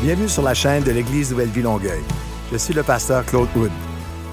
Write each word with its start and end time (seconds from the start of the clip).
Bienvenue 0.00 0.28
sur 0.28 0.42
la 0.42 0.54
chaîne 0.54 0.84
de 0.84 0.92
l'Église 0.92 1.32
Nouvelle 1.32 1.48
Vie 1.48 1.62
Longueuil. 1.62 2.04
Je 2.52 2.56
suis 2.56 2.72
le 2.72 2.84
pasteur 2.84 3.26
Claude 3.26 3.48
Wood. 3.56 3.72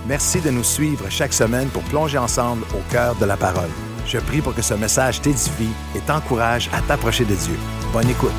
Merci 0.06 0.40
de 0.40 0.52
nous 0.52 0.64
suivre 0.64 1.10
chaque 1.10 1.34
semaine 1.34 1.70
pour 1.70 1.82
plonger 1.86 2.20
ensemble 2.20 2.64
au 2.76 2.92
cœur 2.92 3.16
de 3.16 3.26
la 3.26 3.36
parole. 3.36 3.72
Je 4.06 4.20
prie 4.20 4.42
pour 4.42 4.54
que 4.54 4.62
ce 4.62 4.76
message 4.76 5.22
t'édifie 5.22 5.74
et 5.96 6.02
t'encourage 6.02 6.70
à 6.72 6.82
t'approcher 6.84 7.26
de 7.26 7.34
Dieu. 7.34 7.58
Bonne 7.92 8.08
écoute. 8.08 8.30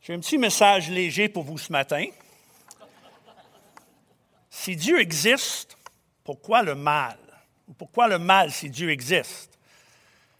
J'ai 0.00 0.14
un 0.14 0.20
petit 0.20 0.38
message 0.38 0.90
léger 0.90 1.28
pour 1.28 1.42
vous 1.42 1.58
ce 1.58 1.72
matin. 1.72 2.04
Si 4.60 4.74
Dieu 4.74 4.98
existe, 4.98 5.78
pourquoi 6.24 6.62
le 6.62 6.74
mal? 6.74 7.16
Pourquoi 7.78 8.08
le 8.08 8.18
mal 8.18 8.50
si 8.50 8.68
Dieu 8.68 8.90
existe? 8.90 9.56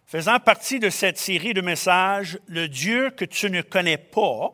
Faisant 0.07 0.41
partie 0.41 0.81
de 0.81 0.91
cette 0.91 1.19
série 1.19 1.55
de 1.55 1.61
messages, 1.61 2.37
le 2.49 2.67
Dieu 2.69 3.11
que 3.11 3.25
tu 3.25 3.49
ne 3.49 3.63
connais 3.63 3.97
pas, 3.97 4.53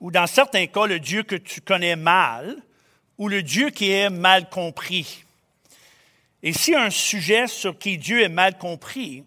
ou 0.00 0.10
dans 0.10 0.26
certains 0.26 0.66
cas, 0.66 0.86
le 0.86 0.98
Dieu 0.98 1.22
que 1.22 1.36
tu 1.36 1.60
connais 1.60 1.94
mal, 1.94 2.56
ou 3.18 3.28
le 3.28 3.44
Dieu 3.44 3.70
qui 3.70 3.92
est 3.92 4.10
mal 4.10 4.50
compris. 4.50 5.24
Et 6.42 6.52
si 6.52 6.74
un 6.74 6.90
sujet 6.90 7.46
sur 7.46 7.78
qui 7.78 7.98
Dieu 7.98 8.24
est 8.24 8.28
mal 8.28 8.58
compris, 8.58 9.22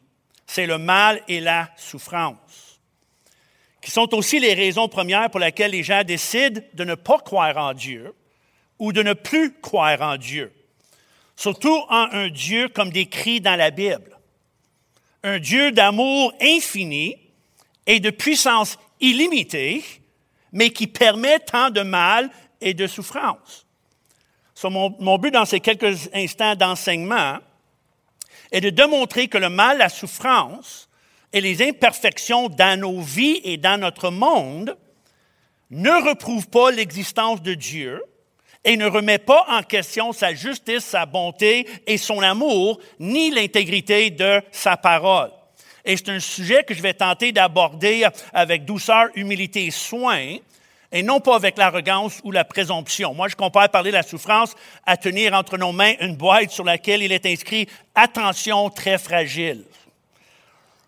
c'est 0.47 0.66
le 0.66 0.77
mal 0.77 1.23
et 1.30 1.39
la 1.39 1.69
souffrance 1.77 2.81
qui 3.81 3.91
sont 3.91 4.13
aussi 4.13 4.41
les 4.41 4.53
raisons 4.53 4.89
premières 4.89 5.30
pour 5.30 5.39
lesquelles 5.39 5.71
les 5.71 5.83
gens 5.83 6.03
décident 6.03 6.59
de 6.73 6.83
ne 6.83 6.95
pas 6.95 7.19
croire 7.19 7.55
en 7.55 7.73
Dieu 7.73 8.13
ou 8.79 8.93
de 8.93 9.03
ne 9.03 9.13
plus 9.13 9.53
croire 9.59 10.02
en 10.02 10.17
Dieu. 10.17 10.52
Surtout 11.35 11.77
en 11.89 12.08
un 12.11 12.30
Dieu 12.30 12.69
comme 12.69 12.91
décrit 12.91 13.41
dans 13.41 13.55
la 13.55 13.71
Bible. 13.71 14.17
Un 15.23 15.39
Dieu 15.39 15.71
d'amour 15.71 16.33
infini 16.41 17.16
et 17.86 17.99
de 17.99 18.09
puissance 18.09 18.77
illimitée, 18.99 19.83
mais 20.52 20.71
qui 20.71 20.88
permet 20.88 21.39
tant 21.39 21.69
de 21.69 21.81
mal 21.81 22.30
et 22.61 22.73
de 22.73 22.88
souffrance. 22.88 23.66
mon, 24.63 24.95
mon 24.99 25.17
but 25.17 25.31
dans 25.31 25.45
ces 25.45 25.59
quelques 25.59 26.09
instants 26.14 26.55
d'enseignement 26.55 27.38
est 28.52 28.61
de 28.61 28.69
démontrer 28.69 29.27
que 29.27 29.38
le 29.38 29.49
mal, 29.49 29.77
la 29.77 29.89
souffrance, 29.89 30.89
et 31.31 31.41
les 31.41 31.61
imperfections 31.67 32.49
dans 32.49 32.80
nos 32.80 33.02
vies 33.02 33.41
et 33.43 33.58
dans 33.58 33.80
notre 33.80 34.09
monde 34.09 34.75
ne 35.69 36.09
reprouvent 36.09 36.49
pas 36.49 36.71
l'existence 36.71 37.41
de 37.41 37.53
Dieu 37.53 38.02
et 38.70 38.78
ne 38.78 38.86
remet 38.86 39.17
pas 39.17 39.45
en 39.48 39.64
question 39.64 40.14
sa 40.14 40.36
justice, 40.36 40.86
sa 40.86 41.08
bonté 41.08 41.67
et 41.88 41.98
son 41.98 42.22
amour, 42.22 42.80
ni 43.00 43.31
l'intégrité 43.31 44.11
de 44.11 44.44
sa 44.52 44.78
parole. 44.78 45.31
Et 45.84 45.98
c'est 45.98 46.09
un 46.09 46.20
sujet 46.20 46.64
que 46.64 46.76
je 46.76 46.81
vais 46.84 46.94
tenter 46.94 47.31
d'aborder 47.31 48.06
avec 48.31 48.66
douceur, 48.66 49.08
humilité 49.16 49.66
et 49.66 49.72
soin, 49.72 50.36
et 50.92 51.02
non 51.02 51.20
pas 51.20 51.36
avec 51.36 51.58
l'arrogance 51.58 52.20
ou 52.23 52.31
la 52.31 52.45
présomption. 52.45 53.16
Moi, 53.16 53.28
je 53.28 53.36
compare 53.36 53.70
parler 53.70 53.89
de 53.89 53.95
la 53.95 54.03
souffrance 54.03 54.56
à 54.86 54.98
tenir 54.98 55.33
entre 55.33 55.58
nos 55.58 55.72
mains 55.72 55.95
une 56.00 56.16
boîte 56.16 56.52
sur 56.52 56.64
laquelle 56.64 57.02
il 57.02 57.11
est 57.11 57.26
inscrit 57.26 57.67
Attention 57.95 58.70
très 58.70 59.00
fragile 59.00 59.64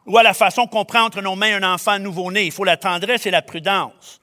ou 0.05 0.19
à 0.19 0.23
la 0.23 0.35
façon 0.35 0.67
qu'on 0.67 0.85
prend 0.85 1.05
entre 1.05 1.21
nos 1.21 1.35
mains 1.35 1.63
un 1.63 1.73
enfant 1.73 1.97
nouveau-né. 1.97 2.45
Il 2.45 2.51
faut 2.51 2.63
la 2.63 2.77
tendresse 2.77 3.25
et 3.25 3.31
la 3.31 3.41
prudence. 3.41 4.20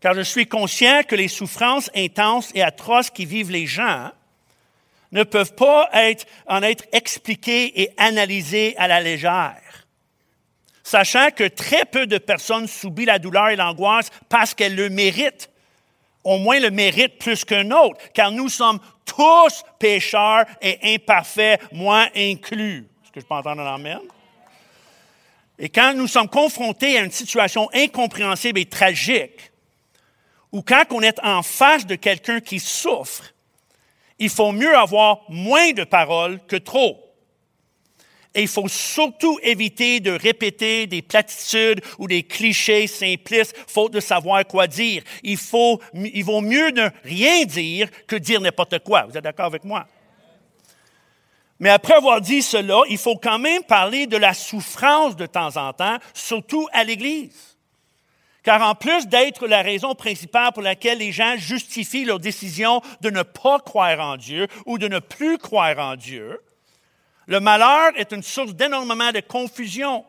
Car 0.00 0.14
je 0.14 0.20
suis 0.20 0.46
conscient 0.46 1.02
que 1.02 1.16
les 1.16 1.28
souffrances 1.28 1.90
intenses 1.94 2.50
et 2.54 2.62
atroces 2.62 3.10
qui 3.10 3.24
vivent 3.24 3.50
les 3.50 3.66
gens 3.66 4.10
ne 5.10 5.24
peuvent 5.24 5.54
pas 5.54 5.88
être, 5.92 6.26
en 6.46 6.62
être 6.62 6.84
expliquées 6.92 7.80
et 7.82 7.90
analysées 7.96 8.76
à 8.76 8.86
la 8.86 9.00
légère. 9.00 9.86
Sachant 10.84 11.30
que 11.30 11.48
très 11.48 11.84
peu 11.84 12.06
de 12.06 12.18
personnes 12.18 12.66
subissent 12.66 13.06
la 13.06 13.18
douleur 13.18 13.48
et 13.48 13.56
l'angoisse 13.56 14.10
parce 14.28 14.54
qu'elles 14.54 14.76
le 14.76 14.88
méritent. 14.88 15.50
Au 16.24 16.38
moins 16.38 16.60
le 16.60 16.70
méritent 16.70 17.18
plus 17.18 17.44
qu'un 17.44 17.70
autre, 17.70 18.00
car 18.12 18.30
nous 18.30 18.48
sommes 18.48 18.80
tous 19.04 19.64
pécheurs 19.78 20.44
et 20.60 20.94
imparfaits, 20.94 21.60
moi 21.72 22.08
inclus. 22.14 22.86
Est-ce 23.02 23.12
que 23.12 23.20
je 23.20 23.26
peux 23.26 23.34
entendre 23.34 23.62
un 23.62 23.74
amen? 23.74 24.00
Et 25.58 25.68
quand 25.68 25.94
nous 25.94 26.06
sommes 26.06 26.28
confrontés 26.28 26.98
à 26.98 27.02
une 27.02 27.10
situation 27.10 27.68
incompréhensible 27.72 28.60
et 28.60 28.66
tragique, 28.66 29.47
ou 30.52 30.62
quand 30.62 30.84
on 30.90 31.02
est 31.02 31.18
en 31.22 31.42
face 31.42 31.86
de 31.86 31.94
quelqu'un 31.94 32.40
qui 32.40 32.58
souffre, 32.58 33.34
il 34.18 34.30
faut 34.30 34.52
mieux 34.52 34.76
avoir 34.76 35.20
moins 35.28 35.72
de 35.72 35.84
paroles 35.84 36.40
que 36.46 36.56
trop. 36.56 37.04
Et 38.34 38.42
il 38.42 38.48
faut 38.48 38.68
surtout 38.68 39.38
éviter 39.42 40.00
de 40.00 40.12
répéter 40.12 40.86
des 40.86 41.02
platitudes 41.02 41.80
ou 41.98 42.06
des 42.06 42.22
clichés 42.22 42.86
simplistes, 42.86 43.56
faute 43.66 43.92
de 43.92 44.00
savoir 44.00 44.46
quoi 44.46 44.66
dire. 44.66 45.02
Il, 45.22 45.36
faut, 45.38 45.80
il 45.94 46.24
vaut 46.24 46.40
mieux 46.40 46.70
ne 46.70 46.88
rien 47.04 47.44
dire 47.44 47.88
que 48.06 48.16
dire 48.16 48.40
n'importe 48.40 48.80
quoi. 48.80 49.06
Vous 49.08 49.16
êtes 49.16 49.24
d'accord 49.24 49.46
avec 49.46 49.64
moi? 49.64 49.86
Mais 51.58 51.70
après 51.70 51.94
avoir 51.94 52.20
dit 52.20 52.42
cela, 52.42 52.82
il 52.88 52.98
faut 52.98 53.16
quand 53.16 53.38
même 53.38 53.64
parler 53.64 54.06
de 54.06 54.16
la 54.16 54.34
souffrance 54.34 55.16
de 55.16 55.26
temps 55.26 55.56
en 55.56 55.72
temps, 55.72 55.96
surtout 56.14 56.68
à 56.72 56.84
l'Église. 56.84 57.47
Car 58.42 58.62
en 58.62 58.74
plus 58.74 59.06
d'être 59.06 59.46
la 59.46 59.62
raison 59.62 59.94
principale 59.94 60.52
pour 60.52 60.62
laquelle 60.62 60.98
les 60.98 61.12
gens 61.12 61.36
justifient 61.36 62.04
leur 62.04 62.20
décision 62.20 62.80
de 63.00 63.10
ne 63.10 63.22
pas 63.22 63.58
croire 63.58 64.00
en 64.00 64.16
Dieu 64.16 64.46
ou 64.64 64.78
de 64.78 64.88
ne 64.88 65.00
plus 65.00 65.38
croire 65.38 65.78
en 65.78 65.96
Dieu, 65.96 66.40
le 67.26 67.40
malheur 67.40 67.92
est 67.96 68.12
une 68.12 68.22
source 68.22 68.54
d'énormément 68.54 69.12
de 69.12 69.20
confusion, 69.20 70.04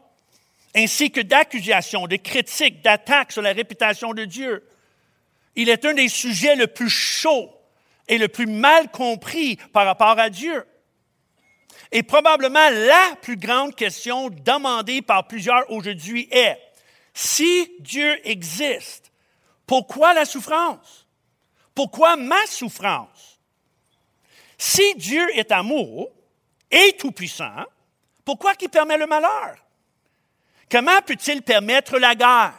ainsi 0.73 1.11
que 1.11 1.19
d'accusations, 1.19 2.07
de 2.07 2.15
critiques, 2.15 2.81
d'attaques 2.81 3.33
sur 3.33 3.41
la 3.41 3.51
réputation 3.51 4.13
de 4.13 4.23
Dieu. 4.23 4.63
Il 5.55 5.67
est 5.67 5.83
un 5.83 5.93
des 5.93 6.07
sujets 6.07 6.55
le 6.55 6.67
plus 6.67 6.89
chauds 6.89 7.51
et 8.07 8.17
le 8.17 8.29
plus 8.29 8.45
mal 8.45 8.89
compris 8.89 9.57
par 9.73 9.85
rapport 9.85 10.17
à 10.17 10.29
Dieu. 10.29 10.65
Et 11.91 12.03
probablement 12.03 12.69
la 12.69 13.15
plus 13.21 13.35
grande 13.35 13.75
question 13.75 14.29
demandée 14.29 15.01
par 15.01 15.27
plusieurs 15.27 15.69
aujourd'hui 15.71 16.29
est, 16.31 16.57
si 17.21 17.75
Dieu 17.81 18.17
existe, 18.25 19.11
pourquoi 19.67 20.13
la 20.13 20.23
souffrance? 20.23 21.05
Pourquoi 21.75 22.15
ma 22.15 22.45
souffrance? 22.45 23.41
Si 24.57 24.95
Dieu 24.95 25.27
est 25.37 25.51
amour 25.51 26.09
et 26.71 26.95
tout-puissant, 26.97 27.65
pourquoi 28.23 28.55
qu'il 28.55 28.69
permet 28.69 28.97
le 28.97 29.05
malheur? 29.05 29.57
Comment 30.71 31.01
peut-il 31.05 31.41
permettre 31.41 31.99
la 31.99 32.15
guerre, 32.15 32.57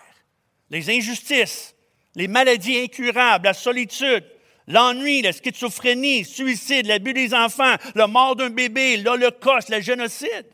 les 0.69 0.91
injustices, 0.91 1.75
les 2.15 2.29
maladies 2.29 2.81
incurables, 2.81 3.47
la 3.47 3.55
solitude, 3.55 4.27
l'ennui, 4.67 5.23
la 5.23 5.33
schizophrénie, 5.33 6.19
le 6.19 6.25
suicide, 6.27 6.87
l'abus 6.87 7.15
des 7.15 7.33
enfants, 7.33 7.77
la 7.95 8.07
mort 8.07 8.37
d'un 8.37 8.51
bébé, 8.51 8.99
l'Holocauste, 8.99 9.71
le 9.71 9.81
génocide? 9.81 10.47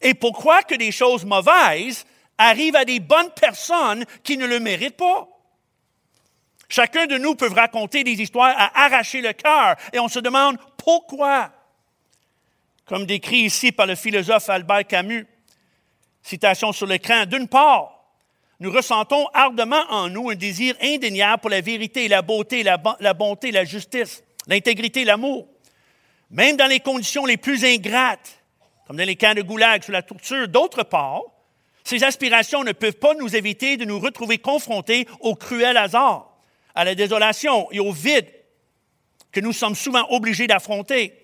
Et 0.00 0.14
pourquoi 0.14 0.62
que 0.62 0.76
des 0.76 0.92
choses 0.92 1.24
mauvaises 1.24 2.06
arrivent 2.38 2.76
à 2.76 2.84
des 2.84 3.00
bonnes 3.00 3.30
personnes 3.30 4.04
qui 4.22 4.36
ne 4.36 4.46
le 4.46 4.60
méritent 4.60 4.96
pas? 4.96 5.28
Chacun 6.68 7.06
de 7.06 7.18
nous 7.18 7.34
peut 7.34 7.52
raconter 7.52 8.02
des 8.02 8.20
histoires 8.20 8.54
à 8.56 8.84
arracher 8.86 9.20
le 9.20 9.32
cœur 9.34 9.76
et 9.92 9.98
on 9.98 10.08
se 10.08 10.18
demande 10.18 10.56
pourquoi. 10.78 11.52
Comme 12.86 13.04
décrit 13.04 13.40
ici 13.40 13.72
par 13.72 13.86
le 13.86 13.94
philosophe 13.94 14.48
Albert 14.48 14.86
Camus, 14.86 15.26
citation 16.22 16.72
sur 16.72 16.86
l'écran, 16.86 17.26
d'une 17.26 17.46
part, 17.46 18.02
nous 18.58 18.72
ressentons 18.72 19.26
ardemment 19.34 19.84
en 19.90 20.08
nous 20.08 20.30
un 20.30 20.34
désir 20.34 20.74
indéniable 20.80 21.40
pour 21.40 21.50
la 21.50 21.60
vérité, 21.60 22.08
la 22.08 22.22
beauté, 22.22 22.62
la, 22.62 22.80
la 23.00 23.12
bonté, 23.12 23.50
la 23.50 23.64
justice, 23.64 24.22
l'intégrité, 24.46 25.04
l'amour. 25.04 25.48
Même 26.30 26.56
dans 26.56 26.68
les 26.68 26.80
conditions 26.80 27.26
les 27.26 27.36
plus 27.36 27.64
ingrates, 27.64 28.40
comme 28.86 28.96
dans 28.96 29.04
les 29.04 29.16
camps 29.16 29.34
de 29.34 29.42
goulag 29.42 29.82
sous 29.82 29.92
la 29.92 30.02
torture, 30.02 30.48
d'autre 30.48 30.84
part, 30.84 31.22
ces 31.84 32.04
aspirations 32.04 32.64
ne 32.64 32.72
peuvent 32.72 32.92
pas 32.92 33.14
nous 33.14 33.34
éviter 33.34 33.76
de 33.76 33.84
nous 33.84 33.98
retrouver 33.98 34.38
confrontés 34.38 35.06
au 35.20 35.34
cruel 35.34 35.76
hasard, 35.76 36.32
à 36.74 36.84
la 36.84 36.94
désolation 36.94 37.68
et 37.70 37.80
au 37.80 37.92
vide 37.92 38.26
que 39.30 39.40
nous 39.40 39.52
sommes 39.52 39.74
souvent 39.74 40.06
obligés 40.10 40.46
d'affronter. 40.46 41.14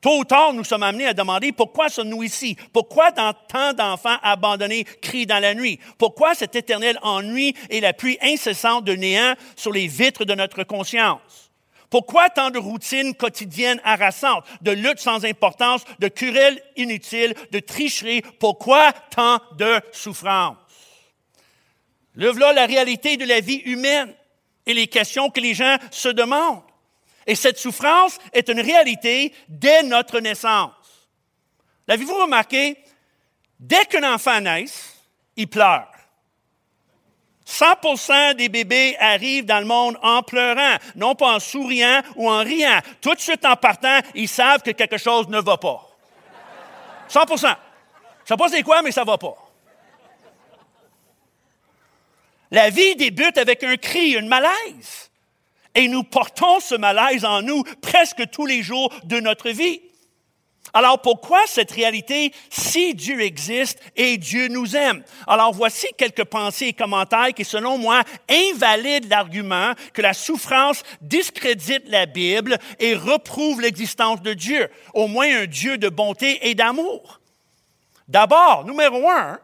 Tôt 0.00 0.20
ou 0.20 0.24
tard, 0.24 0.52
nous 0.52 0.62
sommes 0.62 0.84
amenés 0.84 1.06
à 1.06 1.14
demander 1.14 1.50
pourquoi 1.50 1.88
sommes-nous 1.88 2.22
ici? 2.22 2.56
Pourquoi 2.72 3.10
tant 3.10 3.72
d'enfants 3.72 4.18
abandonnés 4.22 4.84
crient 4.84 5.26
dans 5.26 5.42
la 5.42 5.54
nuit? 5.54 5.80
Pourquoi 5.98 6.36
cet 6.36 6.54
éternel 6.54 6.98
ennui 7.02 7.54
et 7.68 7.80
la 7.80 7.92
pluie 7.92 8.16
incessante 8.22 8.84
de 8.84 8.92
néant 8.92 9.34
sur 9.56 9.72
les 9.72 9.88
vitres 9.88 10.24
de 10.24 10.34
notre 10.34 10.62
conscience? 10.62 11.47
Pourquoi 11.90 12.28
tant 12.28 12.50
de 12.50 12.58
routines 12.58 13.14
quotidiennes 13.14 13.80
harassantes, 13.82 14.44
de 14.60 14.72
luttes 14.72 14.98
sans 14.98 15.24
importance, 15.24 15.84
de 15.98 16.08
querelles 16.08 16.62
inutiles, 16.76 17.34
de 17.50 17.60
tricheries? 17.60 18.22
Pourquoi 18.38 18.92
tant 18.92 19.40
de 19.56 19.80
souffrances? 19.92 20.56
Le 22.14 22.30
voilà 22.30 22.52
la 22.52 22.66
réalité 22.66 23.16
de 23.16 23.24
la 23.24 23.40
vie 23.40 23.62
humaine 23.64 24.14
et 24.66 24.74
les 24.74 24.86
questions 24.86 25.30
que 25.30 25.40
les 25.40 25.54
gens 25.54 25.76
se 25.90 26.08
demandent. 26.08 26.62
Et 27.26 27.34
cette 27.34 27.58
souffrance 27.58 28.18
est 28.32 28.48
une 28.48 28.60
réalité 28.60 29.32
dès 29.48 29.82
notre 29.82 30.18
naissance. 30.20 30.72
L'avez-vous 31.86 32.20
remarqué? 32.20 32.76
Dès 33.58 33.84
qu'un 33.86 34.14
enfant 34.14 34.40
naît, 34.40 34.66
il 35.36 35.48
pleure. 35.48 35.90
100% 37.48 38.34
des 38.34 38.50
bébés 38.50 38.94
arrivent 39.00 39.46
dans 39.46 39.60
le 39.60 39.64
monde 39.64 39.96
en 40.02 40.22
pleurant, 40.22 40.76
non 40.96 41.14
pas 41.14 41.36
en 41.36 41.40
souriant 41.40 42.02
ou 42.16 42.28
en 42.30 42.40
riant. 42.40 42.80
Tout 43.00 43.14
de 43.14 43.20
suite 43.20 43.44
en 43.46 43.56
partant, 43.56 44.00
ils 44.14 44.28
savent 44.28 44.62
que 44.62 44.72
quelque 44.72 44.98
chose 44.98 45.28
ne 45.28 45.40
va 45.40 45.56
pas. 45.56 45.88
100% 47.08 47.26
Je 47.40 47.46
ne 47.46 47.54
sais 48.26 48.36
pas 48.36 48.48
c'est 48.50 48.62
quoi, 48.62 48.82
mais 48.82 48.92
ça 48.92 49.00
ne 49.00 49.06
va 49.06 49.16
pas. 49.16 49.34
La 52.50 52.68
vie 52.68 52.96
débute 52.96 53.38
avec 53.38 53.64
un 53.64 53.76
cri, 53.76 54.10
une 54.12 54.28
malaise. 54.28 55.10
Et 55.74 55.88
nous 55.88 56.02
portons 56.02 56.60
ce 56.60 56.74
malaise 56.74 57.24
en 57.24 57.40
nous 57.40 57.62
presque 57.80 58.28
tous 58.30 58.44
les 58.44 58.62
jours 58.62 58.92
de 59.04 59.20
notre 59.20 59.50
vie. 59.50 59.80
Alors 60.72 61.00
pourquoi 61.00 61.40
cette 61.46 61.70
réalité 61.70 62.32
si 62.50 62.94
Dieu 62.94 63.20
existe 63.20 63.80
et 63.96 64.16
Dieu 64.16 64.48
nous 64.48 64.76
aime? 64.76 65.02
Alors 65.26 65.52
voici 65.52 65.86
quelques 65.96 66.24
pensées 66.24 66.66
et 66.66 66.72
commentaires 66.72 67.32
qui, 67.34 67.44
selon 67.44 67.78
moi, 67.78 68.02
invalident 68.28 69.08
l'argument 69.08 69.72
que 69.92 70.02
la 70.02 70.12
souffrance 70.12 70.82
discrédite 71.00 71.88
la 71.88 72.06
Bible 72.06 72.58
et 72.78 72.94
reprouve 72.94 73.60
l'existence 73.60 74.22
de 74.22 74.34
Dieu, 74.34 74.68
au 74.94 75.06
moins 75.06 75.42
un 75.42 75.46
Dieu 75.46 75.78
de 75.78 75.88
bonté 75.88 76.48
et 76.48 76.54
d'amour. 76.54 77.20
D'abord, 78.06 78.64
numéro 78.64 79.08
un, 79.10 79.38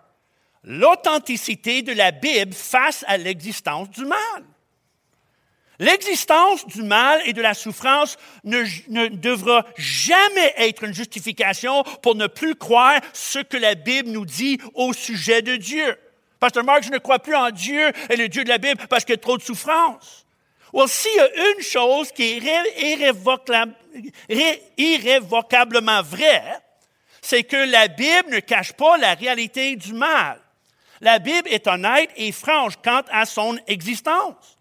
l'authenticité 0.62 1.82
de 1.82 1.92
la 1.92 2.10
Bible 2.10 2.54
face 2.54 3.04
à 3.06 3.16
l'existence 3.16 3.90
du 3.90 4.04
mal. 4.04 4.44
L'existence 5.84 6.66
du 6.66 6.82
mal 6.82 7.20
et 7.26 7.34
de 7.34 7.42
la 7.42 7.52
souffrance 7.52 8.16
ne, 8.42 9.08
devra 9.08 9.66
jamais 9.76 10.54
être 10.56 10.82
une 10.82 10.94
justification 10.94 11.82
pour 12.02 12.14
ne 12.14 12.26
plus 12.26 12.54
croire 12.54 13.02
ce 13.12 13.40
que 13.40 13.58
la 13.58 13.74
Bible 13.74 14.08
nous 14.08 14.24
dit 14.24 14.58
au 14.72 14.94
sujet 14.94 15.42
de 15.42 15.56
Dieu. 15.56 15.94
Pasteur 16.40 16.64
Marc, 16.64 16.84
je 16.84 16.90
ne 16.90 16.96
crois 16.96 17.18
plus 17.18 17.34
en 17.34 17.50
Dieu 17.50 17.92
et 18.08 18.16
le 18.16 18.30
Dieu 18.30 18.44
de 18.44 18.48
la 18.48 18.56
Bible 18.56 18.80
parce 18.88 19.04
qu'il 19.04 19.12
y 19.12 19.18
a 19.18 19.20
trop 19.20 19.36
de 19.36 19.42
souffrance. 19.42 20.24
Well, 20.72 20.88
s'il 20.88 21.14
y 21.16 21.20
a 21.20 21.50
une 21.50 21.62
chose 21.62 22.10
qui 22.12 22.22
est 22.22 22.42
irrévocablement 24.78 26.02
vraie, 26.02 26.62
c'est 27.20 27.44
que 27.44 27.56
la 27.56 27.88
Bible 27.88 28.30
ne 28.30 28.40
cache 28.40 28.72
pas 28.72 28.96
la 28.96 29.12
réalité 29.12 29.76
du 29.76 29.92
mal. 29.92 30.40
La 31.02 31.18
Bible 31.18 31.48
est 31.50 31.66
honnête 31.66 32.08
et 32.16 32.32
franche 32.32 32.76
quant 32.82 33.02
à 33.10 33.26
son 33.26 33.58
existence. 33.66 34.53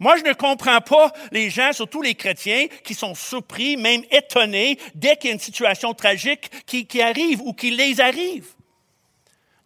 Moi, 0.00 0.16
je 0.16 0.22
ne 0.22 0.32
comprends 0.32 0.80
pas 0.80 1.12
les 1.32 1.50
gens, 1.50 1.72
surtout 1.72 2.02
les 2.02 2.14
chrétiens, 2.14 2.66
qui 2.84 2.94
sont 2.94 3.14
surpris, 3.14 3.76
même 3.76 4.02
étonnés, 4.10 4.78
dès 4.94 5.16
qu'il 5.16 5.28
y 5.28 5.30
a 5.32 5.34
une 5.34 5.40
situation 5.40 5.92
tragique 5.92 6.50
qui, 6.66 7.02
arrive 7.02 7.40
ou 7.42 7.52
qui 7.52 7.70
les 7.70 8.00
arrive. 8.00 8.46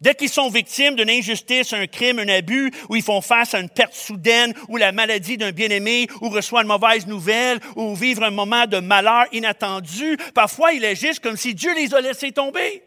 Dès 0.01 0.15
qu'ils 0.15 0.29
sont 0.29 0.49
victimes 0.49 0.95
d'une 0.95 1.09
injustice, 1.09 1.71
un 1.71 1.85
crime, 1.85 2.19
un 2.19 2.27
abus, 2.27 2.71
ou 2.89 2.95
ils 2.95 3.03
font 3.03 3.21
face 3.21 3.53
à 3.53 3.59
une 3.59 3.69
perte 3.69 3.93
soudaine, 3.93 4.53
ou 4.67 4.77
la 4.77 4.91
maladie 4.91 5.37
d'un 5.37 5.51
bien-aimé, 5.51 6.07
ou 6.19 6.29
reçoivent 6.29 6.63
une 6.63 6.67
mauvaise 6.67 7.05
nouvelle, 7.05 7.59
ou 7.75 7.95
vivent 7.95 8.23
un 8.23 8.31
moment 8.31 8.65
de 8.65 8.79
malheur 8.79 9.27
inattendu, 9.31 10.17
parfois 10.33 10.73
ils 10.73 10.83
agissent 10.83 11.19
comme 11.19 11.37
si 11.37 11.53
Dieu 11.53 11.73
les 11.75 11.93
a 11.93 12.01
laissés 12.01 12.31
tomber. 12.31 12.83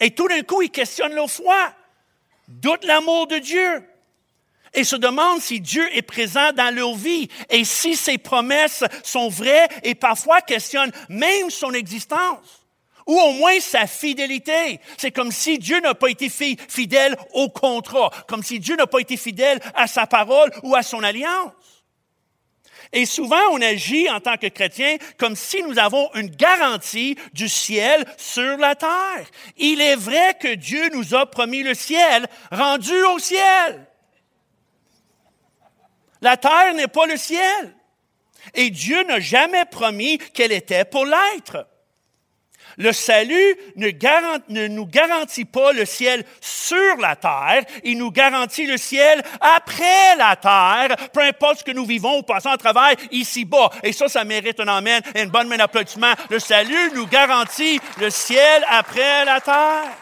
Et 0.00 0.10
tout 0.10 0.26
d'un 0.26 0.42
coup, 0.42 0.60
ils 0.60 0.70
questionnent 0.70 1.14
leur 1.14 1.30
foi, 1.30 1.72
doutent 2.48 2.84
l'amour 2.84 3.28
de 3.28 3.38
Dieu 3.38 3.84
et 4.74 4.84
se 4.84 4.96
demandent 4.96 5.40
si 5.40 5.60
Dieu 5.60 5.86
est 5.96 6.02
présent 6.02 6.52
dans 6.52 6.74
leur 6.74 6.94
vie 6.94 7.28
et 7.50 7.64
si 7.64 7.96
ses 7.96 8.18
promesses 8.18 8.84
sont 9.02 9.28
vraies 9.28 9.68
et 9.82 9.94
parfois 9.94 10.40
questionnent 10.40 10.92
même 11.08 11.50
son 11.50 11.72
existence 11.72 12.64
ou 13.06 13.18
au 13.18 13.32
moins 13.32 13.60
sa 13.60 13.86
fidélité. 13.86 14.80
C'est 14.96 15.10
comme 15.10 15.32
si 15.32 15.58
Dieu 15.58 15.80
n'a 15.80 15.94
pas 15.94 16.08
été 16.08 16.28
fidèle 16.28 17.16
au 17.32 17.48
contrat, 17.48 18.10
comme 18.26 18.42
si 18.42 18.58
Dieu 18.58 18.76
n'a 18.76 18.86
pas 18.86 19.00
été 19.00 19.16
fidèle 19.16 19.60
à 19.74 19.86
sa 19.86 20.06
parole 20.06 20.50
ou 20.62 20.74
à 20.74 20.82
son 20.82 21.02
alliance. 21.02 21.52
Et 22.92 23.06
souvent, 23.06 23.40
on 23.50 23.60
agit 23.60 24.08
en 24.08 24.20
tant 24.20 24.36
que 24.36 24.46
chrétien 24.46 24.96
comme 25.18 25.34
si 25.34 25.62
nous 25.62 25.78
avons 25.78 26.08
une 26.14 26.28
garantie 26.28 27.16
du 27.32 27.48
ciel 27.48 28.04
sur 28.16 28.56
la 28.56 28.76
terre. 28.76 29.26
Il 29.56 29.80
est 29.80 29.96
vrai 29.96 30.36
que 30.40 30.54
Dieu 30.54 30.90
nous 30.92 31.14
a 31.14 31.26
promis 31.26 31.62
le 31.62 31.74
ciel, 31.74 32.26
rendu 32.52 32.94
au 33.04 33.18
ciel. 33.18 33.83
La 36.24 36.38
terre 36.38 36.72
n'est 36.74 36.88
pas 36.88 37.04
le 37.04 37.18
ciel. 37.18 37.76
Et 38.54 38.70
Dieu 38.70 39.02
n'a 39.04 39.20
jamais 39.20 39.66
promis 39.66 40.16
qu'elle 40.16 40.52
était 40.52 40.86
pour 40.86 41.04
l'être. 41.04 41.68
Le 42.78 42.92
salut 42.94 43.56
ne, 43.76 44.66
nous 44.68 44.86
garantit 44.86 45.44
pas 45.44 45.72
le 45.72 45.84
ciel 45.84 46.24
sur 46.40 46.96
la 46.96 47.14
terre, 47.14 47.64
il 47.84 47.98
nous 47.98 48.10
garantit 48.10 48.66
le 48.66 48.78
ciel 48.78 49.22
après 49.40 50.16
la 50.16 50.34
terre, 50.34 50.96
peu 51.12 51.20
importe 51.20 51.58
ce 51.58 51.64
que 51.64 51.70
nous 51.70 51.84
vivons 51.84 52.18
ou 52.18 52.22
passons 52.22 52.48
à 52.48 52.56
travers 52.56 52.94
ici-bas. 53.12 53.70
Et 53.82 53.92
ça, 53.92 54.08
ça 54.08 54.24
mérite 54.24 54.58
un 54.60 54.68
amen 54.68 55.02
et 55.14 55.22
une 55.22 55.30
bonne 55.30 55.46
main 55.46 55.58
d'applaudissement. 55.58 56.14
Le 56.30 56.38
salut 56.38 56.90
nous 56.94 57.06
garantit 57.06 57.78
le 58.00 58.08
ciel 58.08 58.64
après 58.70 59.26
la 59.26 59.42
terre. 59.42 59.92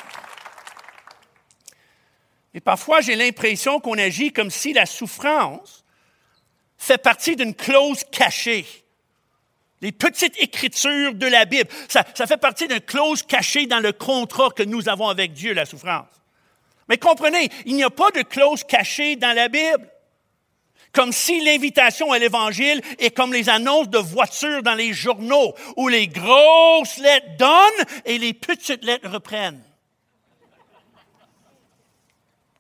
Et 2.55 2.61
parfois, 2.61 3.01
j'ai 3.01 3.17
l'impression 3.17 3.81
qu'on 3.81 3.99
agit 3.99 4.33
comme 4.33 4.51
si 4.51 4.73
la 4.73 4.87
souffrance 4.87 5.82
fait 6.83 6.99
partie 6.99 7.37
d'une 7.37 7.55
clause 7.55 8.03
cachée. 8.11 8.67
Les 9.81 9.93
petites 9.93 10.41
écritures 10.41 11.15
de 11.15 11.27
la 11.27 11.45
Bible, 11.45 11.69
ça, 11.89 12.05
fait 12.05 12.37
partie 12.37 12.67
d'une 12.67 12.81
clause 12.81 13.23
cachée 13.23 13.67
dans 13.67 13.81
le 13.81 13.93
contrat 13.93 14.51
que 14.51 14.63
nous 14.63 14.89
avons 14.89 15.09
avec 15.09 15.33
Dieu, 15.33 15.55
la 15.55 15.65
souffrance. 15.65 16.09
Mais 16.89 16.99
comprenez, 16.99 17.49
il 17.67 17.77
n'y 17.77 17.85
a 17.85 17.91
pas 17.91 18.11
de 18.11 18.23
clause 18.23 18.65
cachée 18.65 19.17
dans 19.17 19.35
la 19.35 19.49
Bible. 19.49 19.89
Comme 20.93 21.13
si 21.13 21.41
l'invitation 21.41 22.13
à 22.13 22.19
l'Évangile 22.19 22.83
est 22.99 23.13
comme 23.13 23.33
les 23.33 23.49
annonces 23.49 23.89
de 23.89 23.99
voitures 23.99 24.63
dans 24.63 24.75
les 24.75 24.93
journaux, 24.93 25.55
où 25.77 25.89
les 25.89 26.09
grosses 26.09 26.99
lettres 26.99 27.37
donnent 27.39 27.87
et 28.05 28.19
les 28.19 28.35
petites 28.35 28.85
lettres 28.85 29.09
reprennent. 29.09 29.63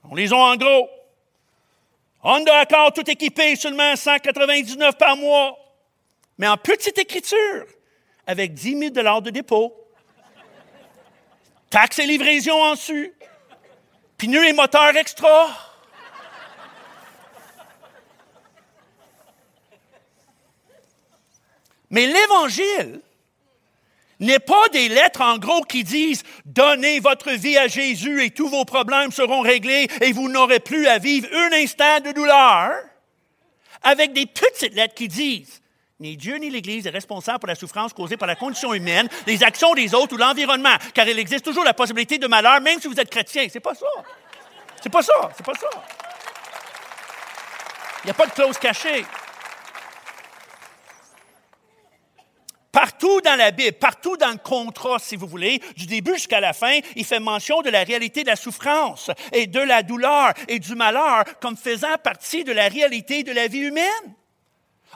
On 0.08 0.14
les 0.14 0.32
a 0.32 0.36
en 0.36 0.56
gros. 0.56 0.88
Honda 2.22 2.60
Accord 2.60 2.92
tout 2.92 3.08
équipé, 3.10 3.56
seulement 3.56 3.96
199 3.96 4.96
par 4.96 5.16
mois. 5.16 5.58
Mais 6.38 6.46
en 6.46 6.56
petite 6.56 6.98
écriture, 6.98 7.66
avec 8.26 8.54
10 8.54 8.92
000 8.94 9.20
de 9.20 9.30
dépôt. 9.30 9.74
Taxes 11.68 11.98
et 11.98 12.06
livraison 12.06 12.62
en 12.62 12.72
dessus. 12.72 13.12
Pneus 14.18 14.46
et 14.46 14.52
moteurs 14.52 14.96
extra. 14.96 15.48
Mais 21.90 22.06
l'Évangile, 22.06 23.00
n'est 24.22 24.38
pas 24.38 24.68
des 24.72 24.88
lettres 24.88 25.20
en 25.20 25.38
gros 25.38 25.62
qui 25.62 25.84
disent 25.84 26.22
donnez 26.44 27.00
votre 27.00 27.30
vie 27.32 27.58
à 27.58 27.68
Jésus 27.68 28.24
et 28.24 28.30
tous 28.30 28.48
vos 28.48 28.64
problèmes 28.64 29.12
seront 29.12 29.40
réglés 29.40 29.88
et 30.00 30.12
vous 30.12 30.28
n'aurez 30.28 30.60
plus 30.60 30.86
à 30.86 30.98
vivre 30.98 31.28
un 31.32 31.52
instant 31.52 32.00
de 32.00 32.12
douleur, 32.12 32.72
avec 33.82 34.12
des 34.12 34.26
petites 34.26 34.74
lettres 34.74 34.94
qui 34.94 35.08
disent 35.08 35.62
ni 36.02 36.16
Dieu 36.16 36.36
ni 36.36 36.50
l'Église 36.50 36.86
est 36.86 36.90
responsable 36.90 37.38
pour 37.38 37.46
la 37.46 37.54
souffrance 37.54 37.92
causée 37.92 38.16
par 38.16 38.26
la 38.26 38.34
condition 38.34 38.74
humaine, 38.74 39.08
les 39.26 39.44
actions 39.44 39.72
des 39.72 39.94
autres 39.94 40.14
ou 40.14 40.18
l'environnement, 40.18 40.76
car 40.94 41.06
il 41.06 41.16
existe 41.16 41.44
toujours 41.44 41.62
la 41.62 41.74
possibilité 41.74 42.18
de 42.18 42.26
malheur, 42.26 42.60
même 42.60 42.80
si 42.80 42.88
vous 42.88 42.98
êtes 42.98 43.08
chrétien. 43.08 43.46
C'est 43.48 43.60
pas 43.60 43.74
ça. 43.74 43.86
C'est 44.82 44.90
pas 44.90 45.02
ça. 45.02 45.30
C'est 45.36 45.46
pas 45.46 45.54
ça. 45.54 45.68
Il 48.02 48.06
n'y 48.06 48.10
a 48.10 48.14
pas 48.14 48.26
de 48.26 48.32
clause 48.32 48.58
cachée. 48.58 49.04
Partout 52.72 53.20
dans 53.20 53.36
la 53.36 53.50
Bible, 53.50 53.76
partout 53.76 54.16
dans 54.16 54.30
le 54.30 54.38
contrat, 54.38 54.98
si 54.98 55.14
vous 55.14 55.26
voulez, 55.26 55.60
du 55.76 55.84
début 55.84 56.14
jusqu'à 56.14 56.40
la 56.40 56.54
fin, 56.54 56.80
il 56.96 57.04
fait 57.04 57.20
mention 57.20 57.60
de 57.60 57.68
la 57.68 57.84
réalité 57.84 58.22
de 58.22 58.28
la 58.28 58.36
souffrance 58.36 59.10
et 59.32 59.46
de 59.46 59.60
la 59.60 59.82
douleur 59.82 60.32
et 60.48 60.58
du 60.58 60.74
malheur 60.74 61.24
comme 61.42 61.56
faisant 61.56 61.98
partie 62.02 62.44
de 62.44 62.52
la 62.52 62.68
réalité 62.68 63.24
de 63.24 63.32
la 63.32 63.46
vie 63.46 63.58
humaine. 63.58 64.14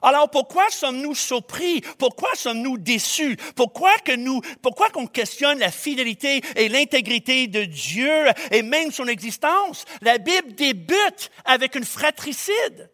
Alors 0.02 0.30
pourquoi 0.30 0.70
sommes-nous 0.70 1.14
surpris? 1.14 1.82
Pourquoi 1.98 2.30
sommes-nous 2.34 2.78
déçus? 2.78 3.36
Pourquoi 3.54 3.94
que 4.04 4.12
nous, 4.12 4.40
pourquoi 4.62 4.88
qu'on 4.88 5.06
questionne 5.06 5.58
la 5.58 5.70
fidélité 5.70 6.40
et 6.54 6.68
l'intégrité 6.70 7.46
de 7.46 7.64
Dieu 7.64 8.24
et 8.52 8.62
même 8.62 8.90
son 8.90 9.06
existence? 9.06 9.84
La 10.00 10.16
Bible 10.16 10.54
débute 10.54 11.30
avec 11.44 11.74
une 11.74 11.84
fratricide. 11.84 12.90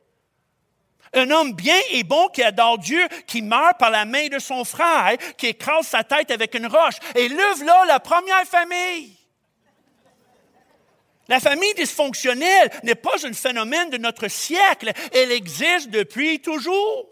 Un 1.14 1.30
homme 1.30 1.52
bien 1.52 1.78
et 1.90 2.04
bon 2.04 2.28
qui 2.28 2.42
adore 2.42 2.78
Dieu, 2.78 3.06
qui 3.26 3.42
meurt 3.42 3.78
par 3.78 3.90
la 3.90 4.04
main 4.04 4.28
de 4.28 4.38
son 4.38 4.64
frère, 4.64 5.16
qui 5.36 5.48
écrase 5.48 5.86
sa 5.86 6.04
tête 6.04 6.30
avec 6.30 6.54
une 6.54 6.66
roche. 6.66 6.96
Et 7.14 7.28
lève 7.28 7.64
là 7.64 7.84
la 7.86 8.00
première 8.00 8.44
famille. 8.44 9.16
La 11.28 11.38
famille 11.40 11.74
dysfonctionnelle 11.74 12.70
n'est 12.82 12.94
pas 12.94 13.26
un 13.26 13.32
phénomène 13.32 13.90
de 13.90 13.98
notre 13.98 14.28
siècle, 14.28 14.92
elle 15.14 15.32
existe 15.32 15.90
depuis 15.90 16.40
toujours. 16.40 17.06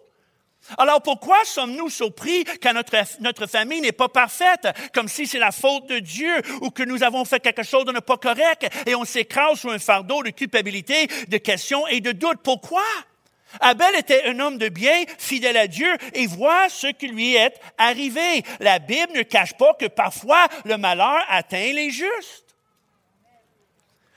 Alors 0.79 1.01
pourquoi 1.01 1.43
sommes-nous 1.45 1.89
surpris 1.89 2.45
quand 2.63 2.75
notre, 2.75 2.95
notre 3.21 3.47
famille 3.47 3.81
n'est 3.81 3.93
pas 3.93 4.09
parfaite, 4.09 4.69
comme 4.93 5.09
si 5.09 5.27
c'est 5.27 5.39
la 5.39 5.53
faute 5.53 5.87
de 5.87 5.99
Dieu 5.99 6.35
ou 6.61 6.71
que 6.71 6.83
nous 6.83 7.03
avons 7.03 7.25
fait 7.25 7.41
quelque 7.41 7.63
chose 7.63 7.85
de 7.85 7.99
pas 8.01 8.19
correct 8.19 8.69
et 8.87 8.95
on 8.95 9.05
s'écrase 9.05 9.61
sous 9.61 9.71
un 9.71 9.79
fardeau 9.79 10.23
de 10.23 10.31
culpabilité, 10.31 11.07
de 11.29 11.39
questions 11.39 11.87
et 11.87 12.01
de 12.01 12.13
doutes? 12.13 12.43
Pourquoi? 12.43 12.85
Abel 13.61 13.97
était 13.97 14.25
un 14.27 14.39
homme 14.39 14.59
de 14.59 14.69
bien, 14.69 15.05
fidèle 15.19 15.57
à 15.57 15.67
Dieu, 15.67 15.91
et 16.15 16.27
voit 16.27 16.69
ce 16.69 16.87
qui 16.87 17.09
lui 17.09 17.35
est 17.35 17.55
arrivé. 17.79 18.43
La 18.61 18.79
Bible 18.79 19.13
ne 19.15 19.23
cache 19.23 19.55
pas 19.55 19.75
que 19.75 19.87
parfois 19.87 20.47
le 20.65 20.77
malheur 20.77 21.25
atteint 21.29 21.73
les 21.73 21.91
justes. 21.91 22.51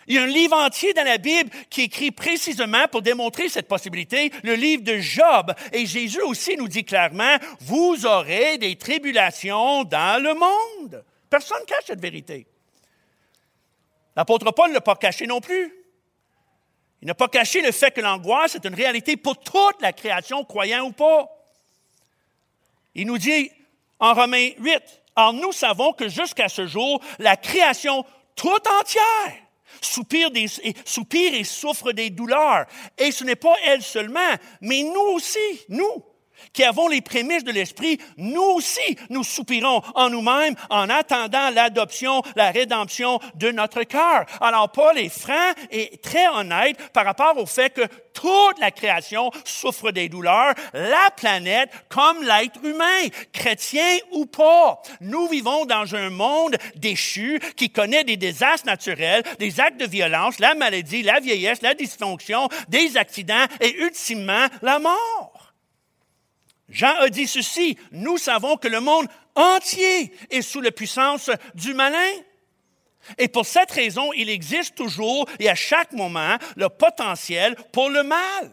Il 0.08 0.16
y 0.16 0.18
a 0.18 0.24
un 0.24 0.28
livre 0.28 0.56
entier 0.58 0.94
dans 0.94 1.06
la 1.06 1.18
Bible 1.18 1.50
qui 1.70 1.84
écrit 1.84 2.12
précisément 2.12 2.88
pour 2.92 3.02
démontrer 3.02 3.48
cette 3.48 3.68
possibilité, 3.68 4.32
le 4.44 4.56
livre 4.56 4.84
de 4.84 4.98
Job. 4.98 5.54
Et 5.72 5.86
Jésus 5.86 6.22
aussi 6.22 6.58
nous 6.58 6.68
dit 6.68 6.84
clairement, 6.84 7.38
vous 7.62 8.06
aurez 8.06 8.58
des 8.58 8.76
tribulations 8.76 9.86
dans 9.86 10.22
le 10.22 10.34
monde. 10.34 11.04
Personne 11.30 11.62
ne 11.62 11.66
cache 11.66 11.86
cette 11.88 12.02
vérité. 12.02 12.46
L'apôtre 14.16 14.52
Paul 14.52 14.70
ne 14.70 14.76
l'a 14.76 14.82
pas 14.82 14.96
caché 14.96 15.26
non 15.26 15.40
plus. 15.42 15.74
Il 17.04 17.08
n'a 17.08 17.16
pas 17.16 17.28
caché 17.28 17.62
le 17.62 17.74
fait 17.74 17.92
que 17.92 18.00
l'angoisse 18.00 18.56
est 18.56 18.66
une 18.66 18.76
réalité 18.76 19.18
pour 19.18 19.38
toute 19.38 19.82
la 19.82 19.92
création, 19.92 20.46
croyant 20.46 20.86
ou 20.86 20.94
pas. 20.94 21.28
Il 22.96 23.08
nous 23.08 23.18
dit 23.18 23.52
en 24.00 24.14
Romains 24.14 24.52
8, 24.58 24.82
Or 25.18 25.34
nous 25.34 25.52
savons 25.52 25.92
que 25.92 26.08
jusqu'à 26.08 26.48
ce 26.48 26.66
jour, 26.66 27.04
la 27.20 27.36
création 27.36 28.06
toute 28.38 28.66
entière 28.80 29.34
soupire, 29.82 30.30
soupire 30.86 31.34
et 31.34 31.44
souffre 31.44 31.92
des 31.92 32.10
douleurs. 32.10 32.68
Et 32.98 33.12
ce 33.12 33.26
n'est 33.26 33.36
pas 33.36 33.56
elle 33.66 33.82
seulement, 33.82 34.36
mais 34.62 34.84
nous 34.84 35.12
aussi, 35.14 35.66
nous 35.68 36.06
qui 36.54 36.64
avons 36.64 36.88
les 36.88 37.02
prémices 37.02 37.44
de 37.44 37.52
l'Esprit, 37.52 38.00
nous 38.18 38.42
aussi, 38.42 38.98
nous 39.10 39.24
soupirons 39.24 39.82
en 39.96 40.10
nous-mêmes 40.10 40.56
en 40.70 40.90
attendant 40.90 41.50
l'adoption, 41.50 42.22
la 42.36 42.52
rédemption 42.52 43.20
de 43.36 43.52
notre 43.52 43.84
cœur. 43.84 44.26
Alors 44.40 44.72
Paul 44.72 44.98
est 44.98 45.10
franc 45.10 45.34
et 45.72 45.98
très 45.98 46.28
honnête 46.28 46.78
par 46.94 47.06
rapport 47.06 47.38
au 47.38 47.46
fait 47.46 47.72
que 47.72 47.88
toute 48.14 48.60
la 48.60 48.72
création 48.72 49.32
souffre 49.44 49.92
des 49.92 50.08
douleurs, 50.08 50.54
la 50.74 51.10
planète 51.18 51.72
comme 51.90 52.24
l'être 52.24 52.64
humain, 52.64 53.08
chrétien 53.32 53.98
ou 54.12 54.26
pas. 54.28 54.82
Nous 55.02 55.28
vivons 55.28 55.66
dans 55.66 55.96
un 55.96 56.12
monde 56.12 56.58
déchu 56.76 57.40
qui 57.58 57.72
connaît 57.72 58.04
des 58.04 58.18
désastres 58.18 58.68
naturels, 58.68 59.24
des 59.40 59.60
actes 59.60 59.80
de 59.80 59.88
violence, 59.88 60.40
la 60.40 60.54
maladie, 60.54 61.02
la 61.02 61.20
vieillesse, 61.20 61.62
la 61.64 61.74
dysfonction, 61.74 62.48
des 62.68 62.98
accidents 62.98 63.46
et 63.60 63.76
ultimement 63.82 64.48
la 64.62 64.78
mort. 64.78 65.33
Jean 66.74 66.96
a 67.00 67.10
dit 67.10 67.28
ceci, 67.28 67.78
nous 67.92 68.18
savons 68.18 68.58
que 68.58 68.68
le 68.68 68.82
monde 68.82 69.08
entier 69.36 70.12
est 70.30 70.42
sous 70.42 70.60
la 70.60 70.72
puissance 70.72 71.30
du 71.54 71.74
malin. 71.74 72.12
Et 73.18 73.28
pour 73.28 73.46
cette 73.46 73.72
raison, 73.72 74.12
il 74.14 74.30
existe 74.30 74.76
toujours 74.76 75.30
et 75.40 75.50
à 75.50 75.56
chaque 75.56 75.92
moment 75.94 76.38
le 76.56 76.70
potentiel 76.70 77.56
pour 77.72 77.90
le 77.90 78.02
mal, 78.02 78.52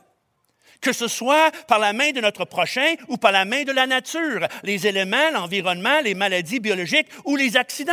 que 0.81 0.93
ce 0.93 1.09
soit 1.09 1.50
par 1.67 1.79
la 1.79 1.93
main 1.93 2.11
de 2.11 2.21
notre 2.21 2.45
prochain 2.45 2.95
ou 3.09 3.17
par 3.17 3.33
la 3.33 3.45
main 3.45 3.62
de 3.62 3.73
la 3.73 3.87
nature, 3.87 4.47
les 4.65 4.87
éléments, 4.87 5.31
l'environnement, 5.33 6.00
les 6.00 6.15
maladies 6.15 6.61
biologiques 6.61 7.09
ou 7.25 7.37
les 7.37 7.57
accidents. 7.57 7.93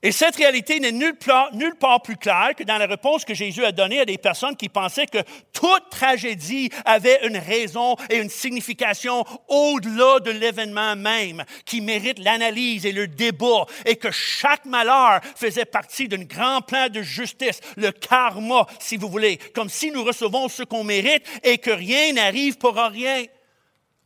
Et 0.00 0.12
cette 0.12 0.36
réalité 0.36 0.78
n'est 0.78 0.92
nulle 0.92 1.16
part, 1.16 2.02
plus 2.02 2.16
claire 2.16 2.52
que 2.56 2.62
dans 2.62 2.78
la 2.78 2.86
réponse 2.86 3.24
que 3.24 3.34
Jésus 3.34 3.64
a 3.64 3.72
donnée 3.72 3.98
à 3.98 4.04
des 4.04 4.16
personnes 4.16 4.54
qui 4.54 4.68
pensaient 4.68 5.06
que 5.06 5.18
toute 5.52 5.90
tragédie 5.90 6.70
avait 6.84 7.26
une 7.26 7.36
raison 7.36 7.96
et 8.08 8.18
une 8.18 8.30
signification 8.30 9.24
au-delà 9.48 10.20
de 10.20 10.30
l'événement 10.30 10.94
même, 10.94 11.44
qui 11.64 11.80
mérite 11.80 12.20
l'analyse 12.20 12.86
et 12.86 12.92
le 12.92 13.08
débat, 13.08 13.66
et 13.84 13.96
que 13.96 14.12
chaque 14.12 14.64
malheur 14.66 15.20
faisait 15.34 15.64
partie 15.64 16.06
d'un 16.06 16.22
grand 16.22 16.60
plan 16.60 16.88
de 16.88 17.02
justice, 17.02 17.60
le 17.76 17.90
karma, 17.90 18.66
si 18.78 18.96
vous 18.96 19.08
voulez, 19.08 19.38
comme 19.52 19.68
si 19.68 19.90
nous 19.90 20.04
recevons 20.04 20.48
ce 20.48 20.62
qu'on 20.62 20.84
mérite 20.84 21.24
et 21.42 21.58
que 21.58 21.72
rien 21.72 22.12
n'arrive 22.12 22.56
pour 22.56 22.76
rien. 22.76 23.24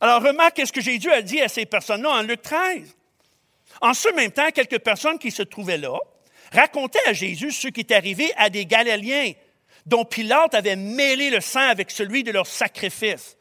Alors 0.01 0.23
remarque 0.23 0.65
ce 0.65 0.71
que 0.71 0.81
Jésus 0.81 1.11
a 1.11 1.21
dit 1.21 1.39
à 1.39 1.47
ces 1.47 1.67
personnes-là 1.67 2.09
en 2.09 2.21
Luc 2.23 2.41
13. 2.41 2.95
En 3.83 3.93
ce 3.93 4.07
même 4.15 4.31
temps, 4.31 4.49
quelques 4.51 4.79
personnes 4.79 5.19
qui 5.19 5.29
se 5.29 5.43
trouvaient 5.43 5.77
là 5.77 5.99
racontaient 6.53 7.05
à 7.05 7.11
Jésus 7.11 7.51
ce 7.51 7.67
qui 7.67 7.81
est 7.81 7.91
arrivé 7.91 8.31
à 8.37 8.49
des 8.49 8.65
Galiléens 8.65 9.33
dont 9.85 10.05
Pilate 10.05 10.53
avait 10.53 10.77
mêlé 10.77 11.29
le 11.29 11.41
sang 11.41 11.67
avec 11.67 11.91
celui 11.91 12.23
de 12.23 12.31
leur 12.31 12.47
sacrifice. 12.47 13.35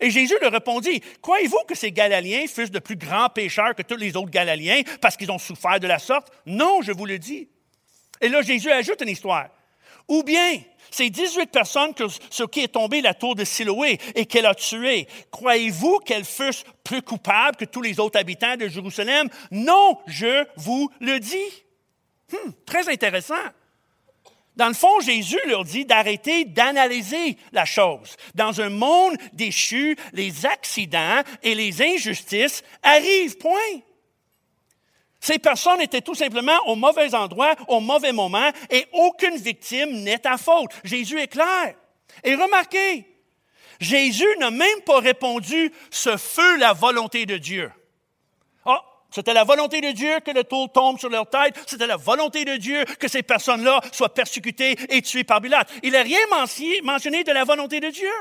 Et 0.00 0.12
Jésus 0.12 0.36
leur 0.40 0.52
répondit, 0.52 1.02
Croyez-vous 1.20 1.64
que 1.66 1.74
ces 1.74 1.90
Galiléens 1.90 2.46
fussent 2.46 2.70
de 2.70 2.78
plus 2.78 2.94
grands 2.94 3.28
pécheurs 3.28 3.74
que 3.74 3.82
tous 3.82 3.96
les 3.96 4.16
autres 4.16 4.30
Galiléens 4.30 4.82
parce 5.00 5.16
qu'ils 5.16 5.32
ont 5.32 5.38
souffert 5.40 5.80
de 5.80 5.88
la 5.88 5.98
sorte? 5.98 6.32
Non, 6.46 6.80
je 6.80 6.92
vous 6.92 7.06
le 7.06 7.18
dis. 7.18 7.48
Et 8.20 8.28
là, 8.28 8.42
Jésus 8.42 8.70
ajoute 8.70 9.00
une 9.00 9.08
histoire. 9.08 9.48
Ou 10.06 10.22
bien, 10.22 10.60
ces 10.94 11.10
18 11.10 11.50
personnes 11.50 11.92
sur 12.30 12.48
qui 12.48 12.60
est 12.60 12.68
tombée 12.68 13.00
la 13.00 13.14
tour 13.14 13.34
de 13.34 13.44
Siloé 13.44 13.98
et 14.14 14.26
qu'elle 14.26 14.46
a 14.46 14.54
tuées, 14.54 15.08
croyez-vous 15.32 15.98
qu'elles 15.98 16.24
fussent 16.24 16.62
plus 16.84 17.02
coupables 17.02 17.56
que 17.56 17.64
tous 17.64 17.82
les 17.82 17.98
autres 17.98 18.18
habitants 18.18 18.56
de 18.56 18.68
Jérusalem? 18.68 19.28
Non, 19.50 19.98
je 20.06 20.46
vous 20.56 20.88
le 21.00 21.18
dis. 21.18 21.64
Hmm, 22.30 22.50
très 22.64 22.88
intéressant. 22.88 23.34
Dans 24.54 24.68
le 24.68 24.74
fond, 24.74 25.00
Jésus 25.00 25.40
leur 25.46 25.64
dit 25.64 25.84
d'arrêter 25.84 26.44
d'analyser 26.44 27.38
la 27.50 27.64
chose. 27.64 28.14
Dans 28.36 28.60
un 28.60 28.70
monde 28.70 29.16
déchu, 29.32 29.96
les 30.12 30.46
accidents 30.46 31.22
et 31.42 31.56
les 31.56 31.82
injustices 31.82 32.62
arrivent, 32.84 33.36
point. 33.38 33.80
Ces 35.24 35.38
personnes 35.38 35.80
étaient 35.80 36.02
tout 36.02 36.14
simplement 36.14 36.58
au 36.66 36.76
mauvais 36.76 37.14
endroit, 37.14 37.54
au 37.68 37.80
mauvais 37.80 38.12
moment, 38.12 38.50
et 38.68 38.86
aucune 38.92 39.36
victime 39.36 40.02
n'est 40.02 40.26
à 40.26 40.36
faute. 40.36 40.70
Jésus 40.84 41.18
est 41.18 41.28
clair. 41.28 41.74
Et 42.22 42.34
remarquez, 42.34 43.06
Jésus 43.80 44.28
n'a 44.38 44.50
même 44.50 44.82
pas 44.84 44.98
répondu 44.98 45.72
ce 45.90 46.18
feu 46.18 46.58
la 46.58 46.74
volonté 46.74 47.24
de 47.24 47.38
Dieu. 47.38 47.72
Oh, 48.66 48.76
c'était 49.10 49.32
la 49.32 49.44
volonté 49.44 49.80
de 49.80 49.92
Dieu 49.92 50.20
que 50.20 50.30
le 50.30 50.44
tour 50.44 50.70
tombe 50.70 50.98
sur 50.98 51.08
leur 51.08 51.30
tête. 51.30 51.58
C'était 51.66 51.86
la 51.86 51.96
volonté 51.96 52.44
de 52.44 52.56
Dieu 52.56 52.84
que 52.84 53.08
ces 53.08 53.22
personnes-là 53.22 53.80
soient 53.92 54.12
persécutées 54.12 54.76
et 54.90 55.00
tuées 55.00 55.24
par 55.24 55.40
Pilate. 55.40 55.72
Il 55.82 55.92
n'a 55.92 56.02
rien 56.02 56.20
mentionné 56.82 57.24
de 57.24 57.32
la 57.32 57.44
volonté 57.44 57.80
de 57.80 57.88
Dieu 57.88 58.12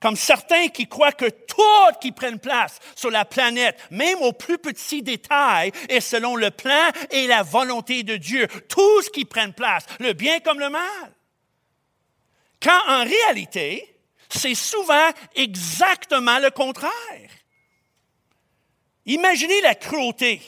comme 0.00 0.16
certains 0.16 0.68
qui 0.68 0.86
croient 0.86 1.12
que 1.12 1.28
tout 1.28 1.98
qui 2.00 2.12
prenne 2.12 2.38
place 2.38 2.78
sur 2.94 3.10
la 3.10 3.24
planète, 3.24 3.78
même 3.90 4.20
au 4.22 4.32
plus 4.32 4.58
petit 4.58 5.02
détail, 5.02 5.72
est 5.88 6.00
selon 6.00 6.36
le 6.36 6.50
plan 6.50 6.90
et 7.10 7.26
la 7.26 7.42
volonté 7.42 8.02
de 8.02 8.16
Dieu. 8.16 8.46
Tout 8.68 9.02
ce 9.02 9.10
qui 9.10 9.24
prenne 9.24 9.52
place, 9.52 9.84
le 9.98 10.12
bien 10.12 10.40
comme 10.40 10.60
le 10.60 10.70
mal. 10.70 11.12
Quand 12.62 12.80
en 12.88 13.04
réalité, 13.04 13.96
c'est 14.28 14.54
souvent 14.54 15.10
exactement 15.34 16.38
le 16.38 16.50
contraire. 16.50 16.92
Imaginez 19.06 19.60
la 19.62 19.74
cruauté 19.74 20.40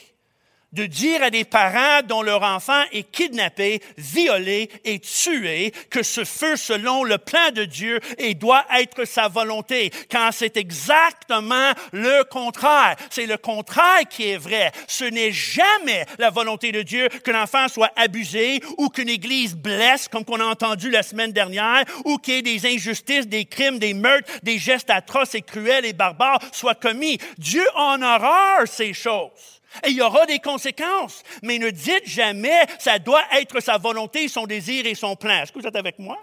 de 0.72 0.86
dire 0.86 1.22
à 1.22 1.30
des 1.30 1.44
parents 1.44 2.02
dont 2.06 2.22
leur 2.22 2.42
enfant 2.42 2.82
est 2.92 3.10
kidnappé, 3.10 3.82
violé 3.98 4.70
et 4.84 5.00
tué 5.00 5.72
que 5.90 6.02
ce 6.02 6.24
feu 6.24 6.56
selon 6.56 7.04
le 7.04 7.18
plan 7.18 7.50
de 7.52 7.64
Dieu 7.64 8.00
et 8.18 8.34
doit 8.34 8.64
être 8.78 9.04
sa 9.04 9.28
volonté, 9.28 9.90
quand 10.10 10.30
c'est 10.32 10.56
exactement 10.56 11.72
le 11.92 12.24
contraire. 12.24 12.96
C'est 13.10 13.26
le 13.26 13.36
contraire 13.36 14.08
qui 14.08 14.30
est 14.30 14.36
vrai. 14.36 14.72
Ce 14.86 15.04
n'est 15.04 15.32
jamais 15.32 16.06
la 16.18 16.30
volonté 16.30 16.72
de 16.72 16.82
Dieu 16.82 17.08
que 17.24 17.30
l'enfant 17.30 17.68
soit 17.68 17.92
abusé 17.96 18.60
ou 18.78 18.88
qu'une 18.88 19.08
église 19.08 19.56
blesse, 19.56 20.08
comme 20.08 20.24
qu'on 20.24 20.40
a 20.40 20.44
entendu 20.44 20.90
la 20.90 21.02
semaine 21.02 21.32
dernière, 21.32 21.84
ou 22.04 22.18
qu'il 22.18 22.34
y 22.34 22.38
ait 22.38 22.42
des 22.42 22.66
injustices, 22.66 23.26
des 23.26 23.44
crimes, 23.44 23.78
des 23.78 23.94
meurtres, 23.94 24.30
des 24.42 24.58
gestes 24.58 24.90
atroces 24.90 25.34
et 25.34 25.42
cruels 25.42 25.84
et 25.84 25.92
barbares 25.92 26.40
soient 26.52 26.74
commis. 26.74 27.18
Dieu 27.38 27.64
en 27.74 28.00
horreur 28.02 28.66
ces 28.66 28.92
choses. 28.92 29.60
Et 29.84 29.90
il 29.90 29.96
y 29.96 30.02
aura 30.02 30.26
des 30.26 30.38
conséquences. 30.38 31.22
Mais 31.42 31.58
ne 31.58 31.70
dites 31.70 32.06
jamais, 32.06 32.66
ça 32.78 32.98
doit 32.98 33.24
être 33.32 33.60
sa 33.60 33.78
volonté, 33.78 34.28
son 34.28 34.46
désir 34.46 34.86
et 34.86 34.94
son 34.94 35.16
plan. 35.16 35.42
Est-ce 35.42 35.52
que 35.52 35.58
vous 35.58 35.66
êtes 35.66 35.76
avec 35.76 35.98
moi? 35.98 36.18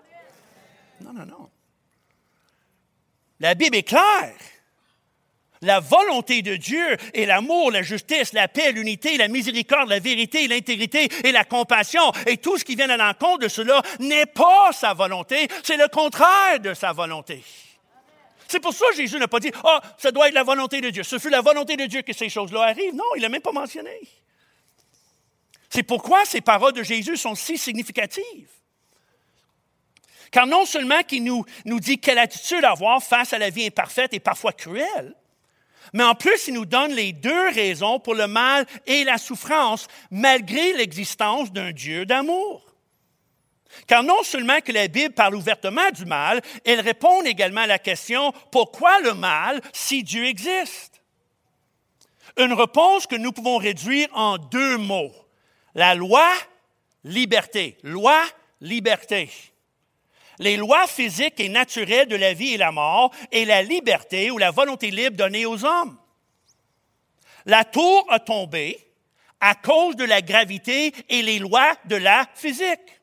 Non, 1.01 1.13
non, 1.13 1.25
non. 1.25 1.49
La 3.39 3.55
Bible 3.55 3.77
est 3.77 3.83
claire. 3.83 4.33
La 5.61 5.79
volonté 5.79 6.43
de 6.43 6.55
Dieu 6.55 6.97
et 7.15 7.25
l'amour, 7.25 7.71
la 7.71 7.81
justice, 7.81 8.33
la 8.33 8.47
paix, 8.47 8.71
l'unité, 8.71 9.17
la 9.17 9.27
miséricorde, 9.27 9.89
la 9.89 9.99
vérité, 9.99 10.47
l'intégrité 10.47 11.09
et 11.23 11.31
la 11.31 11.45
compassion 11.45 12.11
et 12.27 12.37
tout 12.37 12.59
ce 12.59 12.65
qui 12.65 12.75
vient 12.75 12.89
à 12.89 12.97
l'encontre 12.97 13.39
de 13.39 13.47
cela 13.47 13.81
n'est 13.99 14.27
pas 14.27 14.71
sa 14.71 14.93
volonté, 14.93 15.47
c'est 15.63 15.77
le 15.77 15.87
contraire 15.87 16.59
de 16.59 16.75
sa 16.75 16.93
volonté. 16.93 17.43
C'est 18.47 18.59
pour 18.59 18.73
ça 18.73 18.85
que 18.91 18.95
Jésus 18.95 19.17
n'a 19.19 19.27
pas 19.27 19.39
dit, 19.39 19.51
ah, 19.63 19.81
ça 19.97 20.11
doit 20.11 20.27
être 20.27 20.33
la 20.33 20.43
volonté 20.43 20.81
de 20.81 20.89
Dieu. 20.89 21.03
Ce 21.03 21.19
fut 21.19 21.29
la 21.29 21.41
volonté 21.41 21.75
de 21.75 21.85
Dieu 21.85 22.01
que 22.01 22.13
ces 22.13 22.29
choses-là 22.29 22.63
arrivent. 22.63 22.95
Non, 22.95 23.03
il 23.15 23.21
n'a 23.21 23.29
même 23.29 23.41
pas 23.41 23.51
mentionné. 23.51 23.99
C'est 25.69 25.83
pourquoi 25.83 26.23
ces 26.25 26.41
paroles 26.41 26.73
de 26.73 26.83
Jésus 26.83 27.17
sont 27.17 27.35
si 27.35 27.57
significatives. 27.57 28.49
Car 30.31 30.47
non 30.47 30.65
seulement 30.65 31.03
qu'il 31.03 31.23
nous, 31.23 31.45
nous 31.65 31.79
dit 31.79 31.99
quelle 31.99 32.19
attitude 32.19 32.63
avoir 32.63 33.01
face 33.01 33.33
à 33.33 33.37
la 33.37 33.49
vie 33.49 33.65
imparfaite 33.65 34.13
et 34.13 34.19
parfois 34.19 34.53
cruelle, 34.53 35.15
mais 35.93 36.03
en 36.03 36.15
plus, 36.15 36.47
il 36.47 36.53
nous 36.53 36.65
donne 36.65 36.91
les 36.91 37.13
deux 37.13 37.49
raisons 37.49 37.99
pour 37.99 38.15
le 38.15 38.27
mal 38.27 38.65
et 38.85 39.03
la 39.03 39.17
souffrance, 39.17 39.87
malgré 40.11 40.73
l'existence 40.73 41.51
d'un 41.51 41.71
Dieu 41.71 42.05
d'amour. 42.05 42.66
Car 43.85 44.03
non 44.03 44.23
seulement 44.23 44.59
que 44.61 44.71
la 44.71 44.87
Bible 44.87 45.13
parle 45.13 45.35
ouvertement 45.35 45.91
du 45.91 46.05
mal, 46.05 46.41
elle 46.65 46.81
répond 46.81 47.21
également 47.23 47.61
à 47.61 47.67
la 47.67 47.79
question 47.79 48.33
pourquoi 48.51 48.99
le 49.01 49.13
mal 49.13 49.61
si 49.73 50.03
Dieu 50.03 50.25
existe? 50.25 51.01
Une 52.37 52.53
réponse 52.53 53.07
que 53.07 53.15
nous 53.15 53.31
pouvons 53.31 53.57
réduire 53.57 54.07
en 54.13 54.37
deux 54.37 54.77
mots. 54.77 55.13
La 55.75 55.95
loi, 55.95 56.27
liberté. 57.03 57.77
Loi, 57.83 58.23
liberté. 58.61 59.29
Les 60.39 60.57
lois 60.57 60.85
physiques 60.87 61.39
et 61.39 61.49
naturelles 61.49 62.07
de 62.07 62.15
la 62.15 62.33
vie 62.33 62.53
et 62.53 62.57
la 62.57 62.71
mort 62.71 63.11
et 63.31 63.45
la 63.45 63.63
liberté 63.63 64.29
ou 64.29 64.37
la 64.37 64.51
volonté 64.51 64.91
libre 64.91 65.17
donnée 65.17 65.45
aux 65.45 65.65
hommes. 65.65 65.97
La 67.45 67.63
tour 67.63 68.05
a 68.09 68.19
tombé 68.19 68.87
à 69.39 69.55
cause 69.55 69.95
de 69.95 70.03
la 70.03 70.21
gravité 70.21 70.93
et 71.09 71.21
les 71.21 71.39
lois 71.39 71.75
de 71.85 71.95
la 71.95 72.27
physique. 72.35 72.96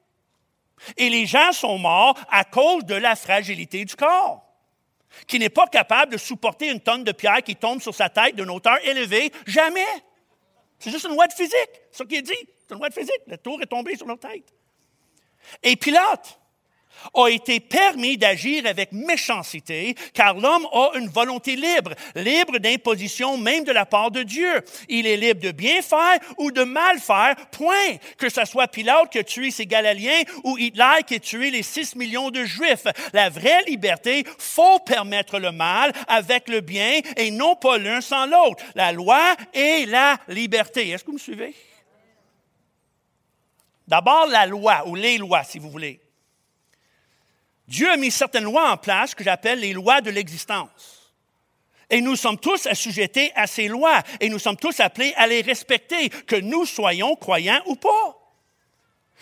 Et 0.97 1.09
les 1.09 1.27
gens 1.27 1.53
sont 1.53 1.79
morts 1.79 2.19
à 2.31 2.45
cause 2.45 2.85
de 2.85 2.95
la 2.95 3.17
fragilité 3.17 3.85
du 3.85 3.95
corps, 3.95 4.45
qui 5.27 5.39
n'est 5.39 5.49
pas 5.49 5.67
capable 5.67 6.13
de 6.13 6.19
supporter 6.19 6.71
une 6.71 6.81
tonne 6.81 7.05
de 7.05 7.13
pierre 7.13 7.43
qui 7.43 7.57
tombe 7.57 7.81
sur 7.81 7.95
sa 7.95 8.09
tête 8.09 8.37
d'une 8.37 8.51
hauteur 8.51 8.79
élevée, 8.85 9.33
jamais. 9.47 9.87
C'est 10.79 10.91
juste 10.91 11.07
une 11.07 11.15
loi 11.15 11.27
de 11.27 11.33
physique, 11.33 11.71
c'est 11.91 11.99
ce 11.99 12.03
qui 12.05 12.17
est 12.17 12.23
dit. 12.23 12.33
C'est 12.67 12.75
une 12.75 12.79
loi 12.79 12.89
de 12.89 12.95
physique. 12.95 13.21
La 13.27 13.39
tour 13.39 13.61
est 13.63 13.67
tombée 13.67 13.97
sur 13.97 14.07
leur 14.07 14.19
tête. 14.19 14.53
Et 15.63 15.77
Pilate, 15.77 16.39
a 17.13 17.29
été 17.29 17.61
permis 17.61 18.17
d'agir 18.17 18.67
avec 18.67 18.93
méchanceté, 18.93 19.95
car 20.13 20.35
l'homme 20.35 20.67
a 20.73 20.91
une 20.97 21.09
volonté 21.09 21.57
libre, 21.57 21.93
libre 22.15 22.59
d'imposition 22.59 23.37
même 23.37 23.65
de 23.65 23.73
la 23.73 23.87
part 23.87 24.11
de 24.11 24.23
Dieu. 24.23 24.53
Il 24.89 25.07
est 25.07 25.17
libre 25.17 25.41
de 25.41 25.51
bien 25.51 25.83
faire 25.83 26.19
ou 26.39 26.51
de 26.51 26.65
mal 26.65 26.99
faire, 26.99 27.37
point. 27.51 27.97
Que 28.19 28.29
ce 28.29 28.45
soit 28.45 28.69
Pilate 28.69 29.11
qui 29.11 29.19
a 29.19 29.25
tué 29.25 29.51
ses 29.51 29.67
Galaliens 29.67 30.23
ou 30.45 30.57
Hitler 30.59 31.03
qui 31.07 31.17
a 31.17 31.21
tué 31.21 31.51
les 31.51 31.63
six 31.63 31.95
millions 31.97 32.31
de 32.31 32.45
Juifs. 32.45 32.87
La 33.13 33.31
vraie 33.31 33.63
liberté, 33.65 34.25
faut 34.39 34.79
permettre 34.81 35.39
le 35.39 35.53
mal 35.53 35.93
avec 36.09 36.49
le 36.49 36.61
bien 36.61 37.01
et 37.17 37.31
non 37.31 37.57
pas 37.57 37.79
l'un 37.79 38.01
sans 38.01 38.27
l'autre. 38.27 38.65
La 38.75 38.93
loi 38.93 39.37
et 39.53 39.87
la 39.87 40.19
liberté. 40.29 40.91
Est-ce 40.91 41.05
que 41.05 41.11
vous 41.11 41.17
me 41.17 41.19
suivez? 41.19 41.55
D'abord, 43.87 44.27
la 44.27 44.47
loi, 44.47 44.87
ou 44.87 44.95
les 44.95 45.19
lois, 45.19 45.45
si 45.45 45.59
vous 45.59 45.71
voulez. 45.71 46.01
Dieu 47.67 47.91
a 47.91 47.97
mis 47.97 48.11
certaines 48.11 48.45
lois 48.45 48.71
en 48.71 48.77
place 48.77 49.15
que 49.15 49.25
j'appelle 49.25 49.61
les 49.61 49.73
lois 49.73 50.01
de 50.01 50.11
l'existence. 50.11 51.13
Et 51.91 52.01
nous 52.01 52.17
sommes 52.17 52.39
tous 52.39 52.67
assujettés 52.67 53.33
à 53.35 53.47
ces 53.47 53.69
lois 53.69 54.03
et 54.21 54.29
nous 54.29 54.39
sommes 54.39 54.57
tous 54.57 54.81
appelés 54.81 55.15
à 55.17 55.27
les 55.27 55.43
respecter, 55.43 56.09
que 56.09 56.37
nous 56.37 56.67
soyons 56.67 57.15
croyants 57.17 57.63
ou 57.67 57.77
pas. 57.77 58.19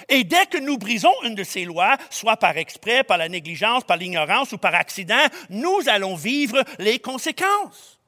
Et 0.09 0.25
dès 0.25 0.47
que 0.47 0.59
nous 0.59 0.79
brisons 0.79 1.13
une 1.23 1.35
de 1.35 1.45
ces 1.45 1.65
lois, 1.65 1.97
soit 2.11 2.37
par 2.37 2.57
exprès, 2.57 3.05
par 3.05 3.19
la 3.19 3.29
négligence, 3.29 3.85
par 3.85 3.97
l'ignorance 3.97 4.53
ou 4.53 4.59
par 4.59 4.75
accident, 4.75 5.27
nous 5.51 5.81
allons 5.87 6.17
vivre 6.17 6.65
les 6.79 6.99
conséquences. 6.99 8.01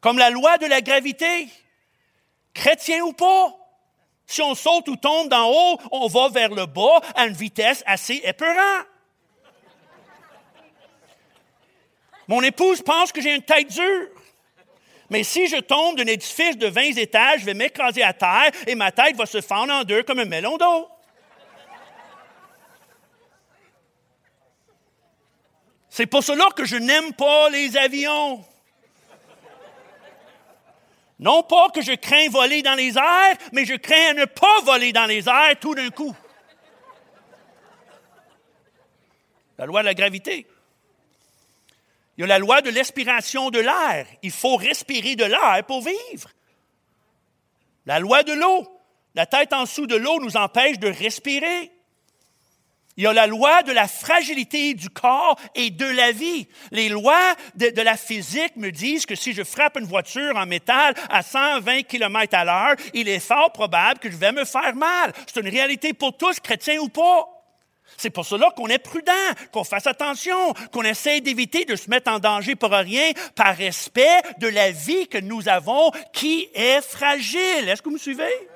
Comme 0.00 0.18
la 0.18 0.30
loi 0.30 0.58
de 0.58 0.66
la 0.66 0.80
gravité. 0.80 1.48
Chrétien 2.52 3.02
ou 3.02 3.12
pas. 3.12 3.54
Si 4.26 4.40
on 4.42 4.54
saute 4.54 4.88
ou 4.88 4.96
tombe 4.96 5.28
d'en 5.28 5.50
haut, 5.50 5.78
on 5.92 6.06
va 6.08 6.28
vers 6.28 6.50
le 6.50 6.66
bas 6.66 7.00
à 7.14 7.26
une 7.26 7.34
vitesse 7.34 7.82
assez 7.86 8.20
épeurante. 8.24 8.86
Mon 12.28 12.42
épouse 12.42 12.82
pense 12.82 13.12
que 13.12 13.20
j'ai 13.20 13.34
une 13.34 13.42
tête 13.42 13.68
dure. 13.68 14.08
Mais 15.10 15.22
si 15.22 15.46
je 15.46 15.56
tombe 15.56 15.96
d'un 15.96 16.06
édifice 16.06 16.56
de 16.56 16.66
20 16.66 16.96
étages, 16.96 17.40
je 17.40 17.44
vais 17.44 17.54
m'écraser 17.54 18.02
à 18.02 18.12
terre 18.12 18.50
et 18.66 18.74
ma 18.74 18.90
tête 18.90 19.16
va 19.16 19.26
se 19.26 19.40
fendre 19.40 19.72
en 19.72 19.84
deux 19.84 20.02
comme 20.02 20.18
un 20.18 20.24
melon 20.24 20.56
d'eau. 20.56 20.88
C'est 25.90 26.06
pour 26.06 26.24
cela 26.24 26.48
que 26.56 26.64
je 26.64 26.76
n'aime 26.76 27.12
pas 27.12 27.50
les 27.50 27.76
avions. 27.76 28.44
Non 31.20 31.44
pas 31.44 31.68
que 31.70 31.80
je 31.80 31.92
crains 31.92 32.28
voler 32.28 32.62
dans 32.62 32.74
les 32.74 32.98
airs, 32.98 33.36
mais 33.52 33.64
je 33.64 33.74
crains 33.74 34.10
à 34.10 34.14
ne 34.14 34.24
pas 34.24 34.60
voler 34.64 34.92
dans 34.92 35.06
les 35.06 35.28
airs 35.28 35.56
tout 35.60 35.74
d'un 35.74 35.90
coup. 35.90 36.14
La 39.56 39.66
loi 39.66 39.82
de 39.82 39.86
la 39.86 39.94
gravité. 39.94 40.46
Il 42.16 42.20
y 42.20 42.24
a 42.24 42.26
la 42.26 42.38
loi 42.38 42.62
de 42.62 42.70
l'expiration 42.70 43.50
de 43.50 43.58
l'air. 43.58 44.06
Il 44.22 44.30
faut 44.30 44.56
respirer 44.56 45.16
de 45.16 45.24
l'air 45.24 45.64
pour 45.66 45.82
vivre. 45.82 46.30
La 47.86 47.98
loi 47.98 48.22
de 48.22 48.32
l'eau. 48.32 48.68
La 49.14 49.26
tête 49.26 49.52
en 49.52 49.62
dessous 49.62 49.86
de 49.86 49.96
l'eau 49.96 50.20
nous 50.20 50.36
empêche 50.36 50.78
de 50.78 50.88
respirer. 50.88 51.70
Il 52.96 53.02
y 53.02 53.06
a 53.08 53.12
la 53.12 53.26
loi 53.26 53.64
de 53.64 53.72
la 53.72 53.88
fragilité 53.88 54.74
du 54.74 54.88
corps 54.88 55.36
et 55.56 55.70
de 55.70 55.86
la 55.86 56.12
vie. 56.12 56.46
Les 56.70 56.88
lois 56.88 57.34
de, 57.56 57.80
la 57.80 57.96
physique 57.96 58.54
me 58.56 58.70
disent 58.70 59.04
que 59.04 59.16
si 59.16 59.32
je 59.32 59.42
frappe 59.42 59.76
une 59.78 59.86
voiture 59.86 60.36
en 60.36 60.46
métal 60.46 60.94
à 61.10 61.22
120 61.22 61.82
km 61.82 62.36
à 62.36 62.44
l'heure, 62.44 62.76
il 62.92 63.08
est 63.08 63.18
fort 63.18 63.52
probable 63.52 63.98
que 63.98 64.10
je 64.10 64.16
vais 64.16 64.30
me 64.30 64.44
faire 64.44 64.76
mal. 64.76 65.12
C'est 65.26 65.40
une 65.40 65.48
réalité 65.48 65.92
pour 65.92 66.16
tous, 66.16 66.38
chrétiens 66.38 66.78
ou 66.78 66.88
pas. 66.88 67.33
C'est 67.96 68.10
pour 68.10 68.26
cela 68.26 68.50
qu'on 68.56 68.68
est 68.68 68.78
prudent, 68.78 69.12
qu'on 69.52 69.64
fasse 69.64 69.86
attention, 69.86 70.52
qu'on 70.72 70.82
essaie 70.82 71.20
d'éviter 71.20 71.64
de 71.64 71.76
se 71.76 71.90
mettre 71.90 72.10
en 72.10 72.18
danger 72.18 72.54
pour 72.54 72.70
rien 72.70 73.12
par 73.34 73.56
respect 73.56 74.22
de 74.38 74.48
la 74.48 74.70
vie 74.70 75.08
que 75.08 75.18
nous 75.18 75.48
avons 75.48 75.90
qui 76.12 76.48
est 76.54 76.80
fragile. 76.80 77.68
Est-ce 77.68 77.82
que 77.82 77.88
vous 77.88 77.94
me 77.94 77.98
suivez? 77.98 78.48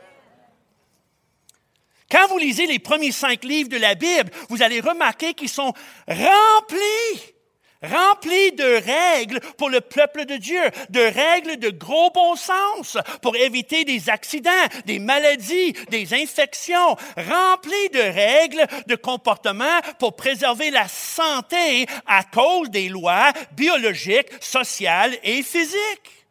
Quand 2.10 2.26
vous 2.28 2.38
lisez 2.38 2.66
les 2.66 2.78
premiers 2.78 3.12
cinq 3.12 3.44
livres 3.44 3.68
de 3.68 3.76
la 3.76 3.94
Bible, 3.94 4.30
vous 4.48 4.62
allez 4.62 4.80
remarquer 4.80 5.34
qu'ils 5.34 5.50
sont 5.50 5.74
remplis 6.06 7.34
rempli 7.82 8.52
de 8.52 8.82
règles 8.84 9.40
pour 9.56 9.70
le 9.70 9.80
peuple 9.80 10.24
de 10.24 10.36
Dieu, 10.36 10.60
de 10.90 11.00
règles 11.00 11.58
de 11.58 11.70
gros 11.70 12.10
bon 12.10 12.36
sens 12.36 12.98
pour 13.22 13.36
éviter 13.36 13.84
des 13.84 14.10
accidents, 14.10 14.50
des 14.86 14.98
maladies, 14.98 15.72
des 15.90 16.14
infections, 16.14 16.96
rempli 17.16 17.88
de 17.92 18.00
règles 18.00 18.66
de 18.86 18.96
comportement 18.96 19.80
pour 19.98 20.16
préserver 20.16 20.70
la 20.70 20.88
santé 20.88 21.86
à 22.06 22.24
cause 22.24 22.70
des 22.70 22.88
lois 22.88 23.32
biologiques, 23.52 24.32
sociales 24.40 25.16
et 25.22 25.42
physiques. 25.42 26.26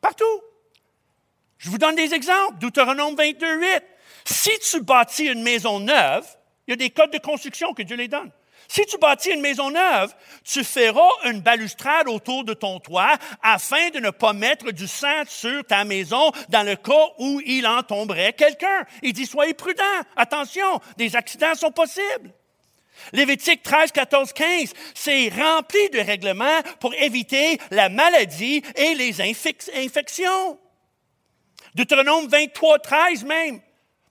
Partout. 0.00 0.24
Je 1.58 1.70
vous 1.70 1.78
donne 1.78 1.94
des 1.94 2.12
exemples. 2.12 2.58
Deutéronome 2.58 3.14
22, 3.14 3.60
8. 3.60 3.82
Si 4.24 4.50
tu 4.58 4.80
bâtis 4.80 5.26
une 5.26 5.42
maison 5.42 5.78
neuve, 5.78 6.26
il 6.66 6.72
y 6.72 6.74
a 6.74 6.76
des 6.76 6.90
codes 6.90 7.12
de 7.12 7.18
construction 7.18 7.72
que 7.72 7.82
Dieu 7.82 7.96
les 7.96 8.08
donne. 8.08 8.30
Si 8.74 8.86
tu 8.86 8.96
bâtis 8.96 9.32
une 9.32 9.42
maison 9.42 9.70
neuve, 9.70 10.14
tu 10.42 10.64
feras 10.64 11.10
une 11.26 11.42
balustrade 11.42 12.08
autour 12.08 12.42
de 12.42 12.54
ton 12.54 12.80
toit 12.80 13.18
afin 13.42 13.90
de 13.90 13.98
ne 13.98 14.08
pas 14.08 14.32
mettre 14.32 14.70
du 14.70 14.88
sang 14.88 15.24
sur 15.26 15.62
ta 15.66 15.84
maison 15.84 16.32
dans 16.48 16.62
le 16.62 16.76
cas 16.76 17.08
où 17.18 17.42
il 17.44 17.66
en 17.66 17.82
tomberait 17.82 18.32
quelqu'un. 18.32 18.86
Il 19.02 19.12
dit, 19.12 19.26
soyez 19.26 19.52
prudents, 19.52 19.82
attention, 20.16 20.80
des 20.96 21.14
accidents 21.14 21.54
sont 21.54 21.70
possibles. 21.70 22.32
Lévitique 23.12 23.62
13, 23.62 23.92
14, 23.92 24.32
15, 24.32 24.72
c'est 24.94 25.28
rempli 25.28 25.90
de 25.90 25.98
règlements 25.98 26.62
pour 26.80 26.94
éviter 26.94 27.58
la 27.70 27.90
maladie 27.90 28.62
et 28.74 28.94
les 28.94 29.20
infections. 29.20 30.58
Deutéronome 31.74 32.26
23, 32.26 32.78
13 32.78 33.24
même, 33.24 33.60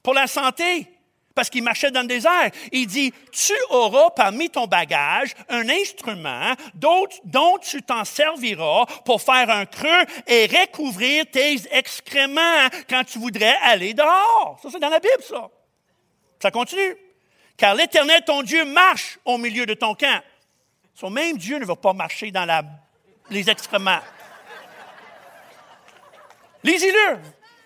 pour 0.03 0.13
la 0.13 0.27
santé 0.27 0.87
parce 1.35 1.49
qu'il 1.49 1.63
marchait 1.63 1.91
dans 1.91 2.01
le 2.01 2.07
désert. 2.07 2.51
Il 2.71 2.87
dit, 2.87 3.13
tu 3.31 3.53
auras 3.69 4.09
parmi 4.11 4.49
ton 4.49 4.67
bagage 4.67 5.33
un 5.49 5.67
instrument 5.69 6.53
dont, 6.73 7.07
tu 7.59 7.81
t'en 7.81 8.05
serviras 8.05 8.85
pour 9.05 9.21
faire 9.21 9.49
un 9.49 9.65
creux 9.65 10.05
et 10.27 10.47
recouvrir 10.47 11.25
tes 11.31 11.57
excréments 11.71 12.67
quand 12.89 13.03
tu 13.03 13.19
voudrais 13.19 13.55
aller 13.63 13.93
dehors. 13.93 14.59
Ça, 14.61 14.69
c'est 14.71 14.79
dans 14.79 14.89
la 14.89 14.99
Bible, 14.99 15.23
ça. 15.23 15.49
Ça 16.41 16.51
continue. 16.51 16.95
Car 17.57 17.75
l'Éternel, 17.75 18.23
ton 18.25 18.41
Dieu, 18.41 18.65
marche 18.65 19.19
au 19.25 19.37
milieu 19.37 19.65
de 19.65 19.73
ton 19.73 19.93
camp. 19.93 20.21
Son 20.95 21.09
même 21.09 21.37
Dieu 21.37 21.59
ne 21.59 21.65
va 21.65 21.75
pas 21.75 21.93
marcher 21.93 22.31
dans 22.31 22.47
les 23.29 23.49
excréments. 23.49 24.01
Lisez-le. 26.63 27.19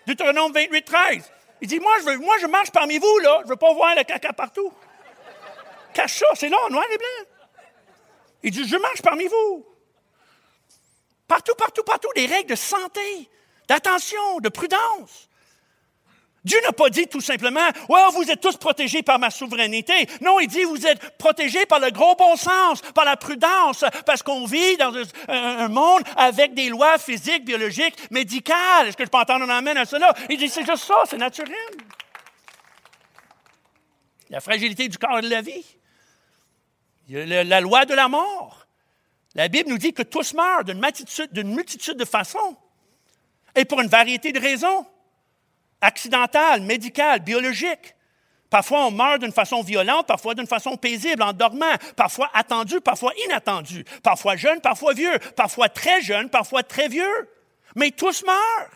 Deutéronome 0.05 0.53
28, 0.53 0.81
13. 0.83 1.31
Il 1.61 1.67
dit, 1.67 1.79
moi 1.79 1.93
je, 1.99 2.05
veux, 2.05 2.17
moi, 2.17 2.37
je 2.39 2.47
marche 2.47 2.71
parmi 2.71 2.97
vous, 2.97 3.19
là. 3.19 3.41
Je 3.43 3.49
veux 3.49 3.55
pas 3.55 3.73
voir 3.73 3.95
le 3.95 4.03
caca 4.03 4.33
partout. 4.33 4.71
Cache 5.93 6.19
ça, 6.19 6.27
c'est 6.35 6.49
là, 6.49 6.57
noir 6.69 6.85
et 6.91 6.97
blanc. 6.97 7.29
Il 8.43 8.51
dit, 8.51 8.67
je 8.67 8.75
marche 8.77 9.01
parmi 9.01 9.25
vous. 9.27 9.65
Partout, 11.27 11.55
partout, 11.55 11.83
partout, 11.83 12.09
des 12.15 12.25
règles 12.25 12.49
de 12.49 12.55
santé, 12.55 13.29
d'attention, 13.67 14.39
de 14.39 14.49
prudence. 14.49 15.29
Dieu 16.45 16.59
n'a 16.63 16.71
pas 16.71 16.91
dit 16.91 17.07
tout 17.07 17.21
simplement, 17.21 17.67
well, 17.89 18.11
vous 18.13 18.29
êtes 18.29 18.39
tous 18.39 18.55
protégés 18.57 19.01
par 19.01 19.17
ma 19.17 19.31
souveraineté. 19.31 20.07
Non, 20.21 20.39
il 20.39 20.47
dit, 20.47 20.63
vous 20.63 20.85
êtes 20.85 21.17
protégés 21.17 21.65
par 21.65 21.79
le 21.79 21.89
gros 21.89 22.15
bon 22.15 22.35
sens, 22.35 22.81
par 22.93 23.03
la 23.03 23.17
prudence, 23.17 23.83
parce 24.05 24.21
qu'on 24.21 24.45
vit 24.45 24.77
dans 24.77 24.93
un, 25.27 25.67
monde 25.69 26.03
avec 26.15 26.53
des 26.53 26.69
lois 26.69 26.99
physiques, 26.99 27.45
biologiques, 27.45 27.95
médicales. 28.11 28.87
Est-ce 28.87 28.95
que 28.95 29.03
je 29.03 29.09
peux 29.09 29.17
entendre 29.17 29.45
un 29.45 29.57
amène 29.57 29.77
à 29.77 29.85
cela? 29.85 30.13
Il 30.29 30.37
dit, 30.37 30.47
c'est 30.47 30.65
juste 30.65 30.83
ça, 30.83 31.01
c'est 31.09 31.17
naturel. 31.17 31.55
La 34.29 34.39
fragilité 34.39 34.87
du 34.87 34.99
corps 34.99 35.17
et 35.17 35.23
de 35.23 35.29
la 35.29 35.41
vie. 35.41 35.65
La 37.09 37.59
loi 37.59 37.85
de 37.85 37.95
la 37.95 38.07
mort. 38.07 38.67
La 39.33 39.47
Bible 39.47 39.69
nous 39.69 39.79
dit 39.79 39.93
que 39.93 40.03
tous 40.03 40.35
meurent 40.35 40.63
d'une 40.63 40.79
multitude, 40.79 41.43
multitude 41.43 41.97
de 41.97 42.05
façons 42.05 42.55
et 43.55 43.65
pour 43.65 43.81
une 43.81 43.89
variété 43.89 44.31
de 44.31 44.39
raisons 44.39 44.85
accidentale, 45.81 46.61
médicale, 46.61 47.19
biologique. 47.19 47.95
Parfois, 48.49 48.85
on 48.85 48.91
meurt 48.91 49.19
d'une 49.19 49.31
façon 49.31 49.61
violente, 49.61 50.07
parfois 50.07 50.35
d'une 50.35 50.47
façon 50.47 50.77
paisible, 50.77 51.23
en 51.23 51.33
dormant, 51.33 51.75
parfois 51.95 52.29
attendu, 52.33 52.79
parfois 52.79 53.11
inattendu, 53.25 53.83
parfois 54.03 54.35
jeune, 54.35 54.61
parfois 54.61 54.93
vieux, 54.93 55.17
parfois 55.35 55.67
très 55.67 56.01
jeune, 56.01 56.29
parfois 56.29 56.63
très 56.63 56.87
vieux. 56.87 57.29
Mais 57.75 57.91
tous 57.91 58.23
meurent. 58.23 58.69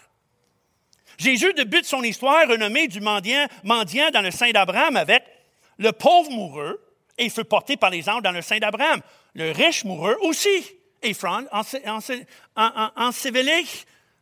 Jésus 1.17 1.53
débute 1.53 1.85
son 1.85 2.01
histoire 2.01 2.47
renommée 2.47 2.87
du 2.87 2.99
mendiant, 3.01 4.09
dans 4.11 4.21
le 4.21 4.31
sein 4.31 4.51
d'Abraham 4.51 4.97
avec 4.97 5.23
le 5.77 5.91
pauvre 5.91 6.31
moureux 6.31 6.81
et 7.19 7.25
il 7.25 7.31
fut 7.31 7.43
porté 7.43 7.75
par 7.77 7.89
les 7.89 8.09
anges 8.09 8.23
dans 8.23 8.31
le 8.31 8.41
sein 8.41 8.57
d'Abraham. 8.57 9.01
Le 9.35 9.51
riche 9.51 9.83
moureux 9.83 10.17
aussi. 10.21 10.65
Et 11.03 11.13
en, 11.23 11.43
en, 12.55 12.91
en 12.95 13.11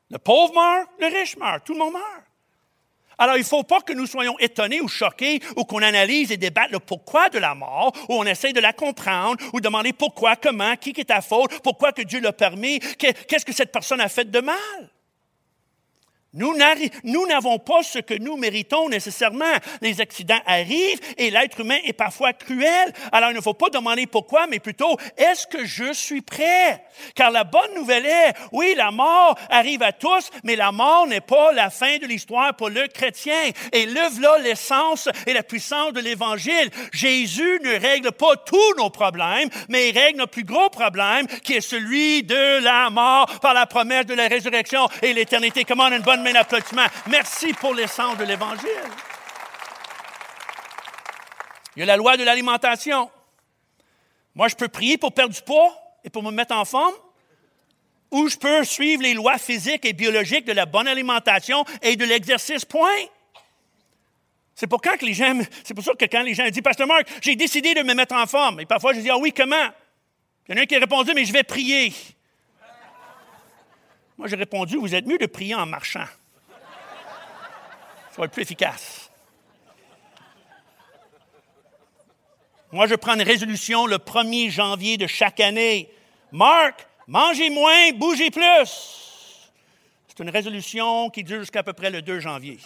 Le 0.09 0.17
pauvre 0.17 0.53
meurt, 0.53 0.89
le 0.99 1.07
riche 1.07 1.37
meurt, 1.37 1.63
tout 1.65 1.73
le 1.73 1.79
monde 1.79 1.93
meurt. 1.93 2.26
Alors, 3.17 3.35
il 3.35 3.41
ne 3.41 3.45
faut 3.45 3.63
pas 3.63 3.81
que 3.81 3.93
nous 3.93 4.05
soyons 4.05 4.37
étonnés 4.39 4.81
ou 4.81 4.87
choqués 4.87 5.41
ou 5.55 5.63
qu'on 5.63 5.81
analyse 5.81 6.31
et 6.31 6.37
débatte 6.37 6.71
le 6.71 6.79
pourquoi 6.79 7.29
de 7.29 7.39
la 7.39 7.55
mort, 7.55 7.91
ou 8.09 8.13
on 8.13 8.23
essaie 8.23 8.53
de 8.53 8.59
la 8.59 8.73
comprendre, 8.73 9.43
ou 9.53 9.59
demander 9.59 9.93
pourquoi, 9.93 10.35
comment, 10.35 10.75
qui 10.75 10.93
est 10.95 11.05
ta 11.05 11.21
faute, 11.21 11.59
pourquoi 11.61 11.91
que 11.91 12.01
Dieu 12.01 12.19
l'a 12.19 12.33
permis, 12.33 12.79
qu'est-ce 12.79 13.45
que 13.45 13.53
cette 13.53 13.71
personne 13.71 14.01
a 14.01 14.09
fait 14.09 14.29
de 14.29 14.39
mal? 14.39 14.89
Nous 16.37 17.27
n'avons 17.27 17.59
pas 17.59 17.83
ce 17.83 17.99
que 17.99 18.13
nous 18.13 18.37
méritons 18.37 18.89
nécessairement. 18.89 19.45
Les 19.81 19.99
accidents 20.01 20.39
arrivent 20.45 20.99
et 21.17 21.29
l'être 21.29 21.59
humain 21.59 21.79
est 21.83 21.93
parfois 21.93 22.33
cruel. 22.33 22.93
Alors 23.11 23.31
il 23.31 23.35
ne 23.35 23.41
faut 23.41 23.53
pas 23.53 23.69
demander 23.69 24.07
pourquoi, 24.07 24.47
mais 24.47 24.59
plutôt, 24.59 24.97
est-ce 25.17 25.47
que 25.47 25.65
je 25.65 25.93
suis 25.93 26.21
prêt? 26.21 26.83
Car 27.15 27.31
la 27.31 27.43
bonne 27.43 27.73
nouvelle 27.75 28.05
est, 28.05 28.33
oui, 28.51 28.73
la 28.75 28.91
mort 28.91 29.37
arrive 29.49 29.83
à 29.83 29.91
tous, 29.91 30.29
mais 30.43 30.55
la 30.55 30.71
mort 30.71 31.07
n'est 31.07 31.21
pas 31.21 31.51
la 31.51 31.69
fin 31.69 31.97
de 31.97 32.05
l'histoire 32.05 32.55
pour 32.55 32.69
le 32.69 32.87
chrétien. 32.87 33.51
Et 33.71 33.85
le 33.85 34.21
là 34.21 34.37
l'essence 34.39 35.09
et 35.25 35.33
la 35.33 35.43
puissance 35.43 35.93
de 35.93 35.99
l'Évangile. 35.99 36.69
Jésus 36.91 37.59
ne 37.63 37.79
règle 37.79 38.11
pas 38.11 38.35
tous 38.37 38.73
nos 38.77 38.89
problèmes, 38.89 39.49
mais 39.69 39.89
il 39.89 39.97
règle 39.97 40.19
notre 40.19 40.31
plus 40.31 40.43
gros 40.43 40.69
problème, 40.69 41.27
qui 41.43 41.53
est 41.53 41.61
celui 41.61 42.23
de 42.23 42.63
la 42.63 42.89
mort 42.89 43.25
par 43.41 43.53
la 43.53 43.65
promesse 43.65 44.05
de 44.05 44.13
la 44.13 44.27
résurrection 44.27 44.87
et 45.01 45.13
l'éternité. 45.13 45.63
Comment 45.63 45.87
une 45.87 46.01
bonne 46.01 46.23
Merci 47.07 47.53
pour 47.53 47.73
l'essence 47.73 48.17
de 48.17 48.23
l'Évangile. 48.23 48.69
Il 51.75 51.81
y 51.81 51.83
a 51.83 51.85
la 51.85 51.97
loi 51.97 52.17
de 52.17 52.23
l'alimentation. 52.23 53.09
Moi, 54.35 54.47
je 54.47 54.55
peux 54.55 54.67
prier 54.67 54.97
pour 54.97 55.13
perdre 55.13 55.33
du 55.33 55.41
poids 55.41 55.75
et 56.03 56.09
pour 56.09 56.23
me 56.23 56.31
mettre 56.31 56.55
en 56.55 56.65
forme, 56.65 56.93
ou 58.11 58.29
je 58.29 58.37
peux 58.37 58.63
suivre 58.63 59.03
les 59.03 59.13
lois 59.13 59.37
physiques 59.37 59.85
et 59.85 59.93
biologiques 59.93 60.45
de 60.45 60.53
la 60.53 60.65
bonne 60.65 60.87
alimentation 60.87 61.65
et 61.81 61.95
de 61.95 62.05
l'exercice, 62.05 62.63
point. 62.65 62.87
C'est 64.55 64.67
pour 64.67 64.81
quand 64.81 64.99
les 65.01 65.13
gens, 65.13 65.39
c'est 65.63 65.79
ça 65.79 65.93
que 65.93 66.05
quand 66.05 66.23
les 66.23 66.33
gens 66.33 66.47
disent, 66.49 66.61
Pasteur 66.63 66.87
Marc, 66.87 67.07
j'ai 67.21 67.35
décidé 67.35 67.73
de 67.75 67.83
me 67.83 67.93
mettre 67.93 68.15
en 68.15 68.25
forme. 68.25 68.59
Et 68.61 68.65
parfois, 68.65 68.93
je 68.93 69.01
dis, 69.01 69.09
ah 69.09 69.17
oui, 69.17 69.31
comment? 69.31 69.67
Il 70.47 70.55
y 70.55 70.57
en 70.57 70.61
a 70.61 70.63
un 70.63 70.65
qui 70.65 70.75
a 70.75 70.79
répondu, 70.79 71.11
mais 71.13 71.25
je 71.25 71.33
vais 71.33 71.43
prier. 71.43 71.93
Moi, 74.17 74.27
j'ai 74.27 74.35
répondu, 74.35 74.77
vous 74.77 74.95
êtes 74.95 75.05
mieux 75.05 75.17
de 75.17 75.25
prier 75.25 75.55
en 75.55 75.65
marchant. 75.65 76.05
Ça 78.11 78.17
va 78.17 78.25
être 78.25 78.31
plus 78.31 78.43
efficace. 78.43 79.11
Moi, 82.71 82.87
je 82.87 82.95
prends 82.95 83.13
une 83.13 83.21
résolution 83.21 83.85
le 83.85 83.97
1er 83.97 84.49
janvier 84.49 84.97
de 84.97 85.07
chaque 85.07 85.39
année. 85.39 85.89
Marc, 86.31 86.87
mangez 87.07 87.49
moins, 87.49 87.91
bougez 87.93 88.31
plus. 88.31 89.51
C'est 90.07 90.19
une 90.19 90.29
résolution 90.29 91.09
qui 91.09 91.23
dure 91.23 91.39
jusqu'à 91.39 91.63
peu 91.63 91.73
près 91.73 91.91
le 91.91 92.01
2 92.01 92.19
janvier. 92.19 92.57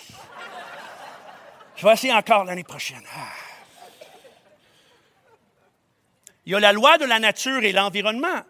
Je 1.75 1.85
vais 1.85 1.93
essayer 1.93 2.13
encore 2.13 2.45
l'année 2.45 2.63
prochaine. 2.63 3.03
Ah. 3.13 3.27
Il 6.45 6.53
y 6.53 6.55
a 6.55 6.59
la 6.59 6.73
loi 6.73 6.97
de 6.97 7.05
la 7.05 7.19
nature 7.19 7.63
et 7.63 7.71
l'environnement. 7.71 8.41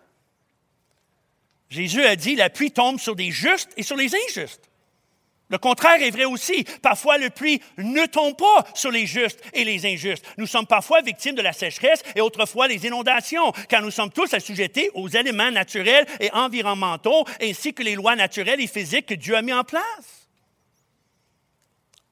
Jésus 1.71 2.03
a 2.03 2.17
dit, 2.17 2.35
la 2.35 2.49
pluie 2.49 2.71
tombe 2.71 2.99
sur 2.99 3.15
des 3.15 3.31
justes 3.31 3.71
et 3.77 3.83
sur 3.83 3.95
les 3.95 4.13
injustes. 4.13 4.69
Le 5.49 5.57
contraire 5.57 6.01
est 6.01 6.11
vrai 6.11 6.25
aussi. 6.25 6.65
Parfois, 6.81 7.17
le 7.17 7.29
pluie 7.29 7.61
ne 7.77 8.05
tombe 8.05 8.37
pas 8.37 8.65
sur 8.73 8.91
les 8.91 9.05
justes 9.05 9.41
et 9.53 9.63
les 9.63 9.85
injustes. 9.85 10.25
Nous 10.37 10.47
sommes 10.47 10.67
parfois 10.67 11.01
victimes 11.01 11.35
de 11.35 11.41
la 11.41 11.53
sécheresse 11.53 12.03
et 12.15 12.21
autrefois 12.21 12.67
les 12.67 12.85
inondations, 12.85 13.51
car 13.69 13.81
nous 13.81 13.91
sommes 13.91 14.11
tous 14.11 14.33
assujettés 14.33 14.91
aux 14.93 15.07
éléments 15.07 15.51
naturels 15.51 16.05
et 16.19 16.31
environnementaux, 16.31 17.25
ainsi 17.41 17.73
que 17.73 17.83
les 17.83 17.95
lois 17.95 18.17
naturelles 18.17 18.61
et 18.61 18.67
physiques 18.67 19.07
que 19.07 19.13
Dieu 19.13 19.35
a 19.35 19.41
mis 19.41 19.53
en 19.53 19.63
place. 19.63 20.27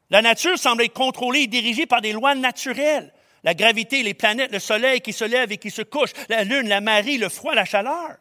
La 0.09 0.21
nature 0.21 0.57
semble 0.57 0.83
être 0.83 0.93
contrôlée 0.93 1.41
et 1.41 1.47
dirigée 1.47 1.85
par 1.85 2.01
des 2.01 2.13
lois 2.13 2.35
naturelles. 2.35 3.13
La 3.43 3.53
gravité, 3.53 4.03
les 4.03 4.13
planètes, 4.13 4.51
le 4.51 4.59
soleil 4.59 5.01
qui 5.01 5.13
se 5.13 5.25
lève 5.25 5.51
et 5.51 5.57
qui 5.57 5.69
se 5.69 5.81
couche, 5.81 6.11
la 6.29 6.43
lune, 6.43 6.67
la 6.67 6.81
marée, 6.81 7.17
le 7.17 7.29
froid, 7.29 7.53
la 7.53 7.65
chaleur. 7.65 8.17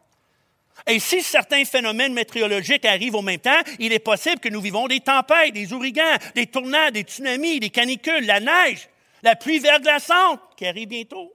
Et 0.87 0.99
si 0.99 1.21
certains 1.21 1.65
phénomènes 1.65 2.13
météorologiques 2.13 2.85
arrivent 2.85 3.15
au 3.15 3.21
même 3.21 3.39
temps, 3.39 3.61
il 3.79 3.93
est 3.93 3.99
possible 3.99 4.39
que 4.39 4.49
nous 4.49 4.61
vivons 4.61 4.87
des 4.87 4.99
tempêtes, 4.99 5.53
des 5.53 5.73
ouragans, 5.73 6.17
des 6.35 6.47
tournades, 6.47 6.93
des 6.93 7.01
tsunamis, 7.01 7.59
des 7.59 7.69
canicules, 7.69 8.25
la 8.25 8.39
neige, 8.39 8.89
la 9.23 9.35
pluie 9.35 9.59
verglaçante 9.59 10.39
qui 10.57 10.65
arrive 10.65 10.87
bientôt. 10.87 11.33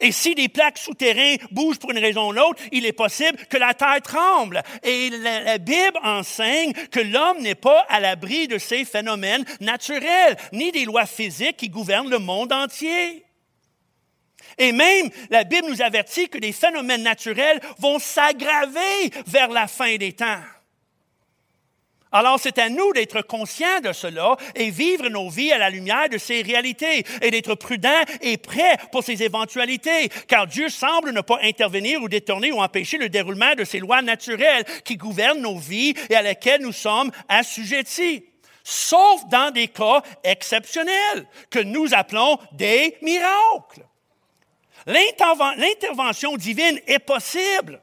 Et 0.00 0.12
si 0.12 0.34
des 0.34 0.48
plaques 0.48 0.78
souterraines 0.78 1.38
bougent 1.50 1.78
pour 1.78 1.92
une 1.92 1.98
raison 1.98 2.28
ou 2.28 2.32
l'autre, 2.32 2.60
il 2.72 2.84
est 2.84 2.92
possible 2.92 3.38
que 3.48 3.56
la 3.56 3.74
terre 3.74 4.02
tremble. 4.02 4.62
Et 4.82 5.10
la, 5.10 5.40
la 5.40 5.58
Bible 5.58 5.98
enseigne 6.02 6.72
que 6.90 7.00
l'homme 7.00 7.40
n'est 7.40 7.54
pas 7.54 7.86
à 7.88 8.00
l'abri 8.00 8.48
de 8.48 8.58
ces 8.58 8.84
phénomènes 8.84 9.44
naturels, 9.60 10.36
ni 10.52 10.72
des 10.72 10.84
lois 10.84 11.06
physiques 11.06 11.56
qui 11.56 11.68
gouvernent 11.68 12.10
le 12.10 12.18
monde 12.18 12.52
entier. 12.52 13.24
Et 14.58 14.72
même, 14.72 15.10
la 15.30 15.44
Bible 15.44 15.68
nous 15.68 15.82
avertit 15.82 16.28
que 16.28 16.38
les 16.38 16.52
phénomènes 16.52 17.02
naturels 17.02 17.60
vont 17.78 17.98
s'aggraver 17.98 19.10
vers 19.26 19.48
la 19.48 19.66
fin 19.66 19.96
des 19.96 20.12
temps. 20.12 20.40
Alors 22.14 22.38
c'est 22.38 22.58
à 22.58 22.68
nous 22.68 22.92
d'être 22.92 23.22
conscients 23.22 23.80
de 23.82 23.92
cela 23.92 24.36
et 24.54 24.70
vivre 24.70 25.08
nos 25.08 25.28
vies 25.28 25.50
à 25.50 25.58
la 25.58 25.68
lumière 25.68 26.08
de 26.08 26.16
ces 26.16 26.42
réalités 26.42 27.04
et 27.20 27.30
d'être 27.32 27.56
prudents 27.56 28.04
et 28.20 28.36
prêts 28.36 28.76
pour 28.92 29.02
ces 29.02 29.24
éventualités, 29.24 30.08
car 30.28 30.46
Dieu 30.46 30.68
semble 30.68 31.10
ne 31.10 31.22
pas 31.22 31.40
intervenir 31.42 32.00
ou 32.00 32.08
détourner 32.08 32.52
ou 32.52 32.60
empêcher 32.60 32.98
le 32.98 33.08
déroulement 33.08 33.56
de 33.56 33.64
ces 33.64 33.80
lois 33.80 34.00
naturelles 34.00 34.64
qui 34.84 34.96
gouvernent 34.96 35.40
nos 35.40 35.58
vies 35.58 35.94
et 36.08 36.14
à 36.14 36.22
lesquelles 36.22 36.62
nous 36.62 36.70
sommes 36.70 37.10
assujettis, 37.28 38.24
sauf 38.62 39.26
dans 39.28 39.50
des 39.50 39.66
cas 39.66 40.00
exceptionnels 40.22 41.26
que 41.50 41.58
nous 41.58 41.94
appelons 41.94 42.38
des 42.52 42.96
miracles. 43.02 43.84
L'intervention 44.86 46.36
divine 46.36 46.80
est 46.86 46.98
possible, 46.98 47.80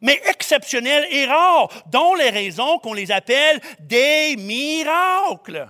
mais 0.00 0.20
exceptionnelle 0.26 1.06
et 1.10 1.26
rare, 1.26 1.68
dont 1.86 2.14
les 2.14 2.30
raisons 2.30 2.78
qu'on 2.78 2.92
les 2.92 3.10
appelle 3.10 3.60
des 3.80 4.36
miracles. 4.36 5.68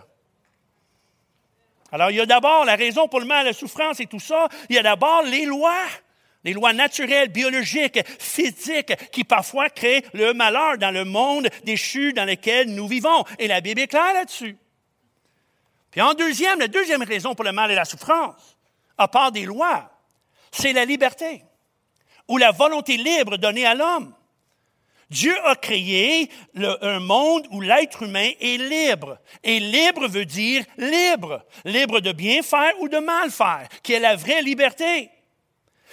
Alors, 1.92 2.10
il 2.10 2.16
y 2.16 2.20
a 2.20 2.26
d'abord 2.26 2.64
la 2.64 2.74
raison 2.74 3.06
pour 3.06 3.20
le 3.20 3.26
mal, 3.26 3.44
la 3.44 3.52
souffrance 3.52 4.00
et 4.00 4.06
tout 4.06 4.18
ça. 4.18 4.48
Il 4.70 4.76
y 4.76 4.78
a 4.78 4.82
d'abord 4.82 5.22
les 5.24 5.44
lois, 5.44 5.86
les 6.42 6.54
lois 6.54 6.72
naturelles, 6.72 7.28
biologiques, 7.28 8.00
physiques, 8.18 8.94
qui 9.10 9.24
parfois 9.24 9.68
créent 9.68 10.02
le 10.14 10.32
malheur 10.32 10.78
dans 10.78 10.90
le 10.90 11.04
monde 11.04 11.48
déchu 11.64 12.14
dans 12.14 12.24
lequel 12.24 12.74
nous 12.74 12.88
vivons. 12.88 13.24
Et 13.38 13.46
la 13.46 13.60
Bible 13.60 13.82
est 13.82 13.88
claire 13.88 14.14
là-dessus. 14.14 14.56
Puis 15.90 16.00
en 16.00 16.14
deuxième, 16.14 16.58
la 16.58 16.68
deuxième 16.68 17.02
raison 17.02 17.34
pour 17.34 17.44
le 17.44 17.52
mal 17.52 17.70
et 17.70 17.74
la 17.74 17.84
souffrance, 17.84 18.56
à 18.96 19.06
part 19.06 19.30
des 19.30 19.44
lois, 19.44 19.91
c'est 20.52 20.72
la 20.72 20.84
liberté 20.84 21.42
ou 22.28 22.38
la 22.38 22.52
volonté 22.52 22.96
libre 22.96 23.36
donnée 23.36 23.66
à 23.66 23.74
l'homme. 23.74 24.14
Dieu 25.10 25.34
a 25.44 25.56
créé 25.56 26.30
un 26.54 27.00
monde 27.00 27.46
où 27.50 27.60
l'être 27.60 28.02
humain 28.02 28.30
est 28.40 28.56
libre. 28.56 29.18
Et 29.44 29.60
libre 29.60 30.08
veut 30.08 30.24
dire 30.24 30.64
libre. 30.78 31.44
Libre 31.66 32.00
de 32.00 32.12
bien 32.12 32.42
faire 32.42 32.72
ou 32.80 32.88
de 32.88 32.96
mal 32.96 33.30
faire, 33.30 33.68
qui 33.82 33.92
est 33.92 34.00
la 34.00 34.16
vraie 34.16 34.40
liberté. 34.40 35.10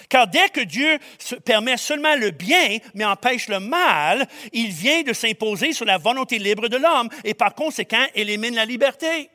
Car 0.08 0.26
dès 0.26 0.48
que 0.48 0.62
Dieu 0.62 0.98
permet 1.44 1.76
seulement 1.76 2.16
le 2.16 2.30
bien, 2.30 2.78
mais 2.94 3.04
empêche 3.04 3.48
le 3.48 3.60
mal, 3.60 4.26
il 4.54 4.70
vient 4.70 5.02
de 5.02 5.12
s'imposer 5.12 5.74
sur 5.74 5.84
la 5.84 5.98
volonté 5.98 6.38
libre 6.38 6.68
de 6.68 6.78
l'homme 6.78 7.10
et 7.22 7.34
par 7.34 7.54
conséquent 7.54 8.06
élimine 8.14 8.54
la 8.54 8.64
liberté. 8.64 9.28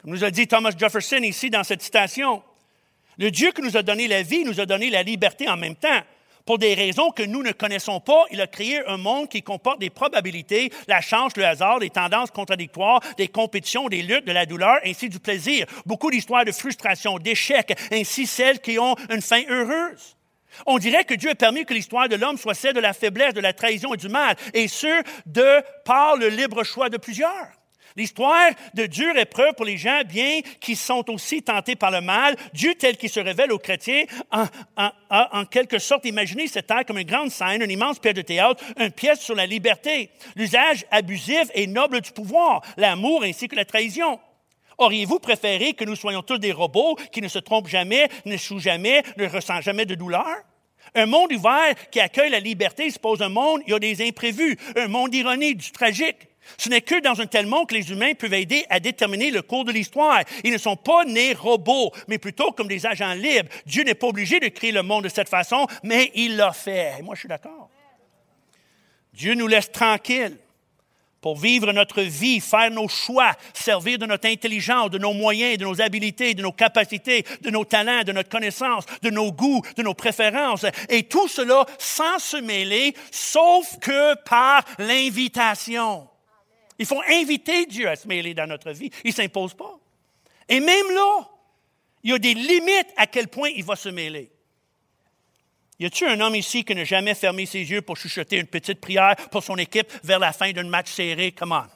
Comme 0.00 0.12
nous 0.12 0.24
a 0.24 0.30
dit 0.30 0.48
Thomas 0.48 0.72
Jefferson 0.76 1.20
ici 1.22 1.50
dans 1.50 1.64
cette 1.64 1.82
citation, 1.82 2.42
le 3.18 3.30
Dieu 3.30 3.52
qui 3.52 3.62
nous 3.62 3.76
a 3.76 3.82
donné 3.82 4.08
la 4.08 4.22
vie 4.22 4.44
nous 4.44 4.60
a 4.60 4.66
donné 4.66 4.90
la 4.90 5.02
liberté 5.02 5.48
en 5.48 5.56
même 5.56 5.76
temps. 5.76 6.00
Pour 6.46 6.58
des 6.58 6.74
raisons 6.74 7.10
que 7.10 7.22
nous 7.22 7.42
ne 7.42 7.52
connaissons 7.52 8.00
pas, 8.00 8.26
il 8.30 8.40
a 8.42 8.46
créé 8.46 8.86
un 8.86 8.98
monde 8.98 9.30
qui 9.30 9.42
comporte 9.42 9.80
des 9.80 9.88
probabilités, 9.88 10.70
la 10.88 11.00
chance, 11.00 11.34
le 11.38 11.46
hasard, 11.46 11.78
des 11.80 11.88
tendances 11.88 12.30
contradictoires, 12.30 13.00
des 13.16 13.28
compétitions, 13.28 13.88
des 13.88 14.02
luttes, 14.02 14.26
de 14.26 14.32
la 14.32 14.44
douleur, 14.44 14.76
ainsi 14.84 15.08
du 15.08 15.18
plaisir. 15.20 15.66
Beaucoup 15.86 16.10
d'histoires 16.10 16.44
de 16.44 16.52
frustration, 16.52 17.18
d'échecs, 17.18 17.74
ainsi 17.90 18.26
celles 18.26 18.60
qui 18.60 18.78
ont 18.78 18.94
une 19.08 19.22
fin 19.22 19.42
heureuse. 19.48 20.16
On 20.66 20.78
dirait 20.78 21.04
que 21.04 21.14
Dieu 21.14 21.30
a 21.30 21.34
permis 21.34 21.64
que 21.64 21.72
l'histoire 21.72 22.10
de 22.10 22.16
l'homme 22.16 22.36
soit 22.36 22.54
celle 22.54 22.74
de 22.74 22.80
la 22.80 22.92
faiblesse, 22.92 23.32
de 23.32 23.40
la 23.40 23.54
trahison 23.54 23.94
et 23.94 23.96
du 23.96 24.10
mal, 24.10 24.36
et 24.52 24.68
ce, 24.68 25.02
de 25.24 25.62
par 25.86 26.16
le 26.16 26.28
libre 26.28 26.62
choix 26.62 26.90
de 26.90 26.98
plusieurs. 26.98 27.48
L'histoire 27.96 28.50
de 28.74 28.86
dure 28.86 29.16
épreuve 29.16 29.54
pour 29.54 29.64
les 29.64 29.78
gens 29.78 30.02
bien 30.04 30.40
qui 30.58 30.74
sont 30.74 31.08
aussi 31.10 31.42
tentés 31.42 31.76
par 31.76 31.92
le 31.92 32.00
mal. 32.00 32.34
Dieu 32.52 32.74
tel 32.74 32.96
qu'il 32.96 33.08
se 33.08 33.20
révèle 33.20 33.52
aux 33.52 33.58
chrétiens 33.58 34.02
a 34.32 34.92
en, 35.10 35.44
quelque 35.44 35.78
sorte 35.78 36.04
imaginé 36.04 36.48
cette 36.48 36.66
terre 36.66 36.84
comme 36.84 36.98
une 36.98 37.06
grande 37.06 37.30
scène, 37.30 37.62
une 37.62 37.70
immense 37.70 38.00
pièce 38.00 38.14
de 38.14 38.22
théâtre, 38.22 38.64
une 38.80 38.90
pièce 38.90 39.20
sur 39.20 39.36
la 39.36 39.46
liberté, 39.46 40.10
l'usage 40.34 40.84
abusif 40.90 41.44
et 41.54 41.68
noble 41.68 42.00
du 42.00 42.10
pouvoir, 42.10 42.62
l'amour 42.76 43.22
ainsi 43.22 43.46
que 43.46 43.54
la 43.54 43.64
trahison. 43.64 44.18
Auriez-vous 44.78 45.20
préféré 45.20 45.74
que 45.74 45.84
nous 45.84 45.94
soyons 45.94 46.22
tous 46.22 46.38
des 46.38 46.50
robots 46.50 46.96
qui 47.12 47.22
ne 47.22 47.28
se 47.28 47.38
trompent 47.38 47.68
jamais, 47.68 48.08
ne 48.24 48.36
chouent 48.36 48.58
jamais, 48.58 49.04
ne 49.16 49.28
ressentent 49.28 49.62
jamais 49.62 49.86
de 49.86 49.94
douleur? 49.94 50.34
Un 50.96 51.06
monde 51.06 51.32
ouvert 51.32 51.74
qui 51.92 52.00
accueille 52.00 52.30
la 52.30 52.40
liberté 52.40 52.90
suppose 52.90 53.22
un 53.22 53.28
monde, 53.28 53.62
il 53.66 53.70
y 53.70 53.74
a 53.74 53.78
des 53.78 54.06
imprévus, 54.06 54.58
un 54.76 54.88
monde 54.88 55.14
ironique, 55.14 55.58
du 55.58 55.70
tragique. 55.70 56.28
Ce 56.58 56.68
n'est 56.68 56.80
que 56.80 57.00
dans 57.00 57.20
un 57.20 57.26
tel 57.26 57.46
monde 57.46 57.68
que 57.68 57.74
les 57.74 57.90
humains 57.90 58.14
peuvent 58.14 58.34
aider 58.34 58.64
à 58.70 58.80
déterminer 58.80 59.30
le 59.30 59.42
cours 59.42 59.64
de 59.64 59.72
l'histoire. 59.72 60.22
Ils 60.42 60.52
ne 60.52 60.58
sont 60.58 60.76
pas 60.76 61.04
nés 61.04 61.34
robots, 61.34 61.92
mais 62.08 62.18
plutôt 62.18 62.52
comme 62.52 62.68
des 62.68 62.86
agents 62.86 63.14
libres. 63.14 63.48
Dieu 63.66 63.84
n'est 63.84 63.94
pas 63.94 64.06
obligé 64.06 64.40
de 64.40 64.48
créer 64.48 64.72
le 64.72 64.82
monde 64.82 65.04
de 65.04 65.08
cette 65.08 65.28
façon, 65.28 65.66
mais 65.82 66.10
il 66.14 66.36
l'a 66.36 66.52
fait. 66.52 67.02
moi, 67.02 67.14
je 67.14 67.20
suis 67.20 67.28
d'accord. 67.28 67.70
Dieu 69.12 69.34
nous 69.34 69.46
laisse 69.46 69.70
tranquilles 69.70 70.38
pour 71.24 71.38
vivre 71.38 71.72
notre 71.72 72.02
vie, 72.02 72.38
faire 72.38 72.70
nos 72.70 72.86
choix, 72.86 73.32
servir 73.54 73.98
de 73.98 74.04
notre 74.04 74.28
intelligence, 74.28 74.90
de 74.90 74.98
nos 74.98 75.14
moyens, 75.14 75.56
de 75.56 75.64
nos 75.64 75.80
habiletés, 75.80 76.34
de 76.34 76.42
nos 76.42 76.52
capacités, 76.52 77.24
de 77.40 77.48
nos 77.48 77.64
talents, 77.64 78.02
de 78.02 78.12
notre 78.12 78.28
connaissance, 78.28 78.84
de 79.00 79.08
nos 79.08 79.32
goûts, 79.32 79.62
de 79.76 79.82
nos 79.82 79.94
préférences. 79.94 80.66
Et 80.90 81.04
tout 81.04 81.26
cela 81.28 81.64
sans 81.78 82.18
se 82.18 82.36
mêler, 82.36 82.94
sauf 83.10 83.78
que 83.80 84.14
par 84.24 84.64
l'invitation. 84.78 86.06
Il 86.78 86.86
faut 86.86 87.02
inviter 87.08 87.66
Dieu 87.66 87.88
à 87.88 87.96
se 87.96 88.08
mêler 88.08 88.34
dans 88.34 88.46
notre 88.46 88.72
vie. 88.72 88.90
Il 89.04 89.10
ne 89.10 89.14
s'impose 89.14 89.54
pas. 89.54 89.78
Et 90.48 90.60
même 90.60 90.90
là, 90.90 91.28
il 92.02 92.10
y 92.10 92.14
a 92.14 92.18
des 92.18 92.34
limites 92.34 92.92
à 92.96 93.06
quel 93.06 93.28
point 93.28 93.48
il 93.48 93.64
va 93.64 93.76
se 93.76 93.88
mêler. 93.88 94.30
Y 95.78 95.86
a-t-il 95.86 96.10
un 96.10 96.20
homme 96.20 96.36
ici 96.36 96.64
qui 96.64 96.74
n'a 96.74 96.84
jamais 96.84 97.14
fermé 97.14 97.46
ses 97.46 97.58
yeux 97.58 97.82
pour 97.82 97.96
chuchoter 97.96 98.36
une 98.36 98.46
petite 98.46 98.80
prière 98.80 99.16
pour 99.30 99.42
son 99.42 99.56
équipe 99.56 99.90
vers 100.04 100.18
la 100.18 100.32
fin 100.32 100.52
d'un 100.52 100.68
match 100.68 100.90
serré? 100.90 101.32
Come 101.32 101.66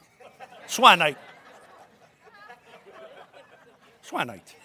Sois 0.67 0.93
honnête. 0.93 1.17
Sois 4.01 4.21
honnête. 4.21 4.55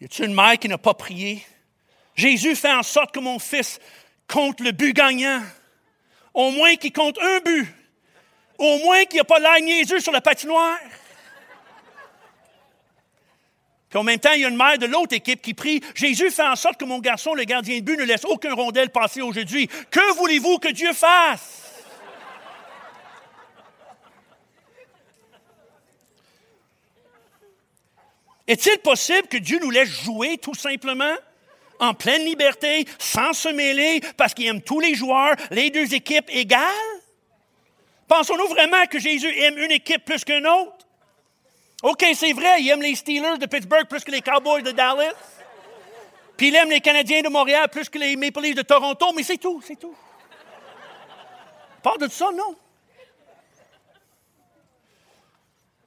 Y 0.00 0.04
a-t-il 0.06 0.28
une 0.28 0.34
mère 0.34 0.58
qui 0.58 0.68
n'a 0.68 0.78
pas 0.78 0.94
prié? 0.94 1.44
Jésus 2.16 2.56
fait 2.56 2.72
en 2.72 2.82
sorte 2.82 3.12
que 3.14 3.20
mon 3.20 3.38
fils 3.38 3.78
compte 4.26 4.60
le 4.60 4.72
but 4.72 4.94
gagnant. 4.94 5.42
Au 6.34 6.50
moins 6.50 6.74
qu'il 6.74 6.92
compte 6.92 7.18
un 7.18 7.38
but. 7.40 7.72
Au 8.58 8.78
moins 8.78 9.04
qu'il 9.04 9.14
n'y 9.14 9.20
a 9.20 9.24
pas 9.24 9.38
l'air 9.38 9.60
niaiseux 9.60 10.00
sur 10.00 10.12
la 10.12 10.20
patinoire. 10.20 10.78
Puis 13.88 13.98
en 14.00 14.02
même 14.02 14.18
temps, 14.18 14.32
il 14.32 14.42
y 14.42 14.44
a 14.44 14.48
une 14.48 14.56
mère 14.56 14.76
de 14.76 14.86
l'autre 14.86 15.14
équipe 15.14 15.40
qui 15.40 15.54
prie 15.54 15.80
Jésus 15.94 16.32
fait 16.32 16.42
en 16.42 16.56
sorte 16.56 16.78
que 16.80 16.84
mon 16.84 16.98
garçon, 16.98 17.32
le 17.34 17.44
gardien 17.44 17.78
de 17.78 17.84
but, 17.84 17.96
ne 17.96 18.02
laisse 18.02 18.24
aucun 18.24 18.52
rondelle 18.52 18.90
passer 18.90 19.22
aujourd'hui. 19.22 19.68
Que 19.68 20.14
voulez-vous 20.16 20.58
que 20.58 20.72
Dieu 20.72 20.92
fasse 20.92 21.64
Est-il 28.46 28.78
possible 28.78 29.28
que 29.28 29.38
Dieu 29.38 29.58
nous 29.62 29.70
laisse 29.70 29.88
jouer 29.88 30.38
tout 30.38 30.54
simplement? 30.54 31.14
En 31.80 31.94
pleine 31.94 32.24
liberté, 32.24 32.86
sans 32.98 33.32
se 33.32 33.48
mêler, 33.48 34.00
parce 34.16 34.34
qu'il 34.34 34.46
aime 34.46 34.62
tous 34.62 34.80
les 34.80 34.94
joueurs, 34.94 35.34
les 35.50 35.70
deux 35.70 35.94
équipes 35.94 36.28
égales? 36.28 36.60
Pensons-nous 38.08 38.48
vraiment 38.48 38.84
que 38.86 38.98
Jésus 38.98 39.32
aime 39.40 39.58
une 39.58 39.72
équipe 39.72 40.04
plus 40.04 40.24
qu'une 40.24 40.46
autre? 40.46 40.86
OK, 41.82 42.04
c'est 42.14 42.32
vrai, 42.32 42.62
il 42.62 42.70
aime 42.70 42.82
les 42.82 42.94
Steelers 42.94 43.38
de 43.38 43.46
Pittsburgh 43.46 43.86
plus 43.88 44.04
que 44.04 44.10
les 44.10 44.22
Cowboys 44.22 44.62
de 44.62 44.70
Dallas. 44.70 45.12
Puis 46.36 46.48
il 46.48 46.56
aime 46.56 46.70
les 46.70 46.80
Canadiens 46.80 47.22
de 47.22 47.28
Montréal 47.28 47.68
plus 47.70 47.88
que 47.88 47.98
les 47.98 48.16
Maple 48.16 48.40
Leafs 48.40 48.56
de 48.56 48.62
Toronto, 48.62 49.12
mais 49.14 49.22
c'est 49.22 49.36
tout, 49.36 49.62
c'est 49.64 49.76
tout. 49.76 49.94
Pas 51.82 51.96
de 51.98 52.08
ça, 52.08 52.30
non. 52.32 52.56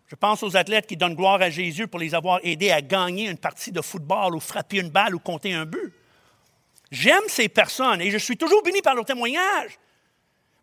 Je 0.08 0.16
pense 0.16 0.42
aux 0.42 0.56
athlètes 0.56 0.88
qui 0.88 0.96
donnent 0.96 1.16
gloire 1.16 1.42
à 1.42 1.50
Jésus 1.50 1.88
pour 1.88 2.00
les 2.00 2.16
avoir 2.16 2.40
aidés 2.44 2.72
à 2.72 2.82
gagner 2.82 3.30
une 3.30 3.38
partie 3.38 3.72
de 3.72 3.82
football 3.82 4.36
ou 4.36 4.40
frapper 4.40 4.78
une 4.78 4.90
balle 4.90 5.14
ou 5.14 5.20
compter 5.20 5.54
un 5.54 5.66
but. 5.66 5.94
J'aime 6.92 7.24
ces 7.28 7.50
personnes 7.50 8.02
et 8.02 8.10
je 8.10 8.18
suis 8.18 8.38
toujours 8.38 8.64
béni 8.64 8.82
par 8.82 8.96
leur 8.96 9.04
témoignage. 9.04 9.78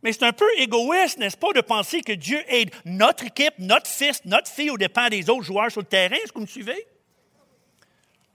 Mais 0.02 0.12
c'est 0.12 0.24
un 0.24 0.32
peu 0.32 0.46
égoïste, 0.58 1.18
n'est-ce 1.18 1.36
pas, 1.36 1.52
de 1.52 1.60
penser 1.60 2.00
que 2.00 2.12
Dieu 2.12 2.42
aide 2.48 2.70
notre 2.86 3.24
équipe, 3.24 3.54
notre 3.58 3.86
fils, 3.86 4.22
notre 4.24 4.48
fille 4.48 4.70
au 4.70 4.78
dépens 4.78 5.08
des 5.08 5.28
autres 5.28 5.44
joueurs 5.44 5.70
sur 5.70 5.80
le 5.80 5.86
terrain. 5.86 6.16
Est-ce 6.16 6.32
que 6.32 6.38
vous 6.38 6.42
me 6.42 6.46
suivez? 6.46 6.86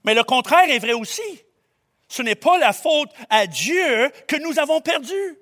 Mais 0.04 0.14
le 0.14 0.22
contraire 0.22 0.68
est 0.70 0.78
vrai 0.78 0.92
aussi. 0.92 1.42
Ce 2.08 2.22
n'est 2.22 2.36
pas 2.36 2.58
la 2.58 2.72
faute 2.72 3.10
à 3.28 3.46
Dieu 3.46 4.10
que 4.26 4.36
nous 4.36 4.58
avons 4.58 4.80
perdu. 4.80 5.38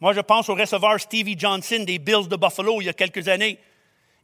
Moi, 0.00 0.12
je 0.14 0.20
pense 0.20 0.48
au 0.48 0.54
receveur 0.54 0.98
Stevie 0.98 1.38
Johnson 1.38 1.84
des 1.86 1.98
Bills 1.98 2.28
de 2.28 2.36
Buffalo 2.36 2.80
il 2.80 2.86
y 2.86 2.88
a 2.88 2.94
quelques 2.94 3.28
années. 3.28 3.58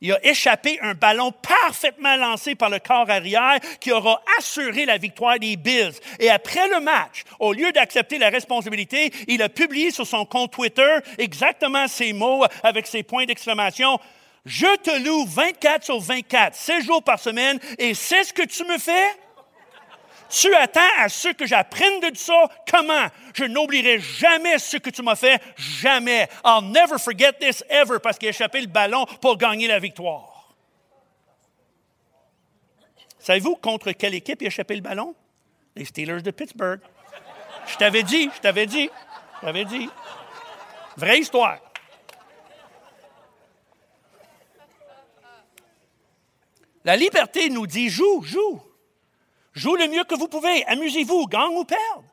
Il 0.03 0.13
a 0.13 0.27
échappé 0.27 0.79
un 0.83 0.93
ballon 0.93 1.33
parfaitement 1.33 2.17
lancé 2.17 2.55
par 2.55 2.69
le 2.69 2.79
corps 2.79 3.09
arrière 3.09 3.59
qui 3.81 3.93
aura 3.93 4.23
assuré 4.39 4.85
la 4.85 4.99
victoire 4.99 5.39
des 5.39 5.57
Bills. 5.57 5.95
Et 6.21 6.29
après 6.29 6.69
le 6.69 6.81
match, 6.81 7.25
au 7.41 7.55
lieu 7.55 7.73
d'accepter 7.73 8.19
la 8.19 8.29
responsabilité, 8.29 9.11
il 9.27 9.41
a 9.43 9.49
publié 9.49 9.91
sur 9.91 10.07
son 10.07 10.27
compte 10.27 10.53
Twitter 10.53 10.99
exactement 11.17 11.89
ces 11.89 12.13
mots 12.13 12.45
avec 12.63 12.87
ses 12.87 13.03
points 13.03 13.25
d'exclamation. 13.25 13.99
Je 14.45 14.77
te 14.77 15.03
loue 15.03 15.27
24 15.27 15.85
sur 15.85 15.99
24, 15.99 16.55
7 16.55 16.85
jours 16.85 17.03
par 17.03 17.19
semaine, 17.19 17.59
et 17.79 17.95
c'est 17.95 18.23
ce 18.23 18.33
que 18.33 18.45
tu 18.45 18.65
me 18.65 18.79
fais? 18.79 19.26
Tu 20.29 20.53
attends 20.55 20.81
à 20.99 21.09
ce 21.09 21.29
que 21.29 21.47
j'apprenne 21.47 22.01
de 22.01 22.17
ça? 22.17 22.49
Comment? 22.71 23.07
Je 23.35 23.45
n'oublierai 23.45 24.01
jamais 24.01 24.59
ce 24.59 24.77
que 24.77 24.91
tu 24.91 25.03
m'as 25.03 25.15
fait. 25.15 25.41
Jamais. 25.57 26.29
I'll 26.45 26.65
never 26.65 26.99
forget 26.99 27.33
this 27.35 27.62
ever 27.69 27.99
parce 28.01 28.19
qu'il 28.19 28.29
a 28.29 28.31
échappé 28.31 28.61
le 28.61 28.67
ballon 28.67 29.07
pour 29.21 29.37
gagner 29.37 29.69
la 29.69 29.79
victoire. 29.79 30.55
Savez-vous 33.19 33.57
contre 33.57 33.93
quelle 33.93 34.15
équipe 34.15 34.43
il 34.43 34.47
a 34.47 34.49
échappé 34.49 34.75
le 34.75 34.83
ballon? 34.83 35.15
Les 35.75 35.85
Steelers 35.85 36.23
de 36.23 36.31
Pittsburgh. 36.31 36.81
Je 37.67 37.77
t'avais 37.77 38.03
dit, 38.03 38.31
je 38.35 38.41
t'avais 38.41 38.67
dit, 38.67 38.89
je 39.37 39.47
t'avais 39.47 39.65
dit. 39.65 39.89
Vraie 40.97 41.19
histoire. 41.19 41.59
La 46.85 46.97
liberté 46.97 47.51
nous 47.51 47.67
dit 47.67 47.91
joue, 47.91 48.23
joue. 48.23 48.62
Joue 49.57 49.75
le 49.75 49.88
mieux 49.88 50.05
que 50.05 50.14
vous 50.14 50.29
pouvez. 50.29 50.64
Amusez-vous, 50.66 51.27
gagne 51.27 51.57
ou 51.57 51.64
perde. 51.64 52.05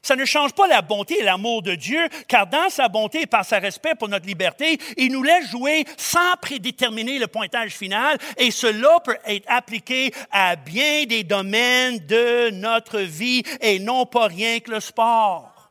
Ça 0.00 0.16
ne 0.16 0.24
change 0.24 0.52
pas 0.52 0.66
la 0.66 0.80
bonté 0.82 1.20
et 1.20 1.22
l'amour 1.22 1.62
de 1.62 1.74
Dieu, 1.74 2.08
car 2.26 2.46
dans 2.46 2.68
sa 2.70 2.88
bonté 2.88 3.22
et 3.22 3.26
par 3.26 3.44
sa 3.44 3.58
respect 3.58 3.94
pour 3.96 4.08
notre 4.08 4.26
liberté, 4.26 4.78
il 4.96 5.12
nous 5.12 5.22
laisse 5.22 5.48
jouer 5.50 5.84
sans 5.96 6.36
prédéterminer 6.40 7.20
le 7.20 7.28
pointage 7.28 7.72
final, 7.72 8.18
et 8.36 8.50
cela 8.50 8.98
peut 9.04 9.18
être 9.26 9.44
appliqué 9.48 10.12
à 10.32 10.56
bien 10.56 11.04
des 11.04 11.22
domaines 11.22 11.98
de 11.98 12.50
notre 12.50 12.98
vie 12.98 13.44
et 13.60 13.78
non 13.78 14.06
pas 14.06 14.26
rien 14.26 14.58
que 14.58 14.72
le 14.72 14.80
sport. 14.80 15.70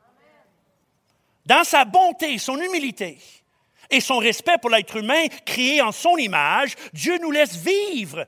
Dans 1.45 1.65
sa 1.65 1.83
bonté, 1.83 2.37
son 2.37 2.57
humilité 2.57 3.17
et 3.89 3.99
son 3.99 4.17
respect 4.17 4.57
pour 4.61 4.69
l'être 4.69 4.95
humain 4.95 5.25
créé 5.45 5.81
en 5.81 5.91
son 5.91 6.15
image, 6.15 6.75
Dieu 6.93 7.17
nous 7.21 7.31
laisse 7.31 7.57
vivre 7.57 8.25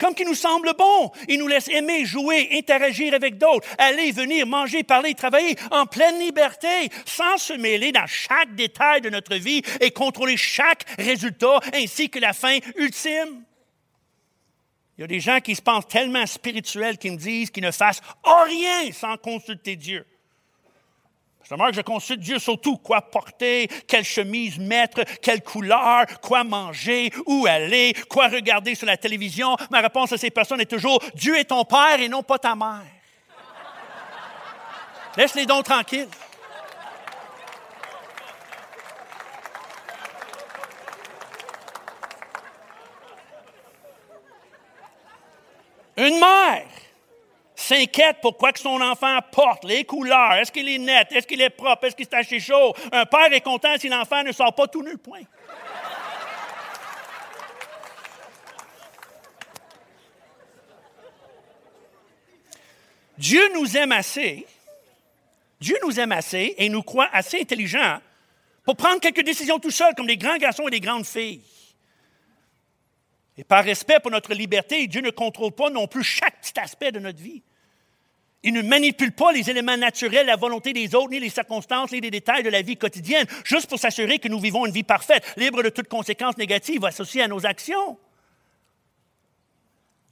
comme 0.00 0.14
qui 0.14 0.24
nous 0.24 0.34
semble 0.34 0.72
bon. 0.76 1.12
Il 1.28 1.38
nous 1.38 1.46
laisse 1.46 1.68
aimer, 1.68 2.04
jouer, 2.04 2.48
interagir 2.52 3.14
avec 3.14 3.38
d'autres, 3.38 3.68
aller, 3.78 4.10
venir, 4.10 4.46
manger, 4.46 4.82
parler, 4.82 5.14
travailler 5.14 5.56
en 5.70 5.86
pleine 5.86 6.18
liberté, 6.18 6.88
sans 7.04 7.36
se 7.36 7.52
mêler 7.52 7.92
dans 7.92 8.06
chaque 8.06 8.54
détail 8.54 9.02
de 9.02 9.10
notre 9.10 9.36
vie 9.36 9.62
et 9.80 9.90
contrôler 9.90 10.36
chaque 10.36 10.84
résultat 10.98 11.60
ainsi 11.74 12.08
que 12.08 12.18
la 12.18 12.32
fin 12.32 12.58
ultime. 12.76 13.44
Il 14.96 15.02
y 15.02 15.04
a 15.04 15.06
des 15.06 15.20
gens 15.20 15.40
qui 15.40 15.54
se 15.54 15.62
pensent 15.62 15.88
tellement 15.88 16.26
spirituels 16.26 16.98
qu'ils 16.98 17.12
me 17.12 17.16
disent 17.16 17.50
qu'ils 17.50 17.64
ne 17.64 17.70
fassent 17.70 18.02
rien 18.24 18.92
sans 18.92 19.16
consulter 19.16 19.76
Dieu. 19.76 20.04
Remarque 21.50 21.72
que 21.72 21.76
je 21.78 21.82
consulte 21.82 22.20
Dieu 22.20 22.38
surtout 22.38 22.76
quoi 22.76 23.02
porter, 23.02 23.66
quelle 23.88 24.04
chemise 24.04 24.58
mettre, 24.58 25.02
quelle 25.20 25.42
couleur, 25.42 26.06
quoi 26.22 26.44
manger, 26.44 27.12
où 27.26 27.46
aller, 27.46 27.92
quoi 28.08 28.28
regarder 28.28 28.76
sur 28.76 28.86
la 28.86 28.96
télévision. 28.96 29.56
Ma 29.70 29.80
réponse 29.80 30.12
à 30.12 30.18
ces 30.18 30.30
personnes 30.30 30.60
est 30.60 30.66
toujours 30.66 31.02
Dieu 31.14 31.36
est 31.36 31.44
ton 31.44 31.64
père 31.64 32.00
et 32.00 32.08
non 32.08 32.22
pas 32.22 32.38
ta 32.38 32.54
mère. 32.54 32.84
Laisse 35.16 35.34
les 35.34 35.46
dons 35.46 35.62
tranquilles. 35.62 36.08
Une 45.96 46.18
mère 46.18 46.69
s'inquiète 47.70 48.16
pour 48.20 48.36
quoi 48.36 48.52
que 48.52 48.58
son 48.58 48.80
enfant 48.80 49.18
porte, 49.30 49.64
les 49.64 49.84
couleurs, 49.84 50.32
est-ce 50.34 50.50
qu'il 50.50 50.68
est 50.68 50.78
net, 50.78 51.12
est-ce 51.12 51.26
qu'il 51.26 51.40
est 51.40 51.50
propre, 51.50 51.84
est-ce 51.84 51.94
qu'il 51.94 52.06
est 52.06 52.14
assez 52.14 52.40
chaud? 52.40 52.74
Un 52.90 53.06
père 53.06 53.32
est 53.32 53.40
content 53.40 53.76
si 53.78 53.88
l'enfant 53.88 54.24
ne 54.24 54.32
sort 54.32 54.54
pas 54.54 54.66
tout 54.66 54.82
nu, 54.82 54.96
point. 54.98 55.22
Dieu 63.16 63.42
nous 63.54 63.76
aime 63.76 63.92
assez, 63.92 64.46
Dieu 65.60 65.76
nous 65.84 66.00
aime 66.00 66.12
assez 66.12 66.54
et 66.56 66.68
nous 66.70 66.82
croit 66.82 67.08
assez 67.12 67.40
intelligents 67.40 68.00
pour 68.64 68.76
prendre 68.76 68.98
quelques 68.98 69.22
décisions 69.22 69.58
tout 69.58 69.70
seul, 69.70 69.94
comme 69.94 70.06
des 70.06 70.16
grands 70.16 70.38
garçons 70.38 70.66
et 70.66 70.70
des 70.70 70.80
grandes 70.80 71.06
filles. 71.06 71.42
Et 73.36 73.44
par 73.44 73.62
respect 73.62 74.00
pour 74.00 74.10
notre 74.10 74.34
liberté, 74.34 74.86
Dieu 74.86 75.02
ne 75.02 75.10
contrôle 75.10 75.52
pas 75.52 75.70
non 75.70 75.86
plus 75.86 76.02
chaque 76.02 76.40
petit 76.40 76.58
aspect 76.58 76.90
de 76.90 76.98
notre 76.98 77.20
vie. 77.20 77.42
Il 78.42 78.54
ne 78.54 78.62
manipule 78.62 79.12
pas 79.12 79.32
les 79.32 79.50
éléments 79.50 79.76
naturels, 79.76 80.26
la 80.26 80.36
volonté 80.36 80.72
des 80.72 80.94
autres, 80.94 81.10
ni 81.10 81.20
les 81.20 81.28
circonstances, 81.28 81.92
ni 81.92 82.00
les 82.00 82.10
détails 82.10 82.42
de 82.42 82.48
la 82.48 82.62
vie 82.62 82.76
quotidienne, 82.76 83.26
juste 83.44 83.68
pour 83.68 83.78
s'assurer 83.78 84.18
que 84.18 84.28
nous 84.28 84.40
vivons 84.40 84.64
une 84.64 84.72
vie 84.72 84.82
parfaite, 84.82 85.24
libre 85.36 85.62
de 85.62 85.68
toute 85.68 85.88
conséquence 85.88 86.38
négative 86.38 86.84
associée 86.84 87.22
à 87.22 87.28
nos 87.28 87.44
actions. 87.44 87.98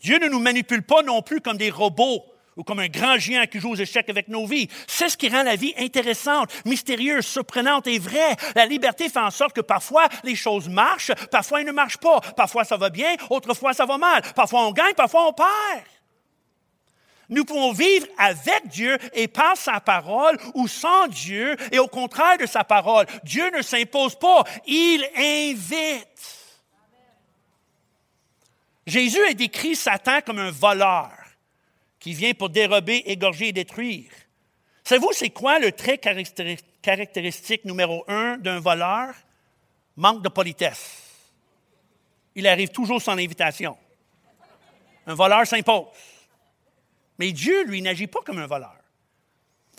Dieu 0.00 0.18
ne 0.18 0.28
nous 0.28 0.40
manipule 0.40 0.82
pas 0.82 1.02
non 1.02 1.22
plus 1.22 1.40
comme 1.40 1.56
des 1.56 1.70
robots 1.70 2.22
ou 2.56 2.64
comme 2.64 2.80
un 2.80 2.88
grand 2.88 3.18
géant 3.18 3.46
qui 3.46 3.60
joue 3.60 3.70
aux 3.70 3.76
échecs 3.76 4.10
avec 4.10 4.28
nos 4.28 4.44
vies. 4.44 4.68
C'est 4.86 5.08
ce 5.08 5.16
qui 5.16 5.28
rend 5.28 5.44
la 5.44 5.56
vie 5.56 5.72
intéressante, 5.78 6.50
mystérieuse, 6.66 7.24
surprenante 7.24 7.86
et 7.86 7.98
vraie. 7.98 8.36
La 8.54 8.66
liberté 8.66 9.08
fait 9.08 9.20
en 9.20 9.30
sorte 9.30 9.54
que 9.54 9.60
parfois 9.60 10.08
les 10.24 10.34
choses 10.34 10.68
marchent, 10.68 11.12
parfois 11.30 11.60
elles 11.60 11.66
ne 11.66 11.72
marchent 11.72 11.98
pas. 11.98 12.20
Parfois 12.36 12.64
ça 12.64 12.76
va 12.76 12.90
bien, 12.90 13.14
autrefois 13.30 13.72
ça 13.72 13.86
va 13.86 13.96
mal. 13.96 14.22
Parfois 14.34 14.66
on 14.66 14.72
gagne, 14.72 14.94
parfois 14.94 15.28
on 15.28 15.32
perd. 15.32 15.84
Nous 17.28 17.44
pouvons 17.44 17.72
vivre 17.72 18.06
avec 18.16 18.68
Dieu 18.68 18.96
et 19.12 19.28
par 19.28 19.56
sa 19.56 19.80
parole 19.80 20.38
ou 20.54 20.66
sans 20.66 21.08
Dieu 21.08 21.56
et 21.72 21.78
au 21.78 21.86
contraire 21.86 22.38
de 22.38 22.46
sa 22.46 22.64
parole. 22.64 23.06
Dieu 23.22 23.50
ne 23.50 23.62
s'impose 23.62 24.18
pas, 24.18 24.44
il 24.66 25.06
invite. 25.14 26.06
Jésus 28.86 29.22
a 29.24 29.34
décrit 29.34 29.76
Satan 29.76 30.20
comme 30.24 30.38
un 30.38 30.50
voleur 30.50 31.10
qui 32.00 32.14
vient 32.14 32.32
pour 32.32 32.48
dérober, 32.48 33.02
égorger 33.04 33.48
et 33.48 33.52
détruire. 33.52 34.10
Savez-vous, 34.82 35.12
c'est 35.12 35.28
quoi 35.28 35.58
le 35.58 35.72
trait 35.72 35.98
caractéristique 35.98 37.66
numéro 37.66 38.04
un 38.08 38.38
d'un 38.38 38.60
voleur? 38.60 39.14
Manque 39.96 40.22
de 40.22 40.30
politesse. 40.30 41.02
Il 42.34 42.46
arrive 42.46 42.70
toujours 42.70 43.02
sans 43.02 43.18
invitation. 43.18 43.76
Un 45.06 45.14
voleur 45.14 45.46
s'impose. 45.46 45.88
Mais 47.18 47.32
Dieu, 47.32 47.64
lui, 47.64 47.82
n'agit 47.82 48.06
pas 48.06 48.20
comme 48.24 48.38
un 48.38 48.46
voleur. 48.46 48.78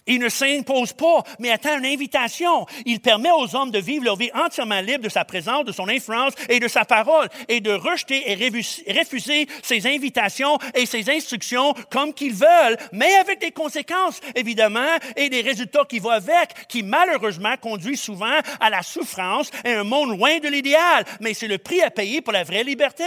Il 0.09 0.19
ne 0.19 0.29
s'impose 0.29 0.93
pas, 0.93 1.23
mais 1.37 1.51
attend 1.51 1.77
une 1.77 1.85
invitation. 1.85 2.65
Il 2.85 2.99
permet 2.99 3.29
aux 3.31 3.55
hommes 3.55 3.69
de 3.69 3.77
vivre 3.77 4.05
leur 4.05 4.15
vie 4.15 4.31
entièrement 4.33 4.81
libre 4.81 5.03
de 5.03 5.09
sa 5.09 5.23
présence, 5.23 5.65
de 5.65 5.71
son 5.71 5.87
influence 5.87 6.33
et 6.49 6.59
de 6.59 6.67
sa 6.67 6.83
parole, 6.83 7.29
et 7.47 7.61
de 7.61 7.71
rejeter 7.71 8.31
et 8.31 8.93
refuser 8.99 9.47
ses 9.61 9.85
invitations 9.85 10.57
et 10.73 10.87
ses 10.87 11.11
instructions 11.11 11.75
comme 11.91 12.11
qu'ils 12.11 12.33
veulent, 12.33 12.77
mais 12.91 13.13
avec 13.17 13.39
des 13.39 13.51
conséquences, 13.51 14.19
évidemment, 14.33 14.97
et 15.15 15.29
des 15.29 15.41
résultats 15.41 15.85
qui 15.85 15.99
vont 15.99 16.09
avec, 16.09 16.67
qui 16.67 16.81
malheureusement 16.81 17.55
conduisent 17.57 18.01
souvent 18.01 18.39
à 18.59 18.69
la 18.71 18.81
souffrance 18.81 19.51
et 19.63 19.73
un 19.73 19.83
monde 19.83 20.17
loin 20.17 20.39
de 20.39 20.47
l'idéal. 20.47 21.05
Mais 21.19 21.35
c'est 21.35 21.47
le 21.47 21.59
prix 21.59 21.83
à 21.83 21.91
payer 21.91 22.21
pour 22.21 22.33
la 22.33 22.43
vraie 22.43 22.63
liberté. 22.63 23.03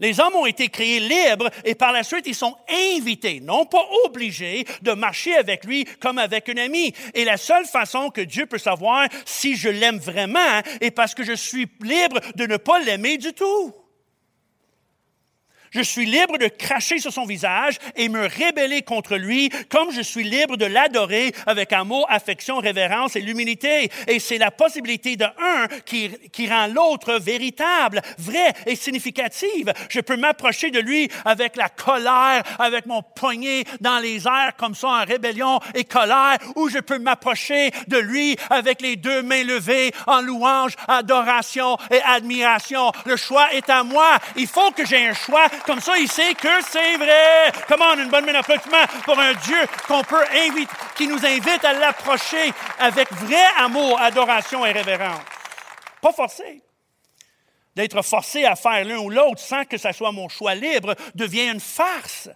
Les 0.00 0.18
hommes 0.18 0.34
ont 0.34 0.46
été 0.46 0.68
créés 0.68 1.00
libres 1.00 1.50
et 1.64 1.74
par 1.74 1.92
la 1.92 2.02
suite, 2.02 2.26
ils 2.26 2.34
sont 2.34 2.56
invités, 2.96 3.40
non 3.40 3.66
pas 3.66 3.86
obligés, 4.04 4.66
de 4.82 4.92
marcher 4.92 5.36
avec 5.36 5.64
lui 5.64 5.84
comme 6.00 6.18
avec 6.18 6.48
un 6.48 6.56
ami. 6.56 6.92
Et 7.14 7.24
la 7.24 7.36
seule 7.36 7.66
façon 7.66 8.10
que 8.10 8.22
Dieu 8.22 8.46
peut 8.46 8.58
savoir 8.58 9.08
si 9.24 9.56
je 9.56 9.68
l'aime 9.68 9.98
vraiment 9.98 10.60
est 10.80 10.90
parce 10.90 11.14
que 11.14 11.22
je 11.22 11.34
suis 11.34 11.68
libre 11.82 12.20
de 12.34 12.46
ne 12.46 12.56
pas 12.56 12.80
l'aimer 12.80 13.18
du 13.18 13.32
tout. 13.32 13.74
Je 15.72 15.82
suis 15.82 16.04
libre 16.04 16.36
de 16.36 16.48
cracher 16.48 16.98
sur 16.98 17.12
son 17.12 17.24
visage 17.24 17.78
et 17.94 18.08
me 18.08 18.26
rébeller 18.26 18.82
contre 18.82 19.16
lui, 19.16 19.50
comme 19.68 19.92
je 19.92 20.00
suis 20.00 20.24
libre 20.24 20.56
de 20.56 20.64
l'adorer 20.64 21.32
avec 21.46 21.72
amour, 21.72 22.06
affection, 22.08 22.56
révérence 22.58 23.14
et 23.14 23.20
l'humilité. 23.20 23.88
Et 24.08 24.18
c'est 24.18 24.38
la 24.38 24.50
possibilité 24.50 25.16
de 25.16 25.24
un 25.24 25.68
qui, 25.84 26.48
rend 26.48 26.66
l'autre 26.66 27.14
véritable, 27.20 28.02
vrai 28.18 28.52
et 28.66 28.74
significative. 28.74 29.72
Je 29.88 30.00
peux 30.00 30.16
m'approcher 30.16 30.72
de 30.72 30.80
lui 30.80 31.08
avec 31.24 31.54
la 31.54 31.68
colère, 31.68 32.42
avec 32.58 32.86
mon 32.86 33.02
poignet 33.02 33.62
dans 33.80 34.00
les 34.00 34.26
airs 34.26 34.56
comme 34.56 34.74
ça 34.74 34.88
en 34.88 35.04
rébellion 35.04 35.60
et 35.74 35.84
colère, 35.84 36.38
ou 36.56 36.68
je 36.68 36.78
peux 36.78 36.98
m'approcher 36.98 37.70
de 37.86 37.98
lui 37.98 38.36
avec 38.50 38.82
les 38.82 38.96
deux 38.96 39.22
mains 39.22 39.44
levées 39.44 39.92
en 40.08 40.20
louange, 40.20 40.74
adoration 40.88 41.76
et 41.92 42.00
admiration. 42.02 42.90
Le 43.06 43.16
choix 43.16 43.54
est 43.54 43.70
à 43.70 43.84
moi. 43.84 44.18
Il 44.34 44.48
faut 44.48 44.72
que 44.72 44.84
j'ai 44.84 45.06
un 45.06 45.14
choix 45.14 45.46
comme 45.64 45.80
ça, 45.80 45.98
il 45.98 46.10
sait 46.10 46.34
que 46.34 46.48
c'est 46.68 46.96
vrai. 46.96 47.52
Comment 47.68 47.94
une 47.94 48.08
bonne 48.08 48.24
main 48.24 48.32
d'applaudissement 48.32 48.84
pour 49.04 49.18
un 49.18 49.32
Dieu 49.34 49.58
qu'on 49.86 50.02
peut 50.02 50.24
inviter, 50.32 50.72
qui 50.96 51.06
nous 51.06 51.24
invite 51.24 51.64
à 51.64 51.72
l'approcher 51.72 52.52
avec 52.78 53.12
vrai 53.12 53.44
amour, 53.58 54.00
adoration 54.00 54.64
et 54.66 54.72
révérence. 54.72 55.22
Pas 56.00 56.12
forcé. 56.12 56.62
D'être 57.76 58.02
forcé 58.02 58.44
à 58.44 58.56
faire 58.56 58.84
l'un 58.84 58.98
ou 58.98 59.10
l'autre 59.10 59.38
sans 59.38 59.64
que 59.64 59.78
ce 59.78 59.92
soit 59.92 60.12
mon 60.12 60.28
choix 60.28 60.54
libre 60.54 60.94
devient 61.14 61.48
une 61.48 61.60
farce. 61.60 62.28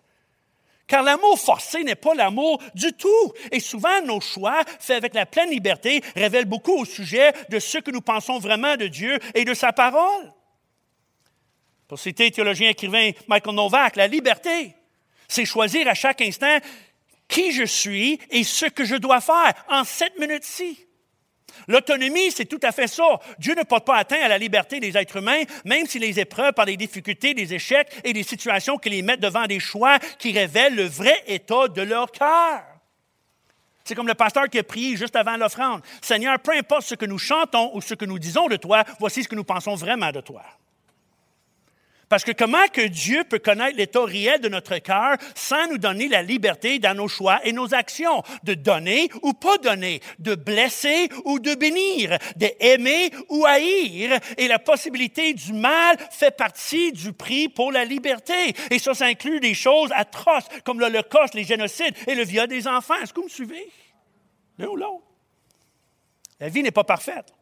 Car 0.87 1.03
l'amour 1.03 1.39
forcé 1.39 1.83
n'est 1.83 1.95
pas 1.95 2.15
l'amour 2.15 2.63
du 2.75 2.93
tout. 2.93 3.33
Et 3.51 3.61
souvent, 3.61 4.03
nos 4.03 4.21
choix, 4.21 4.63
faits 4.79 4.97
avec 4.97 5.15
la 5.15 5.27
pleine 5.27 5.51
liberté, 5.51 6.03
révèlent 6.15 6.45
beaucoup 6.45 6.79
au 6.79 6.85
sujet 6.85 7.33
de 7.49 7.59
ce 7.59 7.79
que 7.79 7.91
nous 7.91 8.03
pensons 8.03 8.39
vraiment 8.39 8.77
de 8.77 8.87
Dieu 8.87 9.19
et 9.35 9.45
de 9.45 9.55
sa 9.55 9.73
parole. 9.73 10.31
Pour 11.89 11.99
citer 11.99 12.31
théologien 12.31 12.71
écrivain 12.71 13.11
Michael 13.29 13.55
Novak, 13.55 13.97
la 13.97 14.07
liberté, 14.07 14.75
c'est 15.29 15.45
choisir 15.45 15.87
à 15.89 15.95
chaque 15.95 16.21
instant 16.23 16.59
qui 17.29 17.53
je 17.53 17.65
suis 17.65 18.19
et 18.31 18.45
ce 18.45 18.67
que 18.67 18.85
je 18.85 18.97
dois 18.97 19.21
faire 19.21 19.53
en 19.69 19.85
cette 19.85 20.19
minute-ci. 20.19 20.87
L'autonomie, 21.69 22.31
c'est 22.31 22.47
tout 22.47 22.61
à 22.63 22.73
fait 22.73 22.89
ça. 22.89 23.21
Dieu 23.39 23.55
ne 23.55 23.63
porte 23.63 23.87
pas 23.87 23.97
atteint 23.97 24.21
à 24.21 24.29
la 24.29 24.39
liberté 24.39 24.81
des 24.81 24.97
êtres 24.97 25.17
humains, 25.17 25.43
même 25.65 25.87
si 25.87 25.99
les 25.99 26.19
épreuves 26.19 26.53
par 26.53 26.67
des 26.67 26.77
difficultés, 26.77 27.33
des 27.33 27.55
échecs 27.55 27.89
et 28.03 28.13
des 28.13 28.23
situations 28.23 28.77
qui 28.77 28.91
les 28.91 29.03
mettent 29.03 29.21
devant 29.21 29.47
des 29.47 29.61
choix 29.61 29.99
qui 30.19 30.33
révèlent 30.33 30.75
le 30.75 30.85
vrai 30.85 31.23
état 31.27 31.69
de 31.69 31.83
leur 31.83 32.11
cœur. 32.11 32.63
C'est 33.85 33.95
comme 33.95 34.09
le 34.09 34.15
pasteur 34.15 34.49
qui 34.49 34.59
a 34.59 34.65
prié 34.65 34.97
juste 34.97 35.15
avant 35.15 35.37
l'offrande. 35.37 35.83
Seigneur, 36.01 36.39
peu 36.41 36.53
importe 36.53 36.83
ce 36.83 36.95
que 36.95 37.05
nous 37.05 37.19
chantons 37.19 37.71
ou 37.75 37.83
ce 37.83 37.95
que 37.95 38.07
nous 38.07 38.19
disons 38.19 38.49
de 38.49 38.57
toi, 38.57 38.83
voici 38.99 39.23
ce 39.23 39.29
que 39.29 39.35
nous 39.35 39.45
pensons 39.45 39.75
vraiment 39.75 40.11
de 40.11 40.21
toi. 40.21 40.43
Parce 42.09 42.25
que 42.25 42.33
comment 42.33 42.67
que 42.73 42.87
Dieu 42.87 43.25
peut 43.25 43.39
connaître 43.39 43.77
l'état 43.77 44.05
réel 44.05 44.41
de 44.41 44.49
notre 44.49 44.79
cœur 44.79 45.17
sans 45.35 45.69
nous 45.69 45.79
donner 45.79 46.09
la 46.09 46.23
liberté 46.23 46.79
dans 46.79 46.95
nos 46.95 47.09
choix 47.09 47.41
et 47.45 47.53
nos 47.53 47.75
actions, 47.75 48.23
de 48.43 48.55
donner 48.55 49.09
ou 49.23 49.33
pas 49.33 49.59
donner, 49.59 50.01
de 50.19 50.35
blesser 50.35 51.09
ou 51.25 51.39
de 51.39 51.55
bénir, 51.55 52.19
d'aimer 52.37 53.11
ou 53.29 53.45
haïr. 53.47 54.19
Et 54.37 54.49
la 54.49 54.59
possibilité 54.59 55.33
du 55.33 55.53
mal 55.53 55.97
fait 56.11 56.37
partie 56.37 56.93
du 56.93 57.13
prix 57.13 57.49
pour 57.49 57.73
la 57.73 57.85
liberté. 57.85 58.55
Et 58.71 58.79
ça, 58.79 58.95
ça 58.95 59.07
inclut 59.07 59.41
des 59.41 59.55
choses 59.55 59.91
atroces 59.95 60.49
comme 60.65 60.81
l'Holocauste, 60.81 61.35
les 61.35 61.45
génocides 61.45 61.95
et 62.07 62.15
le 62.15 62.25
viol 62.25 62.49
des 62.49 62.67
enfants. 62.67 62.95
Est-ce 63.03 63.13
que 63.13 63.21
vous 63.21 63.27
me 63.27 63.31
suivez? 63.31 63.71
L'un 64.59 64.69
ou 64.69 64.77
l'autre? 64.77 65.05
La 66.41 66.49
vie 66.49 66.63
n'est 66.63 66.71
pas 66.71 66.85
parfaite. 66.85 67.33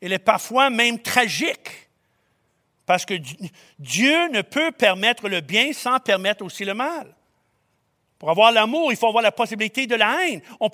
Elle 0.00 0.12
est 0.12 0.18
parfois 0.18 0.70
même 0.70 1.00
tragique. 1.00 1.83
Parce 2.86 3.04
que 3.04 3.14
Dieu 3.78 4.28
ne 4.28 4.42
peut 4.42 4.70
permettre 4.72 5.28
le 5.28 5.40
bien 5.40 5.72
sans 5.72 5.98
permettre 5.98 6.44
aussi 6.44 6.64
le 6.64 6.74
mal. 6.74 7.14
Pour 8.18 8.30
avoir 8.30 8.52
l'amour, 8.52 8.90
il 8.90 8.96
faut 8.96 9.08
avoir 9.08 9.22
la 9.22 9.32
possibilité 9.32 9.86
de 9.86 9.96
la 9.96 10.16
haine. 10.26 10.40
On, 10.60 10.70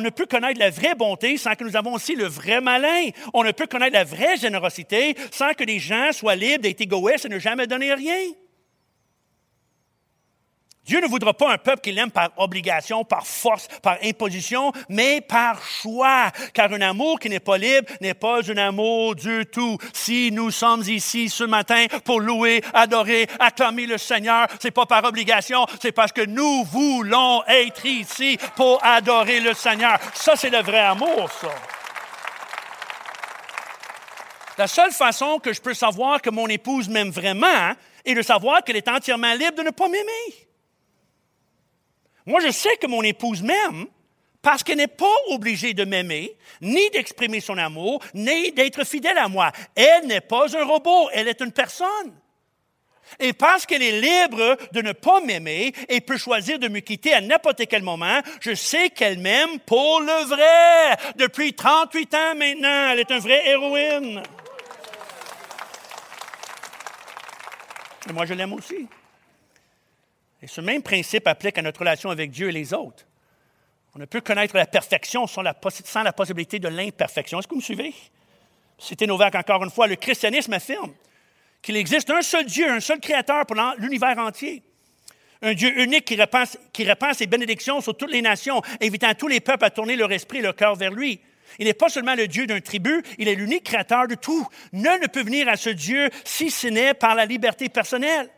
ne 0.00 0.10
peut 0.10 0.26
connaître 0.26 0.58
la 0.58 0.70
vraie 0.70 0.94
bonté 0.94 1.36
sans 1.36 1.54
que 1.54 1.64
nous 1.64 1.76
avons 1.76 1.92
aussi 1.94 2.14
le 2.14 2.24
vrai 2.24 2.60
malin. 2.60 3.10
On 3.34 3.44
ne 3.44 3.52
peut 3.52 3.66
connaître 3.66 3.92
la 3.92 4.04
vraie 4.04 4.36
générosité 4.36 5.14
sans 5.30 5.52
que 5.52 5.64
les 5.64 5.78
gens 5.78 6.10
soient 6.12 6.36
libres 6.36 6.62
d'être 6.62 6.80
égoïstes 6.80 7.26
et 7.26 7.28
ne 7.28 7.38
jamais 7.38 7.66
donner 7.66 7.92
rien. 7.92 8.30
Dieu 10.88 11.02
ne 11.02 11.06
voudra 11.06 11.34
pas 11.34 11.52
un 11.52 11.58
peuple 11.58 11.82
qu'il 11.82 11.98
aime 11.98 12.10
par 12.10 12.30
obligation, 12.38 13.04
par 13.04 13.26
force, 13.26 13.68
par 13.82 13.98
imposition, 14.02 14.72
mais 14.88 15.20
par 15.20 15.62
choix. 15.62 16.30
Car 16.54 16.72
un 16.72 16.80
amour 16.80 17.20
qui 17.20 17.28
n'est 17.28 17.40
pas 17.40 17.58
libre 17.58 17.92
n'est 18.00 18.14
pas 18.14 18.40
un 18.50 18.56
amour 18.56 19.14
du 19.14 19.44
tout. 19.52 19.76
Si 19.92 20.32
nous 20.32 20.50
sommes 20.50 20.82
ici 20.88 21.28
ce 21.28 21.44
matin 21.44 21.84
pour 22.06 22.20
louer, 22.20 22.62
adorer, 22.72 23.26
acclamer 23.38 23.84
le 23.84 23.98
Seigneur, 23.98 24.46
c'est 24.60 24.70
pas 24.70 24.86
par 24.86 25.04
obligation, 25.04 25.66
c'est 25.78 25.92
parce 25.92 26.10
que 26.10 26.24
nous 26.24 26.64
voulons 26.64 27.44
être 27.46 27.84
ici 27.84 28.38
pour 28.56 28.82
adorer 28.82 29.40
le 29.40 29.52
Seigneur. 29.52 29.98
Ça, 30.14 30.36
c'est 30.36 30.48
le 30.48 30.62
vrai 30.62 30.80
amour, 30.80 31.30
ça. 31.38 31.48
La 34.56 34.66
seule 34.66 34.92
façon 34.92 35.38
que 35.38 35.52
je 35.52 35.60
peux 35.60 35.74
savoir 35.74 36.22
que 36.22 36.30
mon 36.30 36.46
épouse 36.46 36.88
m'aime 36.88 37.10
vraiment 37.10 37.74
est 38.06 38.14
de 38.14 38.22
savoir 38.22 38.64
qu'elle 38.64 38.76
est 38.76 38.88
entièrement 38.88 39.34
libre 39.34 39.58
de 39.58 39.64
ne 39.64 39.70
pas 39.70 39.88
m'aimer. 39.88 40.47
Moi, 42.28 42.40
je 42.40 42.50
sais 42.50 42.76
que 42.76 42.86
mon 42.86 43.00
épouse 43.00 43.42
m'aime 43.42 43.86
parce 44.42 44.62
qu'elle 44.62 44.76
n'est 44.76 44.86
pas 44.86 45.06
obligée 45.30 45.72
de 45.72 45.86
m'aimer, 45.86 46.36
ni 46.60 46.90
d'exprimer 46.90 47.40
son 47.40 47.56
amour, 47.56 48.04
ni 48.12 48.52
d'être 48.52 48.84
fidèle 48.84 49.16
à 49.16 49.28
moi. 49.28 49.50
Elle 49.74 50.06
n'est 50.06 50.20
pas 50.20 50.54
un 50.54 50.64
robot, 50.64 51.08
elle 51.14 51.26
est 51.26 51.40
une 51.40 51.52
personne. 51.52 52.12
Et 53.18 53.32
parce 53.32 53.64
qu'elle 53.64 53.82
est 53.82 53.98
libre 53.98 54.58
de 54.72 54.82
ne 54.82 54.92
pas 54.92 55.22
m'aimer 55.22 55.72
et 55.88 56.02
peut 56.02 56.18
choisir 56.18 56.58
de 56.58 56.68
me 56.68 56.80
quitter 56.80 57.14
à 57.14 57.22
n'importe 57.22 57.66
quel 57.66 57.82
moment, 57.82 58.20
je 58.42 58.54
sais 58.54 58.90
qu'elle 58.90 59.18
m'aime 59.18 59.58
pour 59.60 60.00
le 60.00 60.24
vrai. 60.26 61.14
Depuis 61.16 61.54
38 61.54 62.14
ans 62.14 62.34
maintenant, 62.36 62.90
elle 62.90 63.00
est 63.00 63.10
une 63.10 63.20
vraie 63.20 63.48
héroïne. 63.48 64.22
Et 68.06 68.12
moi, 68.12 68.26
je 68.26 68.34
l'aime 68.34 68.52
aussi. 68.52 68.86
Et 70.42 70.46
ce 70.46 70.60
même 70.60 70.82
principe 70.82 71.26
applique 71.26 71.58
à 71.58 71.62
notre 71.62 71.80
relation 71.80 72.10
avec 72.10 72.30
Dieu 72.30 72.48
et 72.48 72.52
les 72.52 72.72
autres. 72.72 73.06
On 73.94 73.98
ne 73.98 74.04
peut 74.04 74.20
connaître 74.20 74.56
la 74.56 74.66
perfection 74.66 75.26
sans 75.26 75.42
la, 75.42 75.54
possibilité 75.54 76.58
de 76.58 76.68
l'imperfection. 76.68 77.38
Est-ce 77.38 77.48
que 77.48 77.54
vous 77.54 77.60
me 77.60 77.64
suivez? 77.64 77.94
C'était 78.78 79.06
Novak 79.06 79.34
encore 79.34 79.64
une 79.64 79.70
fois. 79.70 79.86
Le 79.88 79.96
christianisme 79.96 80.52
affirme 80.52 80.94
qu'il 81.62 81.76
existe 81.76 82.10
un 82.10 82.22
seul 82.22 82.46
Dieu, 82.46 82.70
un 82.70 82.80
seul 82.80 83.00
créateur 83.00 83.44
pour 83.46 83.56
l'univers 83.78 84.16
entier. 84.18 84.62
Un 85.42 85.54
Dieu 85.54 85.80
unique 85.80 86.04
qui 86.04 86.16
répand, 86.16 86.46
qui 86.72 86.86
ses 87.14 87.26
bénédictions 87.26 87.80
sur 87.80 87.96
toutes 87.96 88.10
les 88.10 88.22
nations, 88.22 88.60
invitant 88.80 89.14
tous 89.14 89.28
les 89.28 89.40
peuples 89.40 89.64
à 89.64 89.70
tourner 89.70 89.96
leur 89.96 90.12
esprit 90.12 90.38
et 90.38 90.42
leur 90.42 90.54
cœur 90.54 90.76
vers 90.76 90.92
lui. 90.92 91.20
Il 91.58 91.66
n'est 91.66 91.74
pas 91.74 91.88
seulement 91.88 92.14
le 92.14 92.28
Dieu 92.28 92.46
d'un 92.46 92.60
tribu, 92.60 93.02
il 93.18 93.26
est 93.26 93.34
l'unique 93.34 93.64
créateur 93.64 94.06
de 94.06 94.14
tout. 94.14 94.46
Nul 94.72 95.00
ne 95.00 95.06
peut 95.06 95.22
venir 95.22 95.48
à 95.48 95.56
ce 95.56 95.70
Dieu 95.70 96.10
si 96.24 96.50
ce 96.50 96.68
n'est 96.68 96.94
par 96.94 97.14
la 97.14 97.24
liberté 97.24 97.68
personnelle. 97.68 98.28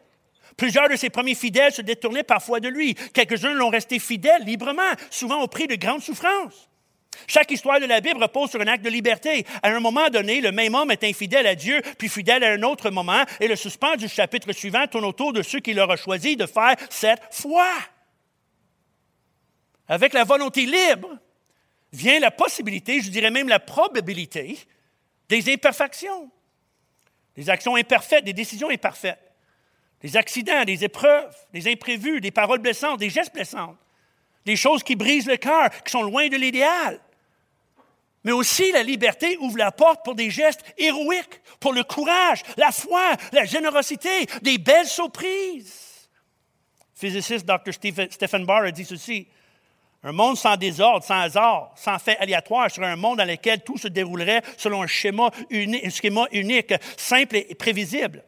Plusieurs 0.61 0.91
de 0.91 0.97
ses 0.97 1.09
premiers 1.09 1.35
fidèles 1.35 1.73
se 1.73 1.81
détournaient 1.81 2.23
parfois 2.23 2.61
de 2.61 2.69
lui. 2.69 2.95
Quelques-uns 3.15 3.55
l'ont 3.55 3.71
resté 3.71 3.99
fidèles 3.99 4.45
librement, 4.45 4.93
souvent 5.09 5.41
au 5.41 5.49
prix 5.49 5.67
de 5.67 5.75
grandes 5.75 6.03
souffrances. 6.03 6.69
Chaque 7.27 7.51
histoire 7.51 7.81
de 7.81 7.87
la 7.87 8.03
Bible 8.03 8.23
repose 8.23 8.51
sur 8.51 8.61
un 8.61 8.67
acte 8.67 8.85
de 8.85 8.91
liberté. 8.91 9.47
À 9.63 9.71
un 9.71 9.81
moment 9.81 10.11
donné, 10.11 10.43
le 10.43 10.53
même 10.53 10.75
homme 10.75 10.91
est 10.91 11.03
infidèle 11.03 11.47
à 11.47 11.55
Dieu, 11.55 11.81
puis 11.97 12.11
fidèle 12.11 12.45
à 12.45 12.53
un 12.53 12.63
autre 12.63 12.91
moment, 12.91 13.25
et 13.41 13.49
le 13.49 13.57
suspense 13.57 13.97
du 13.97 14.09
chapitre 14.09 14.53
suivant 14.53 14.87
tourne 14.87 15.07
autour 15.07 15.33
de 15.33 15.41
ceux 15.41 15.61
qu'il 15.61 15.81
aura 15.81 15.97
choisi 15.97 16.37
de 16.37 16.45
faire 16.45 16.77
cette 16.91 17.23
foi. 17.31 17.67
Avec 19.89 20.13
la 20.13 20.25
volonté 20.25 20.67
libre 20.67 21.09
vient 21.91 22.21
la 22.21 22.31
possibilité, 22.31 23.01
je 23.01 23.09
dirais 23.09 23.31
même 23.31 23.49
la 23.49 23.61
probabilité, 23.61 24.59
des 25.27 25.51
imperfections, 25.51 26.31
des 27.35 27.49
actions 27.49 27.77
imparfaites, 27.77 28.27
des 28.27 28.35
décisions 28.35 28.69
imparfaites 28.69 29.30
des 30.03 30.17
accidents, 30.17 30.65
des 30.65 30.85
épreuves, 30.85 31.35
des 31.53 31.71
imprévus, 31.71 32.21
des 32.21 32.31
paroles 32.31 32.61
blessantes, 32.61 33.01
des 33.01 33.11
gestes 33.11 33.35
blessants, 33.35 33.77
des 34.47 34.57
choses 34.57 34.83
qui 34.83 34.97
brisent 34.97 35.27
le 35.27 35.37
cœur, 35.37 35.71
qui 35.85 35.91
sont 35.91 36.03
loin 36.03 36.29
de 36.29 36.37
l'idéal. 36.37 37.01
Mais 38.25 38.33
aussi, 38.33 38.71
la 38.73 38.83
liberté 38.83 39.37
ouvre 39.39 39.59
la 39.59 39.73
porte 39.73 40.05
pour 40.05 40.15
des 40.15 40.31
gestes 40.31 40.63
héroïques, 40.77 41.41
pour 41.59 41.73
le 41.73 41.85
courage, 41.85 42.43
la 42.57 42.71
foi, 42.71 43.13
la 43.33 43.45
générosité, 43.45 44.27
des 44.43 44.59
belles 44.59 44.87
surprises. 44.87 46.09
Le 46.95 47.09
physiciste 47.09 47.47
Dr. 47.47 47.73
Stephen 47.73 48.45
Barr 48.45 48.65
a 48.65 48.71
dit 48.71 48.85
ceci 48.85 49.27
un 50.03 50.13
monde 50.13 50.39
sans 50.39 50.57
désordre, 50.57 51.05
sans 51.05 51.21
hasard, 51.21 51.73
sans 51.77 51.99
fait 51.99 52.17
aléatoire 52.19 52.71
serait 52.71 52.87
un 52.87 52.97
monde 52.97 53.19
dans 53.19 53.27
lequel 53.27 53.63
tout 53.63 53.77
se 53.77 53.89
déroulerait 53.89 54.43
selon 54.57 54.83
un 54.83 54.87
schéma 54.87 55.31
unique, 55.51 55.85
un 55.85 55.91
schéma 55.91 56.27
unique 56.33 56.73
simple 56.97 57.37
et 57.37 57.55
prévisible. 57.55 58.25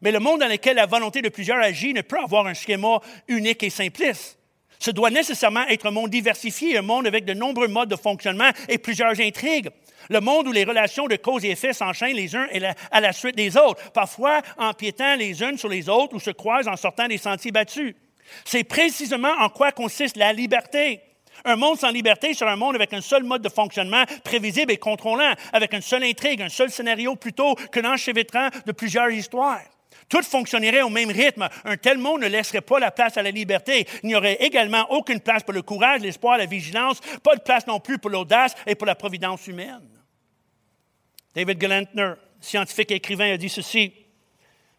Mais 0.00 0.12
le 0.12 0.20
monde 0.20 0.40
dans 0.40 0.48
lequel 0.48 0.76
la 0.76 0.86
volonté 0.86 1.22
de 1.22 1.28
plusieurs 1.28 1.58
agit 1.58 1.94
ne 1.94 2.02
peut 2.02 2.18
avoir 2.18 2.46
un 2.46 2.54
schéma 2.54 3.00
unique 3.28 3.62
et 3.62 3.70
simpliste. 3.70 4.38
Ce 4.78 4.90
doit 4.90 5.10
nécessairement 5.10 5.66
être 5.68 5.86
un 5.86 5.92
monde 5.92 6.10
diversifié, 6.10 6.76
un 6.76 6.82
monde 6.82 7.06
avec 7.06 7.24
de 7.24 7.32
nombreux 7.32 7.68
modes 7.68 7.88
de 7.88 7.96
fonctionnement 7.96 8.50
et 8.68 8.78
plusieurs 8.78 9.18
intrigues. 9.20 9.70
Le 10.10 10.20
monde 10.20 10.48
où 10.48 10.52
les 10.52 10.64
relations 10.64 11.06
de 11.06 11.16
cause 11.16 11.44
et 11.44 11.50
effet 11.50 11.72
s'enchaînent 11.72 12.16
les 12.16 12.36
uns 12.36 12.46
à 12.90 13.00
la 13.00 13.12
suite 13.12 13.36
des 13.36 13.56
autres, 13.56 13.90
parfois 13.92 14.42
empiétant 14.58 15.14
les 15.16 15.42
unes 15.42 15.56
sur 15.56 15.68
les 15.68 15.88
autres 15.88 16.14
ou 16.14 16.20
se 16.20 16.30
croisent 16.30 16.68
en 16.68 16.76
sortant 16.76 17.08
des 17.08 17.18
sentiers 17.18 17.52
battus. 17.52 17.94
C'est 18.44 18.64
précisément 18.64 19.32
en 19.38 19.48
quoi 19.48 19.72
consiste 19.72 20.16
la 20.16 20.32
liberté. 20.32 21.00
Un 21.44 21.56
monde 21.56 21.78
sans 21.78 21.90
liberté 21.90 22.32
serait 22.34 22.50
un 22.50 22.56
monde 22.56 22.74
avec 22.74 22.92
un 22.92 23.00
seul 23.00 23.24
mode 23.24 23.42
de 23.42 23.48
fonctionnement 23.48 24.04
prévisible 24.22 24.72
et 24.72 24.76
contrôlant, 24.76 25.32
avec 25.52 25.72
une 25.72 25.82
seule 25.82 26.04
intrigue, 26.04 26.42
un 26.42 26.48
seul 26.48 26.70
scénario 26.70 27.16
plutôt 27.16 27.54
qu'un 27.72 27.92
enchevêtrant 27.92 28.48
de 28.66 28.72
plusieurs 28.72 29.10
histoires. 29.10 29.62
Tout 30.08 30.22
fonctionnerait 30.22 30.82
au 30.82 30.90
même 30.90 31.10
rythme. 31.10 31.48
Un 31.64 31.76
tel 31.76 31.98
monde 31.98 32.22
ne 32.22 32.28
laisserait 32.28 32.60
pas 32.60 32.78
la 32.78 32.90
place 32.90 33.16
à 33.16 33.22
la 33.22 33.30
liberté. 33.30 33.86
Il 34.02 34.08
n'y 34.08 34.14
aurait 34.14 34.36
également 34.40 34.86
aucune 34.90 35.20
place 35.20 35.42
pour 35.42 35.54
le 35.54 35.62
courage, 35.62 36.00
l'espoir, 36.00 36.38
la 36.38 36.46
vigilance, 36.46 37.00
pas 37.22 37.36
de 37.36 37.40
place 37.40 37.66
non 37.66 37.80
plus 37.80 37.98
pour 37.98 38.10
l'audace 38.10 38.54
et 38.66 38.74
pour 38.74 38.86
la 38.86 38.94
providence 38.94 39.46
humaine. 39.46 39.88
David 41.34 41.60
Gelantner, 41.60 42.12
scientifique 42.40 42.90
et 42.92 42.96
écrivain, 42.96 43.32
a 43.32 43.36
dit 43.36 43.48
ceci. 43.48 44.03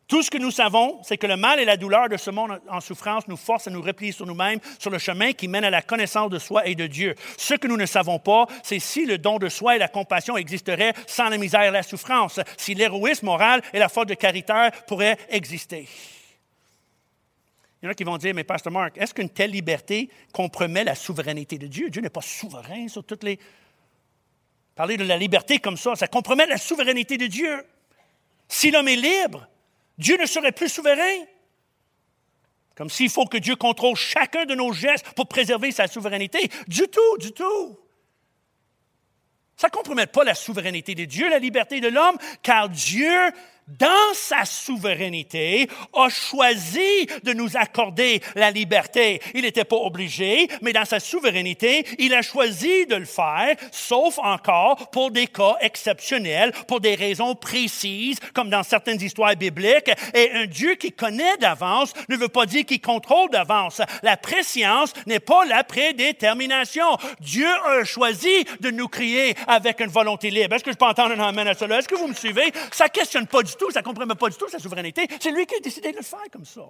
Tout 0.08 0.22
ce 0.22 0.30
que 0.30 0.38
nous 0.38 0.52
savons, 0.52 1.00
c'est 1.02 1.18
que 1.18 1.26
le 1.26 1.36
mal 1.36 1.60
et 1.60 1.66
la 1.66 1.78
douleur 1.78 2.10
de 2.10 2.18
ce 2.18 2.30
monde 2.30 2.62
en 2.70 2.80
souffrance 2.80 3.28
nous 3.28 3.38
forcent 3.38 3.68
à 3.68 3.72
nous 3.72 3.82
replier 3.82 4.12
sur 4.12 4.28
nous-mêmes, 4.28 4.60
sur 4.78 4.92
le 4.92 5.00
chemin 5.00 5.34
qui 5.34 5.48
mène 5.48 5.64
à 5.64 5.72
la 5.72 5.82
connaissance 5.82 6.30
de 6.30 6.38
soi 6.38 6.68
et 6.68 6.76
de 6.76 6.86
Dieu. 6.86 7.16
Ce 7.38 7.56
que 7.56 7.68
nous 7.68 7.78
ne 7.78 7.88
savons 7.88 8.20
pas, 8.20 8.46
c'est 8.62 8.78
si 8.78 9.06
le 9.06 9.18
don 9.18 9.40
de 9.40 9.50
soi 9.50 9.78
et 9.78 9.80
la 9.80 9.88
compassion 9.88 10.38
existeraient 10.38 10.94
sans 11.08 11.30
la 11.30 11.40
misère 11.40 11.64
et 11.64 11.72
la 11.72 11.82
souffrance, 11.82 12.40
si 12.56 12.76
l'héroïsme 12.76 13.26
moral 13.26 13.64
et 13.74 13.80
la 13.80 13.90
force 13.90 14.06
de 14.06 14.14
caractère 14.14 14.72
pourraient 14.86 15.18
exister. 15.30 15.88
Il 17.82 17.86
y 17.86 17.88
en 17.88 17.92
a 17.92 17.96
qui 17.96 18.04
vont 18.04 18.18
dire, 18.18 18.36
mais 18.36 18.44
Pasteur 18.44 18.72
Mark, 18.72 18.96
est-ce 19.00 19.14
qu'une 19.14 19.30
telle 19.30 19.52
liberté 19.52 20.10
compromet 20.32 20.84
la 20.84 20.94
souveraineté 20.94 21.58
de 21.58 21.66
Dieu? 21.66 21.90
Dieu 21.90 22.02
n'est 22.02 22.10
pas 22.10 22.22
souverain 22.22 22.88
sur 22.88 23.04
toutes 23.04 23.24
les... 23.24 23.40
Parler 24.76 24.98
de 24.98 25.04
la 25.04 25.18
liberté 25.18 25.58
comme 25.58 25.78
ça, 25.78 25.96
ça 25.96 26.08
compromet 26.08 26.46
la 26.46 26.58
souveraineté 26.58 27.18
de 27.18 27.26
Dieu. 27.26 27.66
Si 28.48 28.70
l'homme 28.70 28.88
est 28.88 28.96
libre, 28.96 29.48
Dieu 29.98 30.18
ne 30.18 30.26
serait 30.26 30.52
plus 30.52 30.70
souverain. 30.70 31.26
Comme 32.76 32.90
s'il 32.90 33.10
faut 33.10 33.26
que 33.26 33.38
Dieu 33.38 33.56
contrôle 33.56 33.96
chacun 33.96 34.46
de 34.46 34.56
nos 34.56 34.74
gestes 34.74 35.10
pour 35.14 35.28
préserver 35.28 35.72
sa 35.72 35.88
souveraineté. 35.88 36.50
Du 36.68 36.84
tout, 36.88 37.18
du 37.20 37.32
tout. 37.32 37.80
Ça 39.56 39.68
ne 39.68 39.72
compromet 39.72 40.08
pas 40.08 40.26
la 40.26 40.36
souveraineté 40.36 40.96
de 40.96 41.06
Dieu, 41.06 41.30
la 41.30 41.40
liberté 41.40 41.80
de 41.80 41.88
l'homme, 41.88 42.18
car 42.44 42.68
Dieu 42.68 43.32
dans 43.68 44.14
sa 44.14 44.46
souveraineté, 44.46 45.68
a 45.94 46.10
choisi 46.10 47.08
de 47.24 47.34
nous 47.34 47.58
accorder 47.58 48.22
la 48.36 48.52
liberté. 48.52 49.20
Il 49.34 49.42
n'était 49.42 49.64
pas 49.64 49.78
obligé, 49.78 50.48
mais 50.62 50.72
dans 50.72 50.86
sa 50.86 51.00
souveraineté, 51.00 51.86
il 51.98 52.14
a 52.14 52.22
choisi 52.22 52.86
de 52.86 52.96
le 52.96 53.06
faire, 53.06 53.56
sauf 53.72 54.20
encore 54.20 54.92
pour 54.92 55.10
des 55.10 55.28
cas 55.28 55.56
exceptionnels, 55.62 56.52
pour 56.68 56.80
des 56.80 56.94
raisons 56.94 57.34
précises, 57.34 58.20
comme 58.34 58.50
dans 58.50 58.64
certaines 58.64 59.02
histoires 59.02 59.36
bibliques. 59.36 59.92
Et 60.14 60.32
un 60.32 60.46
Dieu 60.46 60.76
qui 60.76 60.92
connaît 60.92 61.38
d'avance 61.38 61.94
ne 62.08 62.18
veut 62.18 62.30
pas 62.30 62.46
dire 62.46 62.66
qu'il 62.66 62.82
contrôle 62.82 63.30
d'avance. 63.32 63.82
La 64.04 64.16
préscience 64.16 64.94
n'est 65.08 65.20
pas 65.20 65.44
la 65.46 65.64
prédétermination. 65.64 66.98
Dieu 67.20 67.48
a 67.48 67.84
choisi 67.84 68.46
de 68.60 68.70
nous 68.70 68.88
créer 68.88 69.36
avec 69.48 69.80
une 69.80 69.88
volonté 69.88 70.30
libre. 70.30 70.56
Est-ce 70.56 70.64
que 70.64 70.72
je 70.72 70.78
peux 70.78 70.86
entendre 70.86 71.20
un 71.20 71.28
amène 71.28 71.48
à 71.48 71.56
cela? 71.56 71.80
Est-ce 71.80 71.88
que 71.88 71.96
vous 71.96 72.08
me 72.08 72.14
suivez? 72.14 72.52
Ça 72.72 72.90
questionne 72.90 73.26
pas 73.26 73.42
du 73.42 73.55
tout, 73.56 73.72
ça 73.72 73.82
ne 73.82 73.86
compromet 73.86 74.16
pas 74.16 74.30
du 74.30 74.38
tout 74.38 74.48
sa 74.50 74.60
souveraineté. 74.60 75.08
C'est 75.20 75.32
lui 75.32 75.46
qui 75.46 75.56
a 75.56 75.60
décidé 75.60 75.92
de 75.92 75.98
le 75.98 76.04
faire 76.04 76.30
comme 76.32 76.46
ça. 76.46 76.66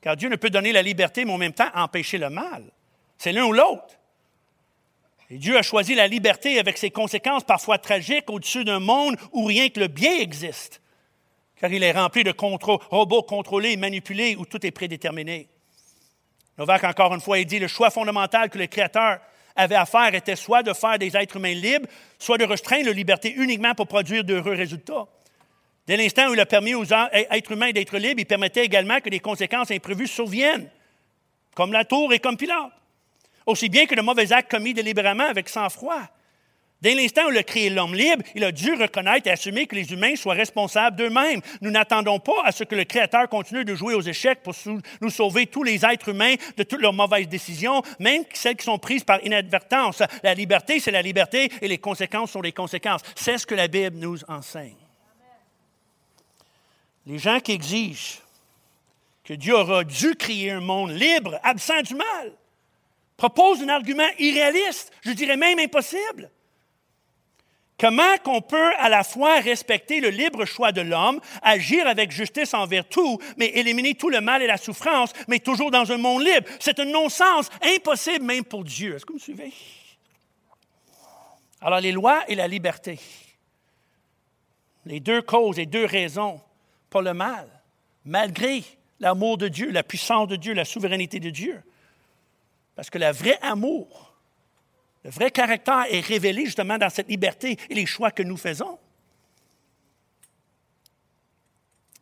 Car 0.00 0.16
Dieu 0.16 0.28
ne 0.28 0.36
peut 0.36 0.50
donner 0.50 0.72
la 0.72 0.82
liberté, 0.82 1.24
mais 1.24 1.32
en 1.32 1.38
même 1.38 1.52
temps 1.52 1.70
empêcher 1.74 2.18
le 2.18 2.30
mal. 2.30 2.64
C'est 3.16 3.32
l'un 3.32 3.46
ou 3.46 3.52
l'autre. 3.52 3.98
Et 5.30 5.38
Dieu 5.38 5.56
a 5.56 5.62
choisi 5.62 5.94
la 5.94 6.06
liberté 6.06 6.58
avec 6.58 6.76
ses 6.76 6.90
conséquences 6.90 7.44
parfois 7.44 7.78
tragiques 7.78 8.28
au-dessus 8.28 8.64
d'un 8.64 8.80
monde 8.80 9.16
où 9.32 9.44
rien 9.44 9.68
que 9.70 9.80
le 9.80 9.88
bien 9.88 10.18
existe. 10.18 10.82
Car 11.56 11.72
il 11.72 11.82
est 11.82 11.92
rempli 11.92 12.24
de 12.24 12.34
robots 12.36 13.22
contrôlés, 13.22 13.76
manipulés, 13.76 14.36
où 14.36 14.44
tout 14.44 14.64
est 14.66 14.70
prédéterminé. 14.70 15.48
Novak, 16.58 16.84
encore 16.84 17.14
une 17.14 17.20
fois, 17.20 17.38
il 17.38 17.46
dit 17.46 17.58
le 17.58 17.68
choix 17.68 17.90
fondamental 17.90 18.50
que 18.50 18.58
le 18.58 18.66
Créateur 18.66 19.18
avait 19.56 19.74
à 19.74 19.86
faire 19.86 20.14
était 20.14 20.36
soit 20.36 20.62
de 20.62 20.72
faire 20.72 20.98
des 20.98 21.16
êtres 21.16 21.36
humains 21.36 21.54
libres, 21.54 21.88
soit 22.18 22.38
de 22.38 22.44
restreindre 22.44 22.86
leur 22.86 22.94
liberté 22.94 23.32
uniquement 23.32 23.74
pour 23.74 23.86
produire 23.86 24.24
d'heureux 24.24 24.54
résultats. 24.54 25.06
Dès 25.86 25.96
l'instant 25.96 26.28
où 26.28 26.34
il 26.34 26.40
a 26.40 26.46
permis 26.46 26.74
aux 26.74 26.84
êtres 26.84 27.52
humains 27.52 27.70
d'être 27.70 27.96
libres, 27.98 28.20
il 28.20 28.26
permettait 28.26 28.64
également 28.64 29.00
que 29.00 29.10
des 29.10 29.20
conséquences 29.20 29.70
imprévues 29.70 30.06
surviennent, 30.06 30.70
comme 31.54 31.72
la 31.72 31.84
tour 31.84 32.12
et 32.12 32.18
comme 32.18 32.36
Pilate. 32.36 32.72
Aussi 33.46 33.68
bien 33.68 33.84
que 33.84 33.94
de 33.94 34.00
mauvais 34.00 34.32
actes 34.32 34.50
commis 34.50 34.72
délibérément 34.72 35.24
avec 35.24 35.50
sang-froid. 35.50 36.00
Dès 36.80 36.94
l'instant 36.94 37.26
où 37.26 37.30
il 37.30 37.38
a 37.38 37.42
créé 37.42 37.70
l'homme 37.70 37.94
libre, 37.94 38.22
il 38.34 38.44
a 38.44 38.52
dû 38.52 38.74
reconnaître 38.74 39.26
et 39.26 39.30
assumer 39.30 39.66
que 39.66 39.74
les 39.74 39.90
humains 39.92 40.16
soient 40.16 40.34
responsables 40.34 40.96
d'eux-mêmes. 40.96 41.40
Nous 41.62 41.70
n'attendons 41.70 42.18
pas 42.18 42.42
à 42.44 42.52
ce 42.52 42.64
que 42.64 42.74
le 42.74 42.84
Créateur 42.84 43.28
continue 43.28 43.64
de 43.64 43.74
jouer 43.74 43.94
aux 43.94 44.02
échecs 44.02 44.42
pour 44.42 44.54
nous 45.00 45.10
sauver 45.10 45.46
tous 45.46 45.62
les 45.62 45.84
êtres 45.84 46.10
humains 46.10 46.34
de 46.56 46.62
toutes 46.62 46.82
leurs 46.82 46.92
mauvaises 46.92 47.28
décisions, 47.28 47.82
même 48.00 48.24
celles 48.34 48.56
qui 48.56 48.64
sont 48.64 48.78
prises 48.78 49.04
par 49.04 49.24
inadvertance. 49.24 50.02
La 50.22 50.34
liberté, 50.34 50.78
c'est 50.78 50.90
la 50.90 51.00
liberté 51.02 51.50
et 51.62 51.68
les 51.68 51.78
conséquences 51.78 52.32
sont 52.32 52.42
les 52.42 52.52
conséquences. 52.52 53.02
C'est 53.14 53.38
ce 53.38 53.46
que 53.46 53.54
la 53.54 53.68
Bible 53.68 53.96
nous 53.96 54.18
enseigne. 54.28 54.83
Les 57.06 57.18
gens 57.18 57.40
qui 57.40 57.52
exigent 57.52 58.20
que 59.24 59.34
Dieu 59.34 59.54
aura 59.54 59.84
dû 59.84 60.14
créer 60.14 60.50
un 60.50 60.60
monde 60.60 60.90
libre, 60.90 61.38
absent 61.42 61.82
du 61.82 61.94
mal, 61.94 62.32
proposent 63.16 63.62
un 63.62 63.68
argument 63.68 64.08
irréaliste, 64.18 64.92
je 65.02 65.12
dirais 65.12 65.36
même 65.36 65.58
impossible. 65.58 66.30
Comment 67.78 68.16
qu'on 68.18 68.40
peut 68.40 68.72
à 68.78 68.88
la 68.88 69.02
fois 69.02 69.40
respecter 69.40 70.00
le 70.00 70.08
libre 70.08 70.44
choix 70.44 70.72
de 70.72 70.80
l'homme, 70.80 71.20
agir 71.42 71.86
avec 71.88 72.12
justice 72.12 72.54
envers 72.54 72.88
tout, 72.88 73.18
mais 73.36 73.46
éliminer 73.46 73.94
tout 73.94 74.10
le 74.10 74.20
mal 74.20 74.42
et 74.42 74.46
la 74.46 74.56
souffrance, 74.56 75.12
mais 75.26 75.40
toujours 75.40 75.70
dans 75.70 75.90
un 75.90 75.96
monde 75.96 76.22
libre? 76.22 76.48
C'est 76.60 76.78
un 76.78 76.84
non-sens, 76.84 77.50
impossible 77.62 78.24
même 78.24 78.44
pour 78.44 78.62
Dieu. 78.62 78.94
Est-ce 78.94 79.04
que 79.04 79.12
vous 79.12 79.18
me 79.18 79.22
suivez? 79.22 79.52
Alors 81.60 81.80
les 81.80 81.92
lois 81.92 82.22
et 82.28 82.34
la 82.34 82.46
liberté, 82.46 83.00
les 84.86 85.00
deux 85.00 85.22
causes 85.22 85.58
et 85.58 85.66
deux 85.66 85.86
raisons 85.86 86.40
le 87.02 87.14
mal, 87.14 87.48
malgré 88.04 88.62
l'amour 89.00 89.38
de 89.38 89.48
Dieu, 89.48 89.70
la 89.70 89.82
puissance 89.82 90.28
de 90.28 90.36
Dieu, 90.36 90.54
la 90.54 90.64
souveraineté 90.64 91.20
de 91.20 91.30
Dieu. 91.30 91.62
Parce 92.74 92.90
que 92.90 92.98
le 92.98 93.10
vrai 93.10 93.38
amour, 93.42 94.14
le 95.04 95.10
vrai 95.10 95.30
caractère 95.30 95.84
est 95.90 96.00
révélé 96.00 96.44
justement 96.46 96.78
dans 96.78 96.90
cette 96.90 97.08
liberté 97.08 97.58
et 97.68 97.74
les 97.74 97.86
choix 97.86 98.10
que 98.10 98.22
nous 98.22 98.36
faisons. 98.36 98.78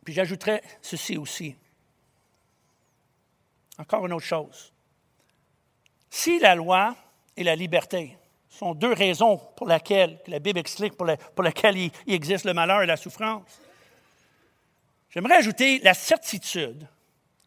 Puis 0.03 0.13
j'ajouterais 0.13 0.61
ceci 0.81 1.17
aussi. 1.17 1.55
Encore 3.77 4.05
une 4.05 4.13
autre 4.13 4.25
chose. 4.25 4.73
Si 6.09 6.39
la 6.39 6.55
loi 6.55 6.95
et 7.35 7.43
la 7.43 7.55
liberté 7.55 8.17
sont 8.49 8.73
deux 8.73 8.93
raisons 8.93 9.37
pour 9.55 9.67
lesquelles, 9.67 10.19
que 10.23 10.31
la 10.31 10.39
Bible 10.39 10.59
explique, 10.59 10.95
pour, 10.95 11.07
pour 11.33 11.43
lesquelles 11.43 11.77
il 11.77 11.91
existe 12.07 12.45
le 12.45 12.53
malheur 12.53 12.83
et 12.83 12.85
la 12.85 12.97
souffrance, 12.97 13.43
j'aimerais 15.13 15.35
ajouter 15.35 15.79
la 15.79 15.93
certitude 15.93 16.87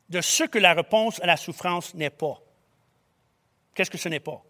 de 0.09 0.21
ce 0.21 0.45
que 0.45 0.59
la 0.59 0.75
réponse 0.75 1.21
à 1.21 1.27
la 1.27 1.37
souffrance 1.37 1.95
n'est 1.95 2.11
pas. 2.11 2.41
Qu'est-ce 3.75 3.91
que 3.91 3.99
ce 3.99 4.09
n'est 4.09 4.21
pas? 4.21 4.43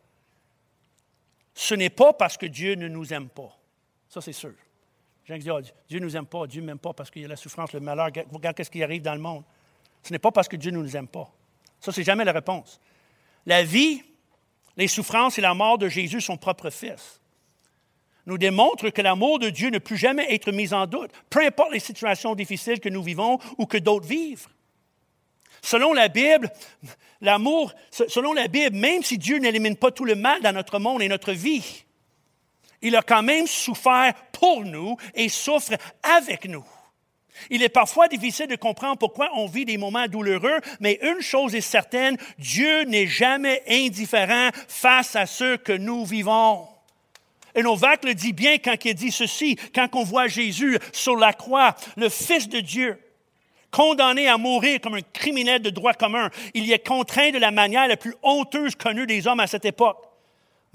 ce 1.57 1.75
n'est 1.75 1.91
pas 1.91 2.13
parce 2.13 2.37
que 2.37 2.45
Dieu 2.45 2.75
ne 2.75 2.87
nous 2.87 3.15
aime 3.15 3.31
pas. 3.31 3.59
Ça, 4.11 4.21
c'est 4.21 4.35
sûr. 4.35 4.53
Les 5.27 5.41
gens 5.41 5.59
Dieu 5.89 5.99
ne 5.99 6.05
nous 6.05 6.15
aime 6.15 6.27
pas, 6.27 6.47
Dieu 6.47 6.61
ne 6.61 6.67
m'aime 6.67 6.79
pas 6.79 6.93
parce 6.93 7.11
qu'il 7.11 7.23
y 7.23 7.25
a 7.25 7.29
la 7.29 7.37
souffrance, 7.37 7.73
le 7.73 7.81
malheur. 7.81 8.11
Regarde 8.31 8.63
ce 8.63 8.69
qui 8.69 8.83
arrive 8.83 9.01
dans 9.01 9.15
le 9.15 9.21
monde. 9.21 9.43
Ce 10.03 10.13
n'est 10.13 10.19
pas 10.19 10.31
parce 10.31 10.49
que 10.49 10.57
Dieu 10.57 10.71
ne 10.71 10.77
nous 10.77 10.97
aime 10.97 11.09
pas. 11.09 11.29
Ça, 11.81 11.93
c'est 11.93 12.05
jamais 12.05 12.25
la 12.25 12.33
réponse. 12.33 12.79
La 13.47 13.65
vie, 13.65 14.05
les 14.77 14.87
souffrances 14.87 15.39
et 15.39 15.41
la 15.41 15.55
mort 15.55 15.79
de 15.79 15.89
Jésus, 15.89 16.21
son 16.21 16.37
propre 16.37 16.69
Fils, 16.69 17.23
nous 18.27 18.39
démontrent 18.39 18.91
que 18.91 19.03
l'amour 19.03 19.39
de 19.39 19.51
Dieu 19.51 19.71
ne 19.71 19.79
peut 19.79 19.97
jamais 19.97 20.35
être 20.35 20.53
mis 20.53 20.75
en 20.75 20.87
doute, 20.87 21.11
peu 21.31 21.45
importe 21.45 21.73
les 21.73 21.81
situations 21.81 22.35
difficiles 22.35 22.81
que 22.81 22.89
nous 22.89 23.03
vivons 23.03 23.39
ou 23.57 23.67
que 23.67 23.79
d'autres 23.79 24.07
vivent. 24.07 24.49
Selon 25.63 25.93
la 25.93 26.09
Bible, 26.09 26.51
l'amour, 27.21 27.73
selon 27.91 28.33
la 28.33 28.49
Bible, 28.49 28.77
même 28.77 29.03
si 29.03 29.19
Dieu 29.19 29.39
n'élimine 29.39 29.77
pas 29.77 29.91
tout 29.91 30.05
le 30.05 30.15
mal 30.15 30.43
dans 30.43 30.53
notre 30.53 30.79
monde 30.79 31.03
et 31.03 31.09
notre 31.09 31.33
vie, 31.33 31.85
il 32.83 32.95
a 32.95 33.03
quand 33.03 33.23
même 33.23 33.47
souffert 33.47 34.15
pour 34.33 34.65
nous 34.65 34.97
et 35.15 35.29
souffre 35.29 35.73
avec 36.03 36.45
nous. 36.45 36.65
Il 37.51 37.63
est 37.63 37.69
parfois 37.69 38.09
difficile 38.09 38.47
de 38.47 38.57
comprendre 38.57 38.99
pourquoi 38.99 39.31
on 39.35 39.47
vit 39.47 39.65
des 39.65 39.77
moments 39.77 40.07
douloureux, 40.07 40.61
mais 40.81 40.99
une 41.03 41.21
chose 41.21 41.55
est 41.55 41.61
certaine, 41.61 42.17
Dieu 42.39 42.85
n'est 42.85 43.07
jamais 43.07 43.63
indifférent 43.69 44.51
face 44.69 45.17
à 45.17 45.27
ceux 45.27 45.57
que 45.57 45.73
nous 45.73 46.05
vivons. 46.05 46.67
Et 47.57 47.63
Novak 47.63 48.05
le 48.05 48.15
dit 48.15 48.35
bien 48.35 48.59
quand 48.59 48.77
il 48.85 48.95
dit 48.95 49.11
ceci, 49.11 49.57
quand 49.75 49.89
on 49.95 50.05
voit 50.05 50.29
Jésus 50.29 50.79
sur 50.93 51.17
la 51.17 51.33
croix, 51.33 51.75
le 51.97 52.09
Fils 52.09 52.49
de 52.49 52.61
Dieu, 52.61 52.99
condamné 53.71 54.29
à 54.29 54.39
mourir 54.39 54.81
comme 54.81 54.95
un 54.95 55.03
criminel 55.13 55.61
de 55.63 55.71
droit 55.71 55.95
commun. 55.95 56.31
Il 56.55 56.67
y 56.67 56.73
est 56.73 56.87
contraint 56.87 57.31
de 57.31 57.39
la 57.39 57.51
manière 57.51 57.89
la 57.89 57.97
plus 57.97 58.15
honteuse 58.23 58.77
connue 58.77 59.07
des 59.07 59.27
hommes 59.27 59.41
à 59.41 59.47
cette 59.47 59.65
époque 59.65 60.06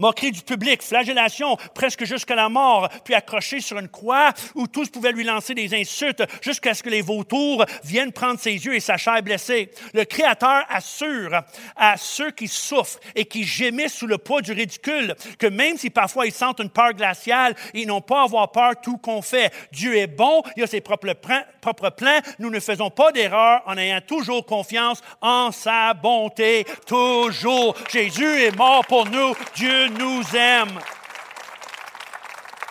moquerie 0.02 0.32
du 0.32 0.42
public, 0.42 0.82
flagellation 0.82 1.56
presque 1.76 2.06
jusqu'à 2.06 2.36
la 2.36 2.50
mort, 2.50 2.90
puis 3.06 3.14
accroché 3.14 3.62
sur 3.62 3.78
une 3.78 3.88
croix 3.88 4.32
où 4.56 4.68
tous 4.68 4.90
pouvaient 4.90 5.12
lui 5.12 5.24
lancer 5.24 5.54
des 5.54 5.74
insultes 5.76 6.24
jusqu'à 6.42 6.74
ce 6.74 6.82
que 6.82 6.90
les 6.90 7.02
vautours 7.02 7.66
viennent 7.84 8.12
prendre 8.12 8.40
ses 8.40 8.54
yeux 8.54 8.76
et 8.76 8.80
sa 8.80 8.98
chair 8.98 9.22
blessée. 9.22 9.70
Le 9.94 10.04
Créateur 10.04 10.64
assure 10.70 11.42
à 11.76 11.98
ceux 11.98 12.32
qui 12.32 12.48
souffrent 12.48 13.00
et 13.16 13.26
qui 13.26 13.44
gémissent 13.44 13.94
sous 13.94 14.08
le 14.08 14.18
poids 14.18 14.42
du 14.42 14.52
ridicule 14.52 15.16
que 15.38 15.48
même 15.48 15.78
si 15.78 15.92
parfois 15.92 16.26
ils 16.26 16.34
sentent 16.34 16.60
une 16.60 16.70
peur 16.70 16.94
glaciale, 16.94 17.56
ils 17.76 17.88
n'ont 17.88 18.02
pas 18.02 18.22
à 18.22 18.24
avoir 18.24 18.52
peur 18.52 18.74
tout 18.82 18.98
qu'on 18.98 19.22
fait. 19.22 19.54
Dieu 19.72 19.98
est 19.98 20.08
bon, 20.08 20.42
il 20.58 20.64
a 20.64 20.68
ses 20.68 20.82
propres, 20.82 21.14
plans. 21.14 22.20
Nous 22.40 22.50
ne 22.50 22.60
faisons 22.60 22.90
pas 22.90 23.12
d'erreur 23.12 23.62
en 23.68 23.78
ayant 23.78 24.02
toujours 24.02 24.46
confiance 24.46 25.02
en 25.22 25.52
sa 25.52 25.94
bonté. 25.94 26.66
Toujours. 26.88 27.76
Jésus 27.92 28.44
est 28.44 28.56
mort 28.58 28.84
pour 28.88 29.06
nous. 29.06 29.36
Dieu 29.56 29.91
nous 29.92 30.24
aime. 30.36 30.80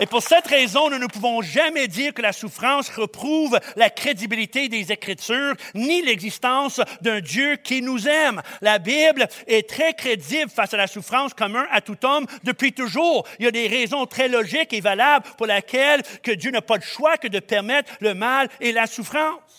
Et 0.03 0.07
pour 0.07 0.23
cette 0.23 0.47
raison, 0.47 0.89
nous 0.89 0.99
ne 0.99 1.07
pouvons 1.07 1.43
jamais 1.43 1.87
dire 1.87 2.14
que 2.14 2.23
la 2.23 2.33
souffrance 2.33 2.89
reprouve 2.89 3.61
la 3.77 3.91
crédibilité 3.91 4.71
des 4.71 4.91
Écritures, 4.93 5.55
ni 5.75 6.01
l'existence 6.01 6.81
d'un 7.03 7.21
Dieu 7.21 7.57
qui 7.57 7.83
nous 7.83 8.09
aime. 8.09 8.41
La 8.62 8.79
Bible 8.79 9.29
est 9.47 9.68
très 9.68 9.93
crédible 9.93 10.51
face 10.51 10.73
à 10.73 10.79
la 10.79 10.87
souffrance 10.87 11.35
commun 11.35 11.66
à 11.71 11.83
tout 11.83 12.03
homme 12.07 12.27
depuis 12.45 12.73
toujours. 12.73 13.27
Il 13.39 13.45
y 13.45 13.49
a 13.49 13.51
des 13.51 13.68
raisons 13.68 14.07
très 14.07 14.29
logiques 14.29 14.73
et 14.73 14.81
valables 14.81 15.27
pour 15.37 15.47
lesquelles 15.47 16.03
que 16.23 16.33
Dieu 16.33 16.51
n'a 16.51 16.62
pas 16.62 16.79
de 16.79 16.83
choix 16.83 17.18
que 17.18 17.29
de 17.29 17.39
permettre 17.39 17.93
le 18.01 18.14
mal 18.14 18.49
et 18.61 18.73
la 18.73 18.87
souffrance. 18.87 19.50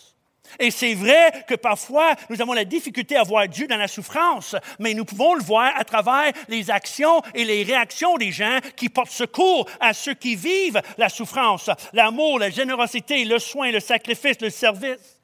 Et 0.59 0.71
c'est 0.71 0.93
vrai 0.93 1.45
que 1.47 1.55
parfois, 1.55 2.13
nous 2.29 2.41
avons 2.41 2.53
la 2.53 2.65
difficulté 2.65 3.15
à 3.15 3.23
voir 3.23 3.47
Dieu 3.47 3.67
dans 3.67 3.77
la 3.77 3.87
souffrance, 3.87 4.55
mais 4.79 4.93
nous 4.93 5.05
pouvons 5.05 5.35
le 5.35 5.43
voir 5.43 5.71
à 5.75 5.83
travers 5.83 6.31
les 6.47 6.69
actions 6.69 7.21
et 7.33 7.45
les 7.45 7.63
réactions 7.63 8.17
des 8.17 8.31
gens 8.31 8.59
qui 8.75 8.89
portent 8.89 9.11
secours 9.11 9.69
à 9.79 9.93
ceux 9.93 10.13
qui 10.13 10.35
vivent 10.35 10.81
la 10.97 11.09
souffrance, 11.09 11.69
l'amour, 11.93 12.39
la 12.39 12.49
générosité, 12.49 13.25
le 13.25 13.39
soin, 13.39 13.71
le 13.71 13.79
sacrifice, 13.79 14.41
le 14.41 14.49
service. 14.49 15.21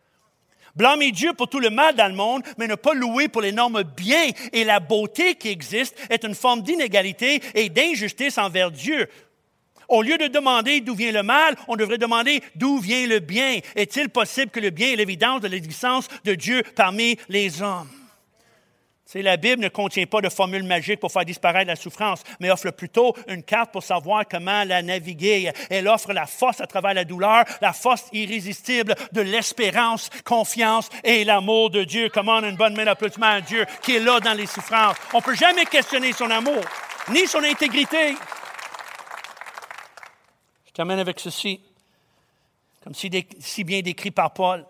Blâmer 0.78 1.12
Dieu 1.12 1.34
pour 1.34 1.50
tout 1.50 1.60
le 1.60 1.72
mal 1.72 1.96
dans 1.96 2.08
le 2.08 2.14
monde, 2.14 2.44
mais 2.60 2.68
ne 2.68 2.76
pas 2.76 2.94
louer 2.94 3.30
pour 3.30 3.42
l'énorme 3.42 3.82
bien 3.82 4.30
et 4.54 4.64
la 4.64 4.80
beauté 4.80 5.34
qui 5.34 5.50
existent 5.50 6.00
est 6.08 6.24
une 6.24 6.36
forme 6.36 6.62
d'inégalité 6.62 7.42
et 7.56 7.70
d'injustice 7.70 8.38
envers 8.38 8.70
Dieu. 8.70 9.10
Au 9.88 10.02
lieu 10.02 10.18
de 10.18 10.28
demander 10.28 10.82
d'où 10.82 10.96
vient 10.96 11.12
le 11.12 11.24
mal, 11.24 11.56
on 11.68 11.76
devrait 11.76 11.98
demander 11.98 12.42
d'où 12.56 12.80
vient 12.80 13.08
le 13.08 13.20
bien. 13.20 13.60
Est-il 13.76 14.10
possible 14.10 14.52
que 14.52 14.60
le 14.60 14.70
bien 14.70 14.92
est 14.92 14.96
l'évidence 14.98 15.42
de 15.42 15.48
l'existence 15.48 16.08
de 16.26 16.36
Dieu 16.36 16.64
parmi 16.76 17.18
les 17.30 17.62
hommes? 17.62 17.90
La 19.16 19.38
Bible 19.38 19.64
ne 19.64 19.70
contient 19.70 20.06
pas 20.06 20.22
de 20.22 20.30
formule 20.30 20.64
magique 20.64 21.00
pour 21.00 21.12
faire 21.12 21.26
disparaître 21.26 21.68
la 21.68 21.76
souffrance, 21.76 22.24
mais 22.40 22.52
offre 22.52 22.70
plutôt 22.72 23.16
une 23.28 23.42
carte 23.42 23.72
pour 23.72 23.82
savoir 23.82 24.26
comment 24.30 24.64
la 24.64 24.82
naviguer. 24.82 25.52
Elle 25.70 25.88
offre 25.88 26.14
la 26.14 26.26
force 26.26 26.62
à 26.62 26.68
travers 26.68 26.94
la 26.94 27.06
douleur, 27.06 27.46
la 27.62 27.74
force 27.74 28.10
irrésistible 28.12 28.94
de 29.14 29.22
l'espérance, 29.22 30.10
confiance 30.24 30.90
et 31.04 31.24
l'amour 31.24 31.70
de 31.70 31.84
Dieu. 31.84 32.10
Comment 32.14 32.44
une 32.44 32.58
bonne 32.58 32.76
main 32.76 32.86
d'applaudissement 32.86 33.28
à 33.28 33.42
Dieu 33.42 33.66
qui 33.82 33.96
est 33.96 34.00
là 34.00 34.20
dans 34.20 34.34
les 34.34 34.46
souffrances. 34.46 34.98
On 35.14 35.18
ne 35.18 35.24
peut 35.24 35.36
jamais 35.36 35.66
questionner 35.66 36.12
son 36.12 36.30
amour, 36.30 36.62
ni 37.10 37.26
son 37.28 37.44
intégrité. 37.44 38.16
J'amène 40.78 41.00
avec 41.00 41.20
ceci, 41.20 41.60
comme 42.84 42.94
si, 42.94 43.64
bien 43.64 43.82
décrit 43.82 44.12
par 44.12 44.32
Paul. 44.32 44.64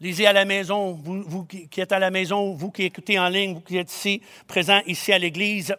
Lisez 0.00 0.28
à 0.28 0.32
la 0.32 0.44
maison, 0.44 0.92
vous, 0.92 1.44
qui 1.44 1.80
êtes 1.80 1.90
à 1.90 1.98
la 1.98 2.12
maison, 2.12 2.54
vous 2.54 2.70
qui 2.70 2.84
écoutez 2.84 3.18
en 3.18 3.28
ligne, 3.28 3.54
vous 3.54 3.60
qui 3.62 3.78
êtes 3.78 3.90
ici, 3.90 4.22
présents 4.46 4.80
ici 4.86 5.12
à 5.12 5.18
l'Église. 5.18 5.74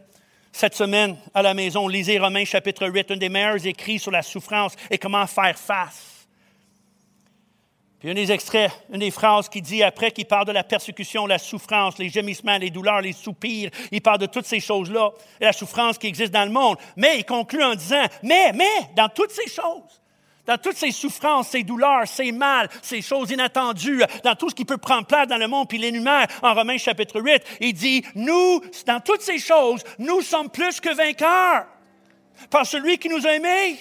Cette 0.52 0.76
semaine, 0.76 1.16
à 1.34 1.42
la 1.42 1.54
maison, 1.54 1.88
lisez 1.88 2.20
Romains 2.20 2.44
chapitre 2.44 2.86
8, 2.86 3.12
un 3.12 3.16
des 3.16 3.30
meilleurs 3.30 3.66
écrits 3.66 3.98
sur 3.98 4.12
la 4.12 4.24
souffrance 4.24 4.76
et 4.92 4.98
comment 4.98 5.26
faire 5.26 5.58
face. 5.58 6.13
Puis 8.04 8.12
un 8.12 8.16
des 8.16 8.34
extraits, 8.34 8.70
une 8.92 9.00
des 9.00 9.12
phrases 9.12 9.48
qui 9.48 9.62
dit 9.62 9.82
après 9.82 10.12
qu'il 10.12 10.26
parle 10.26 10.46
de 10.46 10.52
la 10.52 10.66
persécution, 10.66 11.26
la 11.26 11.38
souffrance, 11.38 11.98
les 11.98 12.10
gémissements, 12.10 12.58
les 12.58 12.70
douleurs, 12.70 13.00
les 13.00 13.14
soupirs, 13.14 13.72
il 13.94 14.02
parle 14.02 14.18
de 14.18 14.26
toutes 14.26 14.46
ces 14.46 14.60
choses-là, 14.60 15.12
et 15.40 15.46
la 15.46 15.54
souffrance 15.54 15.98
qui 15.98 16.08
existe 16.08 16.34
dans 16.34 16.44
le 16.44 16.52
monde. 16.52 16.76
Mais 16.98 17.20
il 17.20 17.24
conclut 17.24 17.64
en 17.64 17.76
disant, 17.76 18.04
mais, 18.22 18.52
mais, 18.52 18.90
dans 18.94 19.08
toutes 19.08 19.32
ces 19.32 19.48
choses, 19.48 20.02
dans 20.46 20.58
toutes 20.58 20.76
ces 20.76 20.92
souffrances, 20.92 21.48
ces 21.48 21.64
douleurs, 21.64 22.06
ces 22.06 22.34
mal, 22.34 22.68
ces 22.82 23.02
choses 23.02 23.32
inattendues, 23.32 24.04
dans 24.22 24.36
tout 24.36 24.50
ce 24.50 24.56
qui 24.56 24.66
peut 24.66 24.76
prendre 24.76 25.08
place 25.08 25.30
dans 25.30 25.38
le 25.38 25.48
monde, 25.48 25.70
puis 25.70 25.78
l'énumère 25.78 26.28
en 26.42 26.54
Romains 26.54 26.78
chapitre 26.78 27.22
8, 27.22 27.42
il 27.62 27.74
dit, 27.74 28.04
nous, 28.16 28.60
dans 28.86 29.00
toutes 29.00 29.22
ces 29.22 29.40
choses, 29.40 29.82
nous 29.98 30.20
sommes 30.20 30.50
plus 30.50 30.82
que 30.82 30.94
vainqueurs 30.94 31.68
par 32.50 32.66
celui 32.66 32.98
qui 32.98 33.08
nous 33.08 33.26
a 33.26 33.32
aimés. 33.32 33.80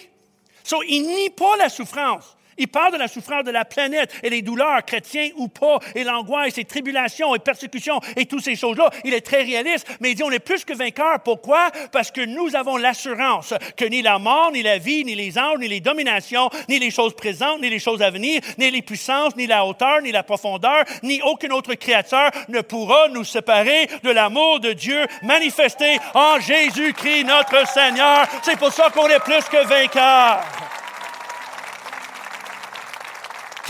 So, 0.63 0.81
il 0.85 1.09
nie 1.09 1.31
pas 1.31 1.57
la 1.57 1.69
souffrance. 1.69 2.37
Il 2.59 2.69
parle 2.69 2.93
de 2.93 2.99
la 2.99 3.09
souffrance 3.09 3.45
de 3.45 3.51
la 3.51 3.65
planète 3.65 4.13
et 4.23 4.31
les 4.31 4.43
douleurs, 4.43 4.85
chrétiens 4.85 5.31
ou 5.37 5.49
pas, 5.49 5.79
et 5.95 6.05
l'angoisse, 6.05 6.59
et 6.59 6.65
tribulations, 6.65 7.35
et 7.35 7.39
persécutions, 7.39 8.01
et 8.17 8.27
toutes 8.27 8.43
ces 8.45 8.57
choses-là. 8.57 8.91
Il 9.05 9.15
est 9.15 9.21
très 9.21 9.43
réaliste, 9.43 9.87
mais 10.01 10.11
il 10.11 10.15
dit 10.15 10.23
on 10.23 10.31
est 10.31 10.39
plus 10.39 10.65
que 10.65 10.75
vainqueurs. 10.75 11.21
Pourquoi? 11.25 11.71
Parce 11.93 12.11
que 12.11 12.21
nous 12.21 12.55
avons 12.57 12.77
l'assurance 12.77 13.55
que 13.77 13.85
ni 13.85 14.03
la 14.03 14.19
mort, 14.19 14.51
ni 14.53 14.63
la 14.63 14.79
vie, 14.79 15.05
ni 15.05 15.15
les 15.15 15.39
anges, 15.39 15.59
ni 15.59 15.69
les 15.69 15.81
dominations, 15.81 16.51
ni 16.69 16.79
les 16.79 16.91
choses 16.91 17.15
présentes, 17.15 17.61
ni 17.61 17.71
les 17.71 17.79
choses 17.79 18.03
à 18.03 18.11
venir, 18.11 18.41
ni 18.59 18.71
les 18.71 18.83
puissances, 18.83 19.37
ni 19.37 19.47
la 19.47 19.65
hauteur, 19.65 20.03
ni 20.03 20.13
la 20.13 20.23
profondeur, 20.23 20.85
ni 21.03 21.21
aucune 21.23 21.53
autre 21.53 21.75
créature 21.75 22.31
ne 22.49 22.61
pourra 22.61 23.09
nous 23.09 23.25
séparer 23.25 23.89
de 24.03 24.11
l'amour 24.11 24.61
de 24.61 24.73
Dieu 24.73 25.07
manifesté 25.23 25.99
en 26.15 26.41
Jésus-Christ 26.41 27.25
notre 27.25 27.67
Seigneur. 27.69 28.27
C'est 28.43 28.59
pour 28.59 28.73
ça 28.73 28.91
qu'on 28.91 29.09
est 29.09 29.21
plus 29.21 29.45
que 29.45 29.67
vainqueurs. 29.67 30.82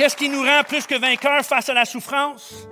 Qu'est-ce 0.02 0.16
qui 0.16 0.28
nous 0.28 0.42
rend 0.42 0.64
plus 0.66 0.84
que 0.84 0.98
vainqueurs 0.98 1.44
face 1.44 1.68
à 1.68 1.74
la 1.74 1.84
souffrance? 1.84 2.66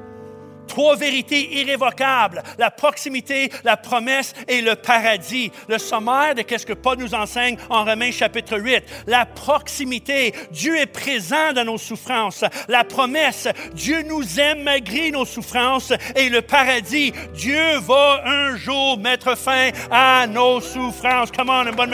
Trois 0.66 0.96
vérités 0.96 1.60
irrévocables, 1.60 2.42
la 2.58 2.72
proximité, 2.72 3.52
la 3.62 3.76
promesse 3.76 4.34
et 4.48 4.60
le 4.60 4.74
paradis. 4.74 5.52
Le 5.68 5.78
sommaire 5.78 6.34
de 6.34 6.42
qu'est-ce 6.42 6.66
que 6.66 6.72
Paul 6.72 6.98
nous 6.98 7.14
enseigne 7.14 7.56
en 7.68 7.84
Romains 7.84 8.10
chapitre 8.10 8.58
8. 8.58 8.82
La 9.06 9.26
proximité, 9.26 10.34
Dieu 10.50 10.76
est 10.76 10.86
présent 10.86 11.52
dans 11.54 11.64
nos 11.64 11.78
souffrances. 11.78 12.44
La 12.66 12.82
promesse, 12.82 13.46
Dieu 13.74 14.02
nous 14.02 14.40
aime 14.40 14.64
malgré 14.64 15.12
nos 15.12 15.24
souffrances. 15.24 15.92
Et 16.16 16.30
le 16.30 16.42
paradis, 16.42 17.12
Dieu 17.32 17.78
va 17.78 18.22
un 18.26 18.56
jour 18.56 18.98
mettre 18.98 19.38
fin 19.38 19.70
à 19.92 20.26
nos 20.26 20.60
souffrances. 20.60 21.30
Comment 21.30 21.60
on, 21.60 21.68
une 21.68 21.76
bonne 21.76 21.90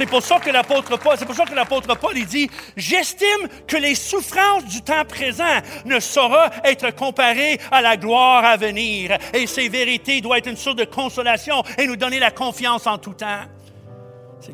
C'est 0.00 0.06
pour 0.06 0.22
ça 0.22 0.40
que 0.40 0.48
l'apôtre 0.48 0.98
Paul, 0.98 1.14
c'est 1.18 1.26
pour 1.26 1.34
ça 1.34 1.44
que 1.44 1.54
l'apôtre 1.54 1.94
Paul, 1.94 2.16
il 2.16 2.24
dit, 2.24 2.48
j'estime 2.74 3.46
que 3.66 3.76
les 3.76 3.94
souffrances 3.94 4.64
du 4.64 4.80
temps 4.80 5.04
présent 5.04 5.44
ne 5.84 6.00
sauront 6.00 6.48
être 6.64 6.96
comparées 6.96 7.60
à 7.70 7.82
la 7.82 7.98
gloire 7.98 8.42
à 8.46 8.56
venir. 8.56 9.18
Et 9.34 9.46
ces 9.46 9.68
vérités 9.68 10.22
doivent 10.22 10.38
être 10.38 10.48
une 10.48 10.56
source 10.56 10.76
de 10.76 10.86
consolation 10.86 11.62
et 11.76 11.86
nous 11.86 11.96
donner 11.96 12.18
la 12.18 12.30
confiance 12.30 12.86
en 12.86 12.96
tout 12.96 13.12
temps. 13.12 13.44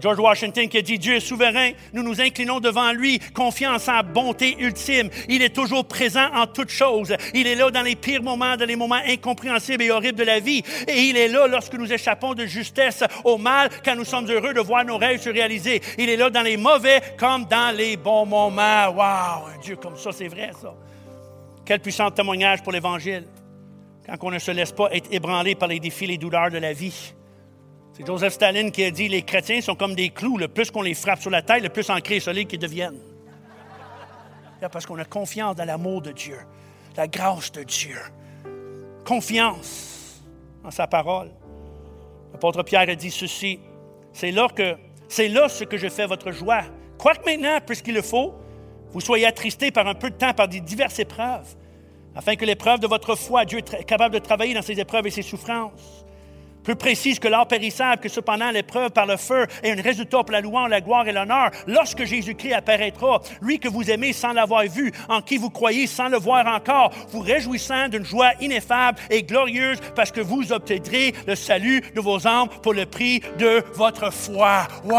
George 0.01 0.19
Washington 0.19 0.69
qui 0.69 0.79
a 0.79 0.83
dit 0.83 0.99
Dieu 0.99 1.17
est 1.17 1.21
souverain, 1.21 1.71
nous 1.93 2.03
nous 2.03 2.21
inclinons 2.21 2.61
devant 2.61 2.93
lui, 2.93 3.19
confiant 3.35 3.75
en 3.75 3.79
sa 3.79 4.03
bonté 4.03 4.57
ultime. 4.59 5.11
Il 5.29 5.43
est 5.43 5.55
toujours 5.55 5.87
présent 5.87 6.29
en 6.35 6.47
toutes 6.47 6.71
choses. 6.71 7.15
Il 7.35 7.47
est 7.47 7.55
là 7.55 7.71
dans 7.71 7.83
les 7.83 7.97
pires 7.97 8.23
moments, 8.23 8.57
dans 8.57 8.67
les 8.67 8.77
moments 8.77 9.01
incompréhensibles 9.07 9.83
et 9.83 9.91
horribles 9.91 10.19
de 10.19 10.25
la 10.25 10.41
vie. 10.41 10.63
Et 10.87 11.03
il 11.05 11.17
est 11.17 11.29
là 11.29 11.47
lorsque 11.47 11.75
nous 11.75 11.93
échappons 11.93 12.35
de 12.35 12.47
justesse 12.47 13.05
au 13.25 13.39
mal, 13.39 13.71
quand 13.85 13.97
nous 13.97 14.05
sommes 14.05 14.31
heureux 14.31 14.55
de 14.55 14.61
voir 14.61 14.85
nos 14.85 14.99
rêves 14.99 15.21
se 15.21 15.31
réaliser. 15.31 15.81
Il 15.99 16.09
est 16.09 16.17
là 16.17 16.31
dans 16.31 16.43
les 16.43 16.57
mauvais 16.57 17.03
comme 17.19 17.45
dans 17.47 17.75
les 17.75 17.97
bons 17.97 18.27
moments. 18.27 18.89
Wow, 18.89 19.49
un 19.55 19.59
Dieu 19.63 19.77
comme 19.77 19.97
ça, 19.97 20.13
c'est 20.13 20.29
vrai 20.29 20.51
ça. 20.61 20.75
Quel 21.65 21.81
puissant 21.81 22.11
témoignage 22.11 22.63
pour 22.63 22.73
l'Évangile, 22.73 23.27
quand 24.07 24.29
on 24.29 24.31
ne 24.31 24.39
se 24.39 24.53
laisse 24.53 24.73
pas 24.73 24.89
être 24.93 25.13
ébranlé 25.13 25.55
par 25.55 25.69
les 25.69 25.81
défis, 25.81 26.07
les 26.07 26.19
douleurs 26.19 26.51
de 26.51 26.59
la 26.59 26.73
vie. 26.73 27.13
C'est 27.97 28.07
Joseph 28.07 28.35
Staline 28.35 28.71
qui 28.71 28.85
a 28.85 28.91
dit 28.91 29.09
les 29.09 29.23
chrétiens 29.23 29.63
sont 29.63 29.75
comme 29.75 29.95
des 29.95 30.11
clous. 30.11 30.37
Le 30.37 30.49
plus 30.49 30.71
qu'on 30.71 30.83
les 30.83 30.93
frappe 30.93 31.23
sur 31.23 31.31
la 31.31 31.41
tête, 31.41 31.63
le 31.63 31.71
plus 31.71 31.89
ancrés 31.89 32.17
et 32.17 32.21
solides 32.21 32.47
qu'ils 32.47 32.59
deviennent. 32.59 32.99
Parce 34.71 34.85
qu'on 34.85 34.99
a 34.99 35.05
confiance 35.07 35.57
dans 35.57 35.65
l'amour 35.65 36.03
de 36.03 36.13
Dieu, 36.13 36.39
la 36.95 37.09
grâce 37.09 37.51
de 37.53 37.63
Dieu. 37.63 37.97
Confiance 39.07 40.23
en 40.63 40.71
sa 40.71 40.87
parole. 40.87 41.31
L'apôtre 42.33 42.63
Pierre 42.65 42.89
a 42.91 42.95
dit 42.95 43.11
ceci 43.11 43.61
c'est 44.13 44.31
là 44.31 44.49
que 44.55 44.77
c'est 45.09 45.29
là 45.29 45.49
ce 45.49 45.65
que 45.65 45.79
je 45.79 45.89
fais 45.89 46.07
votre 46.07 46.33
joie. 46.33 46.65
Quoique 46.99 47.25
maintenant, 47.25 47.61
puisqu'il 47.65 47.95
le 47.95 48.03
faut, 48.03 48.35
vous 48.91 49.01
soyez 49.01 49.25
attristés 49.25 49.71
par 49.71 49.87
un 49.87 49.95
peu 49.95 50.11
de 50.11 50.17
temps 50.17 50.35
par 50.35 50.49
des 50.49 50.61
diverses 50.61 50.99
épreuves, 50.99 51.57
afin 52.15 52.37
que 52.37 52.45
l'épreuve 52.45 52.81
de 52.81 52.87
votre 52.87 53.15
foi, 53.15 53.47
Dieu 53.47 53.59
est 53.59 53.85
capable 53.85 54.15
de 54.15 54.19
travailler 54.19 54.53
dans 54.53 54.63
ses 54.63 54.79
épreuves 54.79 55.07
et 55.07 55.11
ses 55.11 55.23
souffrances 55.23 56.06
plus 56.67 56.75
précise 56.75 57.21
que 57.21 57.29
l'or 57.29 57.47
périssable, 57.47 58.03
que 58.03 58.09
cependant 58.09 58.51
l'épreuve 58.51 58.91
par 58.91 59.07
le 59.07 59.17
feu 59.17 59.47
est 59.63 59.71
un 59.71 59.81
résultat 59.81 60.25
pour 60.25 60.33
la 60.33 60.41
louange, 60.41 60.69
la 60.69 60.81
gloire 60.81 61.07
et 61.07 61.13
l'honneur, 61.13 61.53
lorsque 61.69 62.05
Jésus-Christ 62.05 62.55
apparaîtra, 62.55 63.23
lui 63.41 63.61
que 63.61 63.69
vous 63.69 63.89
aimez 63.89 64.13
sans 64.13 64.33
l'avoir 64.33 64.65
vu, 64.65 64.91
en 65.09 65.23
qui 65.23 65.37
vous 65.37 65.51
croyez 65.51 65.87
sans 65.87 66.09
le 66.09 66.19
voir 66.19 66.45
encore, 66.49 66.93
vous 67.11 67.21
réjouissant 67.21 67.87
d'une 67.87 68.05
joie 68.05 68.33
ineffable 68.41 68.99
et 69.11 69.23
glorieuse 69.23 69.79
parce 69.95 70.11
que 70.11 70.21
vous 70.21 70.53
obtiendrez 70.53 71.15
le 71.29 71.37
salut 71.37 71.83
de 71.95 72.01
vos 72.01 72.27
âmes 72.27 72.49
pour 72.65 72.75
le 72.75 72.85
prix 72.85 73.23
de 73.39 73.63
votre 73.75 74.13
foi. 74.13 74.67
Wow! 74.85 74.97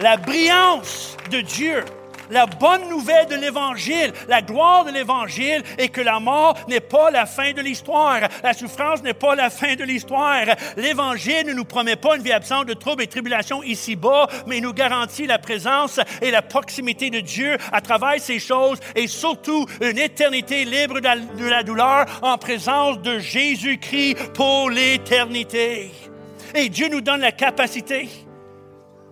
La 0.00 0.16
brillance 0.16 1.16
de 1.30 1.42
Dieu 1.42 1.84
la 2.30 2.46
bonne 2.46 2.88
nouvelle 2.88 3.26
de 3.26 3.36
l'Évangile, 3.36 4.12
la 4.28 4.42
gloire 4.42 4.84
de 4.84 4.90
l'Évangile 4.90 5.62
est 5.78 5.88
que 5.88 6.00
la 6.00 6.20
mort 6.20 6.56
n'est 6.68 6.80
pas 6.80 7.10
la 7.10 7.26
fin 7.26 7.52
de 7.52 7.60
l'histoire. 7.60 8.20
La 8.42 8.52
souffrance 8.52 9.02
n'est 9.02 9.14
pas 9.14 9.34
la 9.34 9.50
fin 9.50 9.74
de 9.74 9.84
l'histoire. 9.84 10.44
L'Évangile 10.76 11.46
ne 11.46 11.52
nous 11.52 11.64
promet 11.64 11.96
pas 11.96 12.16
une 12.16 12.22
vie 12.22 12.32
absente 12.32 12.66
de 12.66 12.74
troubles 12.74 13.02
et 13.02 13.06
tribulations 13.06 13.62
ici-bas, 13.62 14.28
mais 14.46 14.58
il 14.58 14.62
nous 14.62 14.72
garantit 14.72 15.26
la 15.26 15.38
présence 15.38 16.00
et 16.22 16.30
la 16.30 16.42
proximité 16.42 17.10
de 17.10 17.20
Dieu 17.20 17.56
à 17.72 17.80
travers 17.80 18.20
ces 18.20 18.38
choses 18.38 18.78
et 18.94 19.06
surtout 19.06 19.66
une 19.80 19.98
éternité 19.98 20.64
libre 20.64 21.00
de 21.00 21.48
la 21.48 21.62
douleur 21.62 22.06
en 22.22 22.38
présence 22.38 23.00
de 23.00 23.18
Jésus-Christ 23.18 24.32
pour 24.32 24.70
l'éternité. 24.70 25.90
Et 26.54 26.68
Dieu 26.68 26.88
nous 26.88 27.00
donne 27.00 27.20
la 27.20 27.32
capacité 27.32 28.08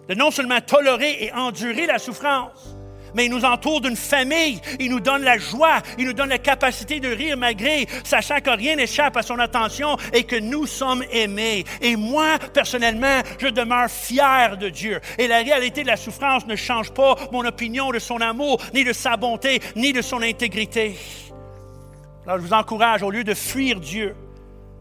de 0.08 0.14
non 0.14 0.30
seulement 0.30 0.60
tolérer 0.60 1.24
et 1.24 1.32
endurer 1.32 1.86
la 1.86 1.98
souffrance, 1.98 2.76
mais 3.14 3.26
il 3.26 3.30
nous 3.30 3.44
entoure 3.44 3.80
d'une 3.80 3.96
famille. 3.96 4.60
Il 4.78 4.90
nous 4.90 5.00
donne 5.00 5.22
la 5.22 5.38
joie. 5.38 5.80
Il 5.98 6.06
nous 6.06 6.12
donne 6.12 6.28
la 6.28 6.38
capacité 6.38 7.00
de 7.00 7.08
rire 7.08 7.36
malgré, 7.36 7.86
sachant 8.04 8.40
que 8.40 8.50
rien 8.50 8.76
n'échappe 8.76 9.16
à 9.16 9.22
son 9.22 9.38
attention 9.38 9.96
et 10.12 10.24
que 10.24 10.36
nous 10.36 10.66
sommes 10.66 11.04
aimés. 11.10 11.64
Et 11.80 11.96
moi, 11.96 12.38
personnellement, 12.52 13.20
je 13.38 13.48
demeure 13.48 13.90
fier 13.90 14.56
de 14.56 14.68
Dieu. 14.68 15.00
Et 15.18 15.28
la 15.28 15.38
réalité 15.38 15.82
de 15.82 15.88
la 15.88 15.96
souffrance 15.96 16.46
ne 16.46 16.56
change 16.56 16.90
pas 16.90 17.16
mon 17.32 17.44
opinion 17.44 17.90
de 17.90 17.98
son 17.98 18.20
amour, 18.20 18.60
ni 18.74 18.84
de 18.84 18.92
sa 18.92 19.16
bonté, 19.16 19.60
ni 19.76 19.92
de 19.92 20.02
son 20.02 20.22
intégrité. 20.22 20.96
Alors, 22.26 22.38
je 22.38 22.46
vous 22.46 22.52
encourage, 22.52 23.02
au 23.02 23.10
lieu 23.10 23.24
de 23.24 23.34
fuir 23.34 23.80
Dieu, 23.80 24.14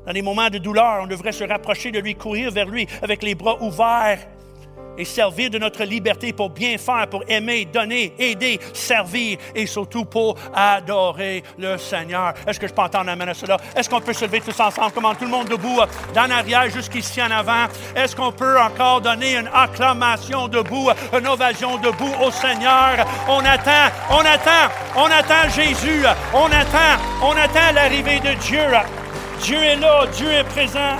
dans 0.05 0.11
les 0.11 0.21
moments 0.21 0.49
de 0.49 0.57
douleur, 0.57 1.01
on 1.03 1.07
devrait 1.07 1.31
se 1.31 1.43
rapprocher 1.43 1.91
de 1.91 1.99
lui, 1.99 2.15
courir 2.15 2.51
vers 2.51 2.67
lui 2.67 2.87
avec 3.01 3.21
les 3.23 3.35
bras 3.35 3.61
ouverts 3.61 4.19
et 4.97 5.05
servir 5.05 5.49
de 5.49 5.57
notre 5.57 5.83
liberté 5.83 6.33
pour 6.33 6.49
bien 6.49 6.77
faire, 6.77 7.07
pour 7.09 7.23
aimer, 7.27 7.65
donner, 7.65 8.13
aider, 8.19 8.59
servir 8.73 9.37
et 9.55 9.65
surtout 9.65 10.05
pour 10.05 10.35
adorer 10.53 11.43
le 11.57 11.77
Seigneur. 11.77 12.33
Est-ce 12.47 12.59
que 12.59 12.67
je 12.67 12.73
peux 12.73 12.81
entendre 12.81 13.09
amène 13.09 13.29
à 13.29 13.33
cela? 13.33 13.57
Est-ce 13.75 13.89
qu'on 13.89 14.01
peut 14.01 14.13
se 14.13 14.25
lever 14.25 14.41
tous 14.41 14.59
ensemble, 14.59 14.91
comment 14.93 15.15
tout 15.15 15.25
le 15.25 15.31
monde 15.31 15.47
debout, 15.47 15.79
d'en 16.13 16.29
arrière 16.29 16.69
jusqu'ici 16.69 17.21
en 17.21 17.31
avant? 17.31 17.65
Est-ce 17.95 18.15
qu'on 18.15 18.31
peut 18.31 18.59
encore 18.59 19.01
donner 19.01 19.37
une 19.37 19.49
acclamation 19.53 20.47
debout, 20.47 20.89
une 21.17 21.27
ovation 21.27 21.77
debout 21.77 22.13
au 22.21 22.31
Seigneur? 22.31 23.05
On 23.27 23.39
attend, 23.39 23.93
on 24.09 24.19
attend, 24.19 24.73
on 24.95 25.05
attend 25.05 25.49
Jésus, 25.49 26.03
on 26.33 26.45
attend, 26.45 27.01
on 27.21 27.31
attend 27.31 27.73
l'arrivée 27.73 28.19
de 28.19 28.33
Dieu. 28.41 28.61
Dieu 29.41 29.57
est 29.57 29.75
là, 29.77 30.05
Dieu 30.07 30.31
est 30.31 30.43
présent. 30.43 30.97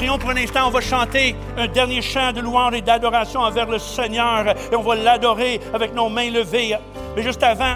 Prions 0.00 0.16
pour 0.16 0.30
un 0.30 0.36
instant, 0.38 0.66
on 0.66 0.70
va 0.70 0.80
chanter 0.80 1.36
un 1.58 1.66
dernier 1.66 2.00
chant 2.00 2.32
de 2.32 2.40
louange 2.40 2.72
et 2.72 2.80
d'adoration 2.80 3.40
envers 3.40 3.66
le 3.66 3.78
Seigneur 3.78 4.48
et 4.48 4.74
on 4.74 4.80
va 4.80 4.94
l'adorer 4.94 5.60
avec 5.74 5.94
nos 5.94 6.08
mains 6.08 6.30
levées. 6.30 6.74
Mais 7.14 7.22
juste 7.22 7.42
avant, 7.42 7.74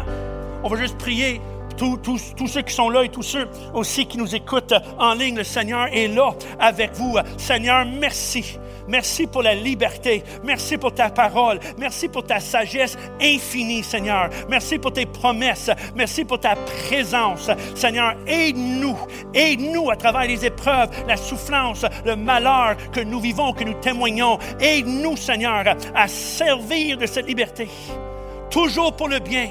on 0.63 0.71
va 0.71 0.79
juste 0.79 0.97
prier 0.97 1.43
tous, 1.77 1.99
tous, 1.99 2.47
ceux 2.47 2.63
qui 2.63 2.73
sont 2.73 2.89
là 2.89 3.05
et 3.05 3.11
tous 3.11 3.23
ceux 3.23 3.47
aussi 3.75 4.07
qui 4.07 4.17
nous 4.17 4.35
écoutent 4.35 4.73
en 4.99 5.13
ligne, 5.13 5.37
le 5.37 5.45
Seigneur 5.45 5.89
est 5.93 6.09
là 6.09 6.31
avec 6.59 6.95
vous. 6.95 7.19
Seigneur, 7.37 7.85
merci. 7.85 8.59
Merci 8.89 9.27
pour 9.27 9.43
la 9.43 9.55
liberté. 9.55 10.23
Merci 10.43 10.77
pour 10.77 10.93
ta 10.93 11.11
parole. 11.11 11.59
Merci 11.79 12.09
pour 12.09 12.25
ta 12.25 12.41
sagesse 12.41 12.97
infinie, 13.21 13.83
Seigneur. 13.83 14.29
Merci 14.49 14.79
pour 14.79 14.93
tes 14.93 15.07
promesses. 15.07 15.71
Merci 15.95 16.25
pour 16.25 16.41
ta 16.41 16.55
présence. 16.57 17.51
Seigneur, 17.75 18.15
aide-nous. 18.27 18.99
Aide-nous 19.33 19.91
à 19.91 19.97
travers 19.97 20.27
les 20.27 20.45
épreuves, 20.45 20.91
la 21.07 21.17
souffrance, 21.17 21.85
le 22.05 22.17
malheur 22.17 22.77
que 22.93 23.01
nous 23.01 23.21
vivons, 23.21 23.53
que 23.53 23.65
nous 23.65 23.81
témoignons. 23.81 24.39
Aide-nous, 24.61 25.17
Seigneur, 25.17 25.65
à 25.95 26.09
servir 26.09 26.99
de 26.99 27.07
cette 27.07 27.27
liberté. 27.27 27.69
Toujours 28.51 28.95
pour 28.95 29.09
le 29.09 29.19
bien 29.19 29.49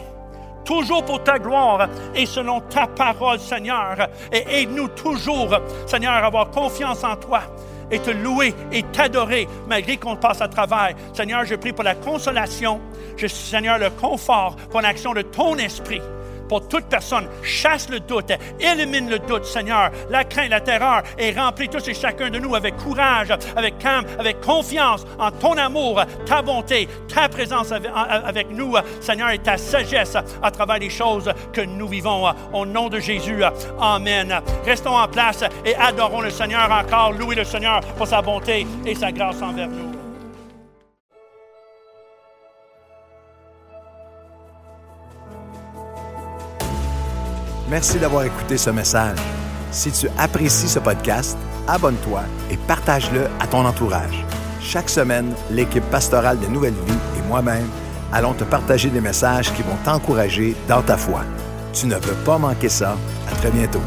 toujours 0.65 1.03
pour 1.03 1.21
ta 1.21 1.39
gloire 1.39 1.89
et 2.15 2.25
selon 2.25 2.61
ta 2.61 2.87
parole, 2.87 3.37
Seigneur. 3.37 4.07
Et 4.31 4.61
aide-nous 4.61 4.87
toujours, 4.87 5.59
Seigneur, 5.85 6.13
à 6.13 6.27
avoir 6.27 6.49
confiance 6.51 7.03
en 7.03 7.17
toi 7.17 7.41
et 7.93 7.99
te 7.99 8.11
louer 8.11 8.53
et 8.71 8.83
t'adorer 8.83 9.47
malgré 9.67 9.97
qu'on 9.97 10.15
passe 10.15 10.41
à 10.41 10.47
travers. 10.47 10.95
Seigneur, 11.13 11.45
je 11.45 11.55
prie 11.55 11.71
pour 11.71 11.83
la 11.83 11.95
consolation, 11.95 12.81
je, 13.15 13.27
Seigneur, 13.27 13.77
le 13.77 13.91
confort, 13.91 14.55
pour 14.71 14.81
l'action 14.81 15.13
de 15.13 15.21
ton 15.21 15.55
esprit 15.57 16.01
pour 16.53 16.67
toute 16.67 16.85
personne. 16.85 17.27
Chasse 17.41 17.89
le 17.89 17.99
doute, 17.99 18.31
élimine 18.59 19.09
le 19.09 19.17
doute, 19.17 19.43
Seigneur. 19.43 19.89
La 20.11 20.23
crainte, 20.23 20.51
la 20.51 20.61
terreur 20.61 21.01
et 21.17 21.31
remplis 21.31 21.67
tous 21.67 21.87
et 21.87 21.95
chacun 21.95 22.29
de 22.29 22.37
nous 22.37 22.53
avec 22.53 22.77
courage, 22.77 23.33
avec 23.55 23.79
calme, 23.79 24.05
avec 24.19 24.39
confiance 24.39 25.03
en 25.17 25.31
ton 25.31 25.57
amour, 25.57 26.03
ta 26.27 26.43
bonté, 26.43 26.87
ta 27.11 27.27
présence 27.27 27.71
avec 27.71 28.51
nous, 28.51 28.75
Seigneur, 29.01 29.31
et 29.31 29.39
ta 29.39 29.57
sagesse 29.57 30.15
à 30.43 30.51
travers 30.51 30.77
les 30.77 30.91
choses 30.91 31.33
que 31.51 31.61
nous 31.61 31.87
vivons. 31.87 32.31
Au 32.53 32.67
nom 32.67 32.87
de 32.87 32.99
Jésus, 32.99 33.41
Amen. 33.81 34.39
Restons 34.63 34.95
en 34.95 35.07
place 35.07 35.43
et 35.65 35.75
adorons 35.75 36.21
le 36.21 36.29
Seigneur 36.29 36.71
encore. 36.71 37.13
Louez 37.13 37.33
le 37.33 37.45
Seigneur 37.45 37.79
pour 37.97 38.05
sa 38.05 38.21
bonté 38.21 38.67
et 38.85 38.93
sa 38.93 39.11
grâce 39.11 39.41
envers 39.41 39.69
nous. 39.69 39.92
Merci 47.73 47.97
d'avoir 47.97 48.23
écouté 48.23 48.55
ce 48.55 48.69
message. 48.69 49.17
Si 49.71 49.91
tu 49.91 50.07
apprécies 50.19 50.69
ce 50.69 50.77
podcast, 50.77 51.35
abonne-toi 51.67 52.21
et 52.51 52.57
partage-le 52.67 53.25
à 53.39 53.47
ton 53.47 53.65
entourage. 53.65 54.23
Chaque 54.61 54.89
semaine, 54.89 55.33
l'équipe 55.49 55.83
pastorale 55.89 56.39
de 56.39 56.45
Nouvelle 56.45 56.75
Vie 56.85 56.99
et 57.17 57.27
moi-même 57.27 57.67
allons 58.11 58.35
te 58.35 58.43
partager 58.43 58.91
des 58.91 59.01
messages 59.01 59.51
qui 59.53 59.63
vont 59.63 59.75
t'encourager 59.83 60.55
dans 60.67 60.83
ta 60.83 60.97
foi. 60.97 61.21
Tu 61.73 61.87
ne 61.87 61.95
veux 61.95 62.23
pas 62.23 62.37
manquer 62.37 62.69
ça. 62.69 62.95
À 63.27 63.35
très 63.37 63.49
bientôt. 63.49 63.81